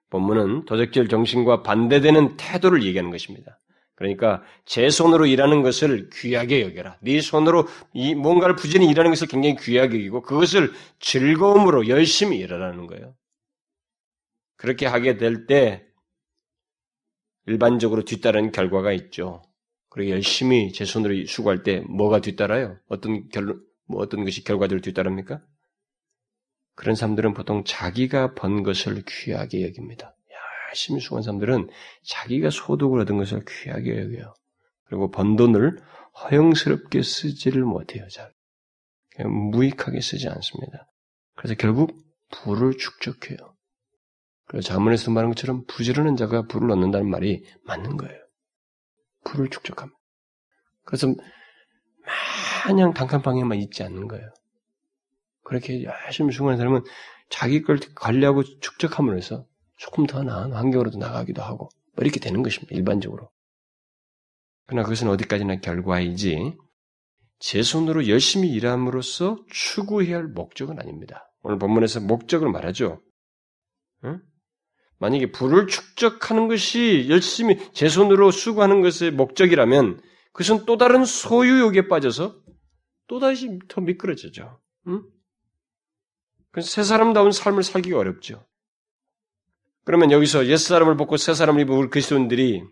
본문은 0.10 0.66
도적질 0.66 1.08
정신과 1.08 1.64
반대되는 1.64 2.36
태도를 2.36 2.84
얘기하는 2.84 3.12
것입니다. 3.12 3.60
그러니까 3.96 4.42
제 4.66 4.90
손으로 4.90 5.26
일하는 5.26 5.62
것을 5.62 6.10
귀하게 6.12 6.64
여겨라. 6.64 6.98
네 7.02 7.22
손으로 7.22 7.68
이 7.94 8.16
뭔가를 8.16 8.56
부지런히 8.56 8.90
일하는 8.90 9.12
것을 9.12 9.28
굉장히 9.28 9.56
귀하게 9.56 9.98
여기고 9.98 10.24
그것을 10.24 10.74
즐거움으로 11.00 11.88
열심히 11.88 12.40
일하라는 12.40 12.88
거예요. 12.88 13.14
그렇게 14.62 14.86
하게 14.86 15.18
될 15.18 15.48
때 15.48 15.84
일반적으로 17.48 18.06
뒤따르는 18.06 18.52
결과가 18.52 18.92
있죠. 18.94 19.42
그리고 19.90 20.12
열심히 20.12 20.72
제 20.72 20.86
손으로 20.86 21.26
수고할 21.26 21.64
때 21.64 21.80
뭐가 21.90 22.22
뒤따라요? 22.22 22.78
어떤 22.88 23.28
결론, 23.30 23.66
뭐 23.88 24.04
어떤 24.04 24.24
것이 24.24 24.44
결과들을 24.44 24.82
뒤따릅니까? 24.82 25.42
그런 26.76 26.94
사람들은 26.94 27.34
보통 27.34 27.64
자기가 27.66 28.36
번 28.36 28.62
것을 28.62 29.04
귀하게 29.08 29.64
여깁니다. 29.64 30.16
열심히 30.70 31.00
수고한 31.00 31.24
사람들은 31.24 31.68
자기가 32.04 32.52
소득을 32.52 33.00
얻은 33.00 33.18
것을 33.18 33.44
귀하게 33.46 34.00
여겨요. 34.00 34.36
그리고 34.84 35.10
번 35.10 35.38
돈을 35.38 35.80
허용스럽게 36.22 37.02
쓰지를 37.02 37.64
못해요. 37.64 38.08
잘. 38.10 38.32
무익하게 39.26 40.02
쓰지 40.02 40.30
않습니다. 40.30 40.88
그래서 41.36 41.56
결국 41.56 41.98
부를 42.30 42.78
축적해요. 42.78 43.51
자문에서 44.60 45.12
말한 45.12 45.32
것처럼 45.32 45.64
부지런한 45.66 46.18
자가 46.18 46.48
부를 46.48 46.70
얻는다는 46.72 47.10
말이 47.10 47.46
맞는 47.64 47.98
거예요. 47.98 48.20
부를 49.24 49.50
축적합니다. 49.50 49.98
그래서 50.84 51.08
마냥 52.68 52.94
단칸방에만 52.94 53.60
있지 53.60 53.84
않는 53.84 54.08
거예요. 54.08 54.28
그렇게 55.44 55.84
열심히 55.84 56.34
수고하는 56.34 56.58
사람은 56.58 56.82
자기 57.30 57.62
걸 57.62 57.80
관리하고 57.96 58.44
축적함으로 58.44 59.18
해서 59.18 59.46
조금 59.78 60.06
더 60.06 60.24
나은 60.24 60.54
환경으로도 60.54 60.98
나가기도 60.98 61.42
하고 61.42 61.70
뭐 61.96 62.04
이렇게 62.04 62.20
되는 62.20 62.44
것입니다. 62.44 62.76
일반적으로. 62.76 63.32
그러나 64.66 64.84
그것은 64.84 65.08
어디까지나 65.10 65.60
결과이지 65.60 66.58
제 67.40 67.64
손으로 67.64 68.08
열심히 68.08 68.50
일함으로써 68.52 69.44
추구해야 69.50 70.18
할 70.18 70.28
목적은 70.28 70.80
아닙니다. 70.80 71.28
오늘 71.42 71.58
본문에서 71.58 72.02
목적을 72.02 72.52
말하죠. 72.52 73.02
응? 74.04 74.22
만약에 75.02 75.32
불을 75.32 75.66
축적하는 75.66 76.48
것이 76.48 77.08
열심히 77.10 77.58
제 77.74 77.90
손으로 77.90 78.30
수고하는 78.30 78.82
것의 78.82 79.10
목적이라면 79.12 80.00
그것은 80.32 80.66
또 80.68 80.78
다른 80.78 81.06
소유욕에 81.06 81.88
빠져서 81.88 82.36
또다시 83.08 83.58
더 83.68 83.82
미끄러지죠. 83.82 84.60
응? 84.88 85.04
새 86.62 86.84
사람다운 86.84 87.32
삶을 87.32 87.64
살기가 87.64 87.98
어렵죠. 87.98 88.46
그러면 89.86 90.12
여기서 90.12 90.46
옛사람을 90.46 90.98
벗고 90.98 91.18
새 91.18 91.34
사람을 91.34 91.62
입은 91.62 91.76
우리 91.76 91.90
그리스도인들이 91.90 92.64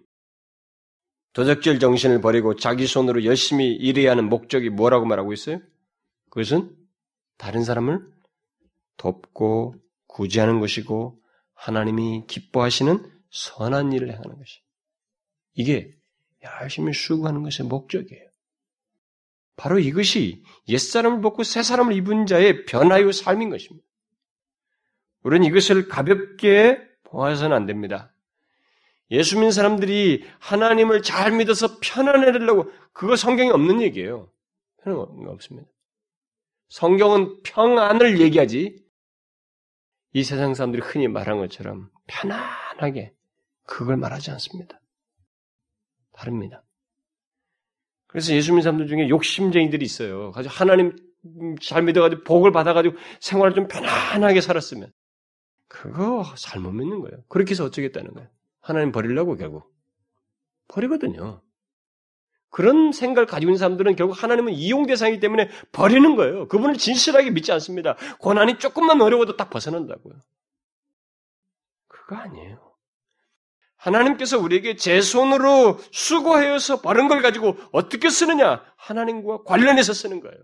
도적질 1.34 1.80
정신을 1.80 2.22
버리고 2.22 2.56
자기 2.56 2.86
손으로 2.86 3.26
열심히 3.26 3.74
일해야 3.74 4.12
하는 4.12 4.30
목적이 4.30 4.70
뭐라고 4.70 5.08
말하고 5.08 5.34
있어요? 5.34 5.62
그것은 6.30 6.76
다른 7.38 7.64
사람을 7.64 8.08
돕고 8.98 9.74
구제하는 10.06 10.60
것이고 10.60 11.20
하나님이 11.60 12.26
기뻐하시는 12.28 13.04
선한 13.32 13.92
일을 13.92 14.10
행하는 14.12 14.38
것이. 14.38 14.62
이게 15.54 15.92
열심히 16.44 16.94
수고하는 16.94 17.44
것의 17.44 17.68
목적이에요. 17.68 18.30
바로 19.58 19.78
이것이 19.78 20.42
옛사람을 20.70 21.22
벗고 21.22 21.44
새사람을 21.44 21.94
입은 21.94 22.28
자의 22.28 22.66
변화의 22.66 23.12
삶인 23.12 23.50
것입니다. 23.50 23.86
우리는 25.22 25.46
이것을 25.46 25.90
가볍게 25.90 26.80
보아서는 27.04 27.56
안 27.56 27.66
됩니다. 27.66 28.14
예수 29.12 29.36
믿는 29.36 29.52
사람들이 29.52 30.26
하나님을 30.40 31.02
잘 31.02 31.34
믿어서 31.34 31.80
편안해지려고 31.82 32.72
그거 32.94 33.18
성경에 33.18 33.50
없는 33.50 33.82
얘기예요. 33.82 34.32
편안한 34.82 35.26
거 35.26 35.32
없습니다. 35.32 35.70
성경은 36.70 37.44
평안을 37.44 38.22
얘기하지 38.22 38.89
이 40.14 40.24
세상 40.24 40.54
사람들이 40.54 40.82
흔히 40.84 41.08
말한 41.08 41.38
것처럼 41.38 41.90
편안하게 42.08 43.14
그걸 43.64 43.98
말하지 43.98 44.32
않습니다. 44.32 44.80
다릅니다. 46.14 46.64
그래서 48.08 48.34
예수 48.34 48.52
믿는 48.52 48.64
사람들 48.64 48.88
중에 48.88 49.10
욕심쟁이들이 49.10 49.86
있어요. 49.86 50.32
가지고 50.32 50.54
하나님 50.56 50.96
잘 51.62 51.84
믿어가지고 51.84 52.24
복을 52.24 52.52
받아가지고 52.52 52.98
생활을 53.20 53.54
좀 53.54 53.68
편안하게 53.68 54.42
살았으면 54.42 54.92
그거 55.68 56.24
잘못 56.36 56.72
믿는 56.72 57.02
거예요. 57.02 57.24
그렇게 57.28 57.52
해서 57.52 57.66
어쩌겠다는 57.66 58.14
거예요. 58.14 58.30
하나님 58.62 58.92
버리려고 58.92 59.36
결국. 59.36 59.72
버리거든요. 60.68 61.42
그런 62.50 62.92
생각을 62.92 63.28
가지고 63.28 63.52
있는 63.52 63.58
사람들은 63.58 63.96
결국 63.96 64.22
하나님은 64.22 64.54
이용 64.54 64.86
대상이기 64.86 65.20
때문에 65.20 65.50
버리는 65.72 66.16
거예요. 66.16 66.48
그분을 66.48 66.78
진실하게 66.78 67.32
믿지 67.32 67.52
않습니다. 67.52 67.96
고난이 68.20 68.60
조금만 68.60 69.02
어려워도 69.02 69.38
딱 69.38 69.50
벗어난다고요. 69.50 70.14
그거 71.88 72.16
아니에요. 72.16 72.70
하나님께서 73.76 74.38
우리에게 74.40 74.76
제 74.76 75.00
손으로 75.00 75.80
수고하여서 75.92 76.82
버린 76.82 77.08
걸 77.08 77.22
가지고 77.22 77.56
어떻게 77.72 78.10
쓰느냐? 78.10 78.62
하나님과 78.76 79.44
관련해서 79.44 79.94
쓰는 79.94 80.20
거예요. 80.20 80.38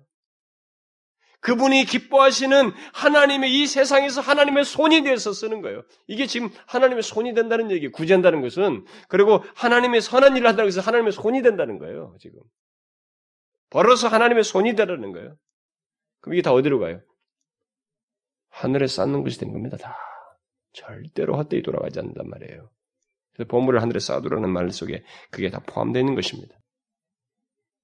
그분이 1.46 1.86
기뻐하시는 1.86 2.72
하나님의 2.92 3.54
이 3.54 3.68
세상에서 3.68 4.20
하나님의 4.20 4.66
손이 4.66 5.04
되어서 5.04 5.32
쓰는 5.32 5.62
거예요. 5.62 5.84
이게 6.08 6.26
지금 6.26 6.50
하나님의 6.66 7.04
손이 7.04 7.36
된다는 7.36 7.70
얘기, 7.70 7.88
구제한다는 7.88 8.42
것은 8.42 8.84
그리고 9.10 9.44
하나님의 9.54 10.02
선한 10.02 10.38
일을 10.38 10.48
한다는 10.48 10.70
것은 10.70 10.82
하나님의 10.82 11.12
손이 11.12 11.44
된다는 11.44 11.78
거예요. 11.78 12.16
지금 12.20 12.40
벌어서 13.70 14.08
하나님의 14.08 14.44
손이 14.44 14.76
되라는 14.76 15.12
거예요. 15.12 15.38
그럼 16.22 16.34
이게 16.34 16.42
다 16.42 16.52
어디로 16.52 16.80
가요? 16.80 17.00
하늘에 18.50 18.88
쌓는 18.88 19.22
것이 19.22 19.40
된 19.40 19.54
겁니다. 19.54 19.78
다 19.78 19.96
절대로 20.74 21.38
헛되이 21.38 21.62
돌아가지 21.62 22.00
않는단 22.00 22.28
말이에요. 22.28 22.72
그래서 23.34 23.48
보물을 23.50 23.84
하늘에 23.84 24.00
쌓아두라는 24.00 24.50
말 24.50 24.72
속에 24.72 25.04
그게 25.30 25.52
다 25.52 25.60
포함되어 25.60 26.00
있는 26.00 26.16
것입니다. 26.16 26.58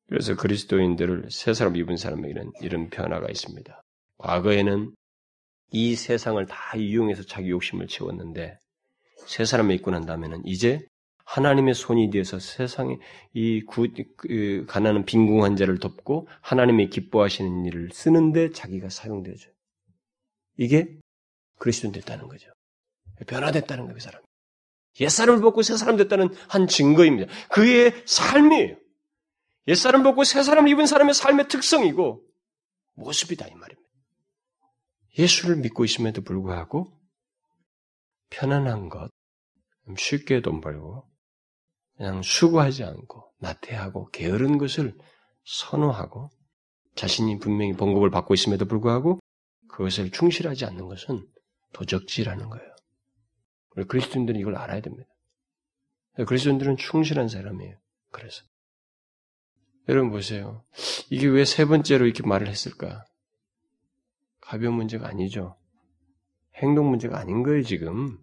그래서 0.08 0.36
그리스도인들을 0.36 1.30
새 1.32 1.54
사람 1.54 1.76
입은 1.76 1.97
사람에게는 1.97 2.52
이런 2.62 2.89
변화가 2.89 3.28
있습니다. 3.30 3.82
과거에는 4.18 4.93
이 5.72 5.95
세상을 5.95 6.45
다 6.47 6.76
이용해서 6.76 7.24
자기 7.24 7.49
욕심을 7.49 7.88
채웠는데 7.88 8.58
새 9.26 9.45
사람을 9.45 9.76
입고 9.76 9.91
난 9.91 10.06
다음에는 10.06 10.41
이제 10.45 10.86
하나님의 11.24 11.76
손이 11.76 12.10
되어서 12.10 12.39
세상에 12.39 12.97
이 13.34 13.62
구, 13.62 13.88
그, 14.18 14.66
가난한 14.68 15.06
빈궁한 15.06 15.56
자를 15.56 15.80
돕고 15.80 16.28
하나님이 16.41 16.89
기뻐하시는 16.89 17.66
일을 17.66 17.89
쓰는데 17.93 18.52
자기가 18.52 18.89
사용되죠. 18.89 19.49
이게 20.58 20.99
그리스도인 21.58 21.93
됐다는 21.93 22.28
거죠. 22.28 22.52
변화됐다는 23.28 23.86
거예요, 23.86 23.93
그 23.95 24.02
사람. 24.02 24.22
옛사람을 24.99 25.41
벗고 25.41 25.62
새 25.62 25.78
사람 25.78 25.95
됐다는 25.95 26.30
한 26.49 26.68
증거입니다. 26.68 27.32
그의 27.49 27.93
삶이에요. 28.06 28.76
옛사람 29.68 30.03
벗고 30.03 30.24
새사람 30.24 30.68
입은 30.68 30.86
사람의 30.86 31.14
삶의 31.14 31.47
특성이고 31.47 32.24
모습이다 32.95 33.47
이 33.47 33.53
말입니다. 33.53 33.89
예수를 35.18 35.57
믿고 35.57 35.86
있음에도 35.86 36.22
불구하고 36.24 36.97
편안한 38.30 38.89
것, 38.89 39.12
쉽게 39.97 40.41
돈 40.41 40.62
벌고 40.62 41.07
그냥 41.97 42.22
수고하지 42.24 42.84
않고 42.84 43.34
나태하고 43.39 44.09
게으른 44.09 44.57
것을 44.57 44.97
선호하고 45.43 46.30
자신이 46.95 47.39
분명히 47.39 47.74
번급을 47.74 48.09
받고 48.09 48.34
있음에도 48.34 48.66
불구하고 48.66 49.20
그것을 49.68 50.12
충실하지 50.12 50.66
않는 50.66 50.88
것은 50.88 51.28
도적질하는 51.74 52.49
거예요. 52.49 52.76
우리 53.76 53.86
그리스도인들은 53.86 54.39
이걸 54.39 54.55
알아야 54.55 54.82
됩니다. 54.82 55.09
그리스도인들은 56.28 56.78
충실한 56.78 57.28
사람이에요. 57.28 57.78
그래서 58.12 58.43
여러분 59.91 60.09
보세요. 60.09 60.63
이게 61.09 61.27
왜 61.27 61.43
세 61.43 61.65
번째로 61.65 62.05
이렇게 62.05 62.23
말을 62.25 62.47
했을까? 62.47 63.03
가벼운 64.39 64.75
문제가 64.75 65.07
아니죠. 65.07 65.57
행동 66.55 66.89
문제가 66.89 67.19
아닌 67.19 67.43
거예요, 67.43 67.61
지금. 67.63 68.17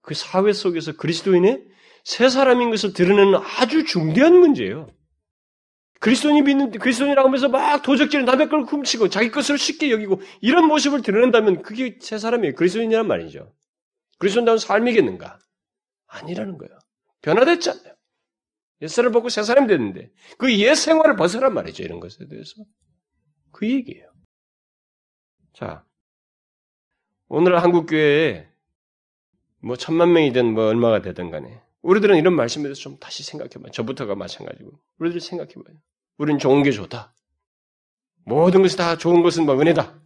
그 0.00 0.14
사회 0.14 0.52
속에서 0.52 0.96
그리스도인의 0.96 1.62
새 2.04 2.28
사람인 2.30 2.70
것을 2.70 2.94
드러내는 2.94 3.34
아주 3.58 3.84
중대한 3.84 4.34
문제예요. 4.38 4.88
그리스도인이 6.00 6.42
믿는, 6.42 6.70
그리스도인이라고 6.70 7.28
하면서 7.28 7.48
막 7.48 7.82
도적질을 7.82 8.24
남의 8.24 8.48
걸 8.48 8.62
훔치고 8.62 9.08
자기 9.10 9.30
것을 9.30 9.56
쉽게 9.58 9.90
여기고 9.90 10.20
이런 10.40 10.66
모습을 10.68 11.02
드러낸다면 11.02 11.62
그게 11.62 11.98
새 12.00 12.18
사람이에요. 12.18 12.54
그리스도인이란 12.54 13.06
말이죠. 13.06 13.54
그리스도인다운 14.18 14.58
삶이겠는가? 14.58 15.38
아니라는 16.06 16.56
거예요. 16.58 16.78
변화됐잖아요. 17.22 17.93
옛사람을 18.84 19.12
벗고 19.12 19.28
새 19.28 19.42
사람이 19.42 19.66
됐는데 19.68 20.12
그 20.38 20.50
옛 20.50 20.74
생활을 20.76 21.16
벗어란 21.16 21.52
말이죠. 21.54 21.82
이런 21.82 22.00
것에 22.00 22.26
대해서. 22.28 22.54
그 23.52 23.70
얘기예요. 23.70 24.10
자, 25.52 25.84
오늘 27.28 27.62
한국 27.62 27.86
교회에 27.86 28.48
뭐 29.60 29.76
천만 29.76 30.12
명이든 30.12 30.52
뭐 30.54 30.66
얼마가 30.66 31.00
되든 31.02 31.30
간에 31.30 31.62
우리들은 31.82 32.16
이런 32.16 32.34
말씀에 32.34 32.64
대해서 32.64 32.80
좀 32.80 32.98
다시 32.98 33.22
생각해봐요. 33.22 33.70
저부터가 33.72 34.14
마찬가지고 34.14 34.72
우리들 34.98 35.20
생각해봐요. 35.20 35.76
우리는 36.18 36.38
좋은 36.38 36.62
게 36.62 36.70
좋다. 36.70 37.14
모든 38.26 38.62
것이 38.62 38.76
다 38.76 38.96
좋은 38.96 39.22
것은 39.22 39.44
뭐 39.46 39.58
은혜다. 39.60 40.00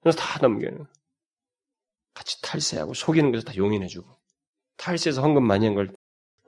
그래서 0.00 0.18
다 0.18 0.38
넘겨요. 0.40 0.86
같이 2.14 2.40
탈세하고 2.42 2.94
속이는 2.94 3.32
것을 3.32 3.44
다 3.44 3.54
용인해주고 3.56 4.08
탈세해서 4.76 5.20
헌금 5.22 5.44
많이 5.46 5.66
한 5.66 5.74
걸 5.74 5.92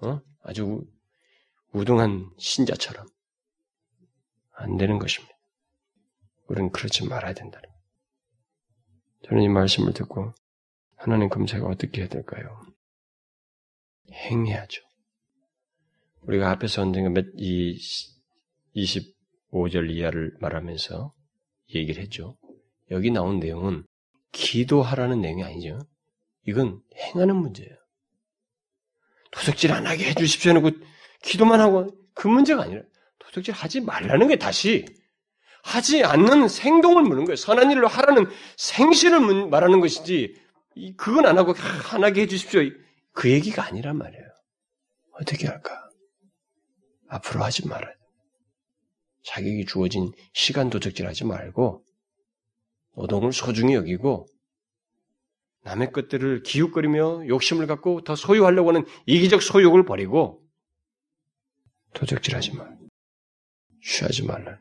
어? 0.03 0.21
아주 0.43 0.85
우등한 1.73 2.31
신자처럼 2.39 3.07
안 4.53 4.77
되는 4.77 4.99
것입니다. 4.99 5.35
우리는 6.47 6.71
그렇지 6.71 7.07
말아야 7.07 7.35
된다. 7.35 7.61
저는 9.25 9.43
이 9.43 9.49
말씀을 9.49 9.93
듣고 9.93 10.33
하나님 10.97 11.29
그럼 11.29 11.47
제가 11.47 11.67
어떻게 11.67 12.01
해야 12.01 12.09
될까요? 12.09 12.61
행해야죠. 14.11 14.83
우리가 16.23 16.51
앞에서 16.51 16.83
언젠가 16.83 17.11
몇, 17.11 17.27
이 17.37 17.79
25절 18.75 19.91
이하를 19.91 20.37
말하면서 20.41 21.13
얘기를 21.75 22.03
했죠. 22.03 22.39
여기 22.91 23.11
나온 23.11 23.39
내용은 23.39 23.85
기도하라는 24.33 25.21
내용이 25.21 25.45
아니죠. 25.45 25.79
이건 26.47 26.81
행하는 26.97 27.37
문제예요. 27.37 27.77
도둑질 29.31 29.73
안 29.73 29.87
하게 29.87 30.11
해주십시오 30.11 30.55
하고 30.55 30.71
기도만 31.23 31.61
하고 31.61 31.89
그 32.15 32.29
문제가 32.29 32.63
아니라 32.63 32.83
도둑질 33.19 33.55
하지 33.55 33.81
말라는 33.81 34.29
게 34.29 34.37
다시 34.37 34.87
하지 35.63 36.05
않는 36.05 36.49
행동을 36.49 37.03
묻는 37.03 37.25
거예요. 37.25 37.37
선한 37.37 37.71
일로 37.71 37.89
하라는 37.89 38.27
생신을 38.57 39.49
말하는 39.49 39.81
것이지 39.81 40.35
그건 40.97 41.27
안 41.27 41.39
하고 41.39 41.55
안 41.93 42.05
하게 42.05 42.23
해주십시오. 42.23 42.61
그 43.13 43.31
얘기가 43.31 43.65
아니란 43.65 43.99
말이에요. 43.99 44.25
어떻게 45.13 45.49
할까? 45.49 45.89
앞으로 47.09 47.43
하지 47.43 47.67
말아야 47.67 47.93
돼. 47.93 47.99
자기에게 49.25 49.65
주어진 49.65 50.13
시간 50.33 50.71
도적질 50.71 51.07
하지 51.07 51.25
말고 51.25 51.85
노동을 52.97 53.33
소중히 53.33 53.75
여기고 53.75 54.27
남의 55.63 55.93
것들을 55.93 56.43
기웃거리며 56.45 57.29
욕심을 57.29 57.67
갖고 57.67 58.03
더 58.03 58.15
소유하려고 58.17 58.71
하는 58.71 58.87
이기적 59.07 59.43
소욕을 59.43 59.85
버리고 59.85 60.43
도적질하지 61.95 62.55
말, 62.55 62.79
취하지 63.83 64.25
말라. 64.25 64.59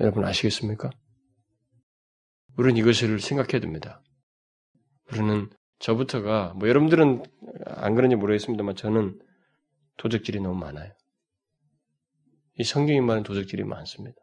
여러분 0.00 0.24
아시겠습니까? 0.24 0.90
우리는 2.56 2.76
이것을 2.76 3.20
생각해야 3.20 3.60
됩니다. 3.60 4.02
우리는 5.10 5.50
저부터가 5.78 6.54
뭐 6.54 6.68
여러분들은 6.68 7.22
안 7.66 7.94
그런지 7.94 8.16
모르겠습니다만 8.16 8.76
저는 8.76 9.18
도적질이 9.98 10.40
너무 10.40 10.58
많아요. 10.58 10.92
이 12.58 12.64
성경이 12.64 13.00
말하는 13.00 13.22
도적질이 13.22 13.64
많습니다. 13.64 14.16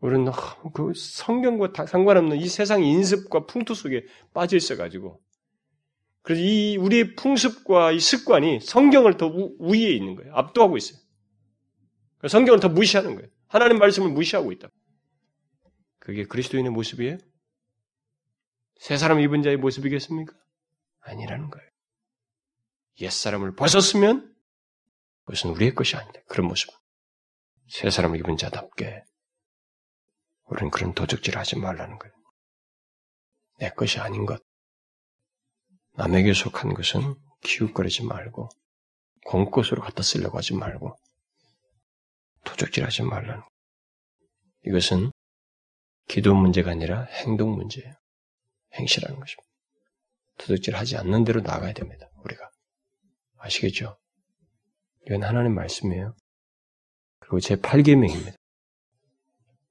우리는 0.00 0.30
그 0.74 0.92
성경과 0.94 1.86
상관없는 1.86 2.36
이 2.36 2.46
세상 2.46 2.82
인습과 2.82 3.46
풍토 3.46 3.74
속에 3.74 4.04
빠져 4.32 4.56
있어가지고 4.56 5.20
그래서 6.24 6.42
이 6.42 6.78
우리의 6.78 7.16
풍습과 7.16 7.92
이 7.92 8.00
습관이 8.00 8.60
성경을 8.60 9.18
더 9.18 9.26
우, 9.26 9.56
위에 9.60 9.90
있는 9.90 10.16
거예요. 10.16 10.34
압도하고 10.34 10.78
있어요. 10.78 10.98
성경을 12.26 12.60
더 12.60 12.70
무시하는 12.70 13.14
거예요. 13.14 13.28
하나님 13.46 13.78
말씀을 13.78 14.10
무시하고 14.10 14.50
있다. 14.52 14.68
그게 15.98 16.24
그리스도인의 16.24 16.72
모습이에요? 16.72 17.18
새 18.76 18.96
사람 18.96 19.20
입은 19.20 19.42
자의 19.42 19.58
모습이겠습니까? 19.58 20.34
아니라는 21.00 21.50
거예요. 21.50 21.68
옛사람을 23.02 23.54
벗었으면 23.54 24.34
그것은 25.24 25.50
우리의 25.50 25.74
것이 25.74 25.96
아니다. 25.96 26.20
그런 26.28 26.48
모습. 26.48 26.70
새 27.68 27.90
사람을 27.90 28.18
입은 28.20 28.38
자답게 28.38 29.02
우리는 30.44 30.70
그런 30.70 30.94
도적질 30.94 31.36
하지 31.36 31.58
말라는 31.58 31.98
거예요. 31.98 32.14
내 33.58 33.70
것이 33.70 34.00
아닌 34.00 34.24
것. 34.24 34.42
남에게 35.96 36.32
속한 36.32 36.74
것은 36.74 37.14
기웃거리지 37.42 38.04
말고 38.04 38.48
공것으로 39.26 39.82
갖다 39.82 40.02
쓰려고 40.02 40.38
하지 40.38 40.54
말고 40.54 40.96
도적질 42.44 42.84
하지 42.84 43.02
말라는 43.02 43.40
거예요. 43.40 43.48
이것은 44.66 45.12
기도 46.08 46.34
문제가 46.34 46.70
아니라 46.70 47.04
행동 47.04 47.54
문제예요. 47.54 47.94
행실하는 48.74 49.18
것입니다. 49.18 49.44
도둑질 50.38 50.76
하지 50.76 50.96
않는 50.96 51.24
대로 51.24 51.40
나가야 51.40 51.72
됩니다. 51.72 52.10
우리가. 52.24 52.50
아시겠죠? 53.38 53.96
이건 55.06 55.22
하나님 55.22 55.54
말씀이에요. 55.54 56.14
그리고 57.20 57.40
제 57.40 57.56
8계명입니다. 57.56 58.34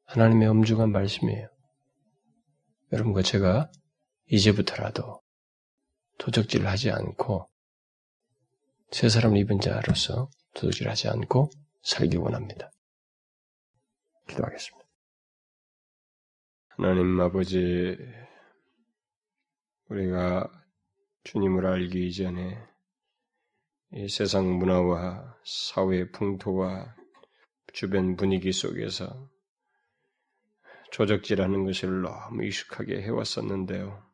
하나님의 0.05 0.47
엄중한 0.47 0.91
말씀이에요. 0.91 1.49
여러분과 2.91 3.23
제가 3.23 3.71
이제부터라도 4.27 5.22
도적질을 6.17 6.67
하지 6.67 6.91
않고 6.91 7.49
새 8.91 9.09
사람을 9.09 9.37
입은 9.39 9.59
자로서 9.59 10.29
도둑질 10.53 10.87
하지 10.87 11.07
않고 11.09 11.49
살기 11.81 12.17
원합니다. 12.17 12.71
기도하겠습니다. 14.27 14.87
하나님 16.69 17.19
아버지, 17.19 17.97
우리가 19.89 20.49
주님을 21.23 21.65
알기 21.65 22.07
이전에 22.07 22.57
이 23.93 24.07
세상 24.09 24.57
문화와 24.57 25.37
사회 25.45 26.09
풍토와 26.11 26.95
주변 27.73 28.15
분위기 28.15 28.51
속에서 28.51 29.29
조적질하는 30.91 31.65
것을 31.65 32.01
너무 32.01 32.43
익숙하게 32.43 33.01
해왔었는데요. 33.01 34.12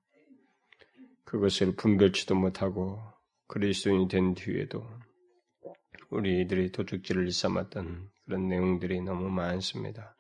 그것을 1.30 1.76
분별치도 1.76 2.34
못하고 2.34 3.00
그리스도인이 3.50 4.08
된 4.08 4.34
뒤에도 4.34 4.84
우리들이 6.10 6.72
도둑질을 6.72 7.26
일삼았던 7.26 8.10
그런 8.26 8.48
내용들이 8.48 9.02
너무 9.02 9.30
많습니다. 9.30 10.16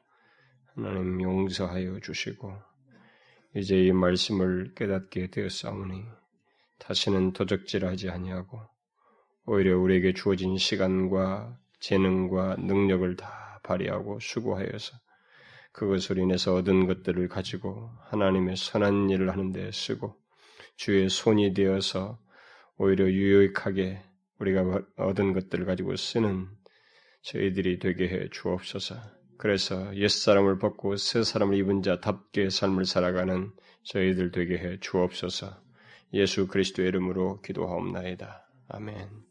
하나님 0.75 1.19
용서하여 1.19 1.99
주시고 2.01 2.53
이제 3.55 3.87
이 3.87 3.91
말씀을 3.91 4.75
깨닫게 4.75 5.31
되었사오니 5.31 6.03
다시는 6.77 7.33
도적질하지 7.33 8.11
아니하고 8.11 8.61
오히려 9.47 9.79
우리에게 9.79 10.13
주어진 10.13 10.59
시간과 10.59 11.57
재능과 11.79 12.57
능력을 12.57 13.15
다 13.15 13.59
발휘하고 13.63 14.19
수고하여서 14.19 14.95
그것으로 15.71 16.21
인해서 16.21 16.53
얻은 16.53 16.85
것들을 16.85 17.27
가지고 17.29 17.89
하나님의 18.11 18.57
선한 18.57 19.09
일을 19.09 19.31
하는 19.31 19.51
데 19.51 19.71
쓰고 19.71 20.18
주의 20.79 21.09
손이 21.09 21.53
되어서 21.53 22.17
오히려 22.77 23.05
유익하게 23.05 24.01
우리가 24.39 24.81
얻은 24.95 25.33
것들을 25.33 25.65
가지고 25.65 25.97
쓰는 25.97 26.47
저희들이 27.21 27.79
되게 27.79 28.07
해 28.07 28.29
주옵소서. 28.31 28.95
그래서 29.37 29.93
옛사람을 29.93 30.57
벗고 30.57 30.95
새 30.95 31.21
사람을 31.21 31.57
입은 31.57 31.81
자답게 31.81 32.49
삶을 32.49 32.85
살아가는 32.85 33.51
저희들 33.83 34.31
되게 34.31 34.57
해 34.57 34.79
주옵소서. 34.79 35.61
예수 36.13 36.47
그리스도의 36.47 36.87
이름으로 36.87 37.41
기도하옵나이다. 37.41 38.47
아멘. 38.69 39.28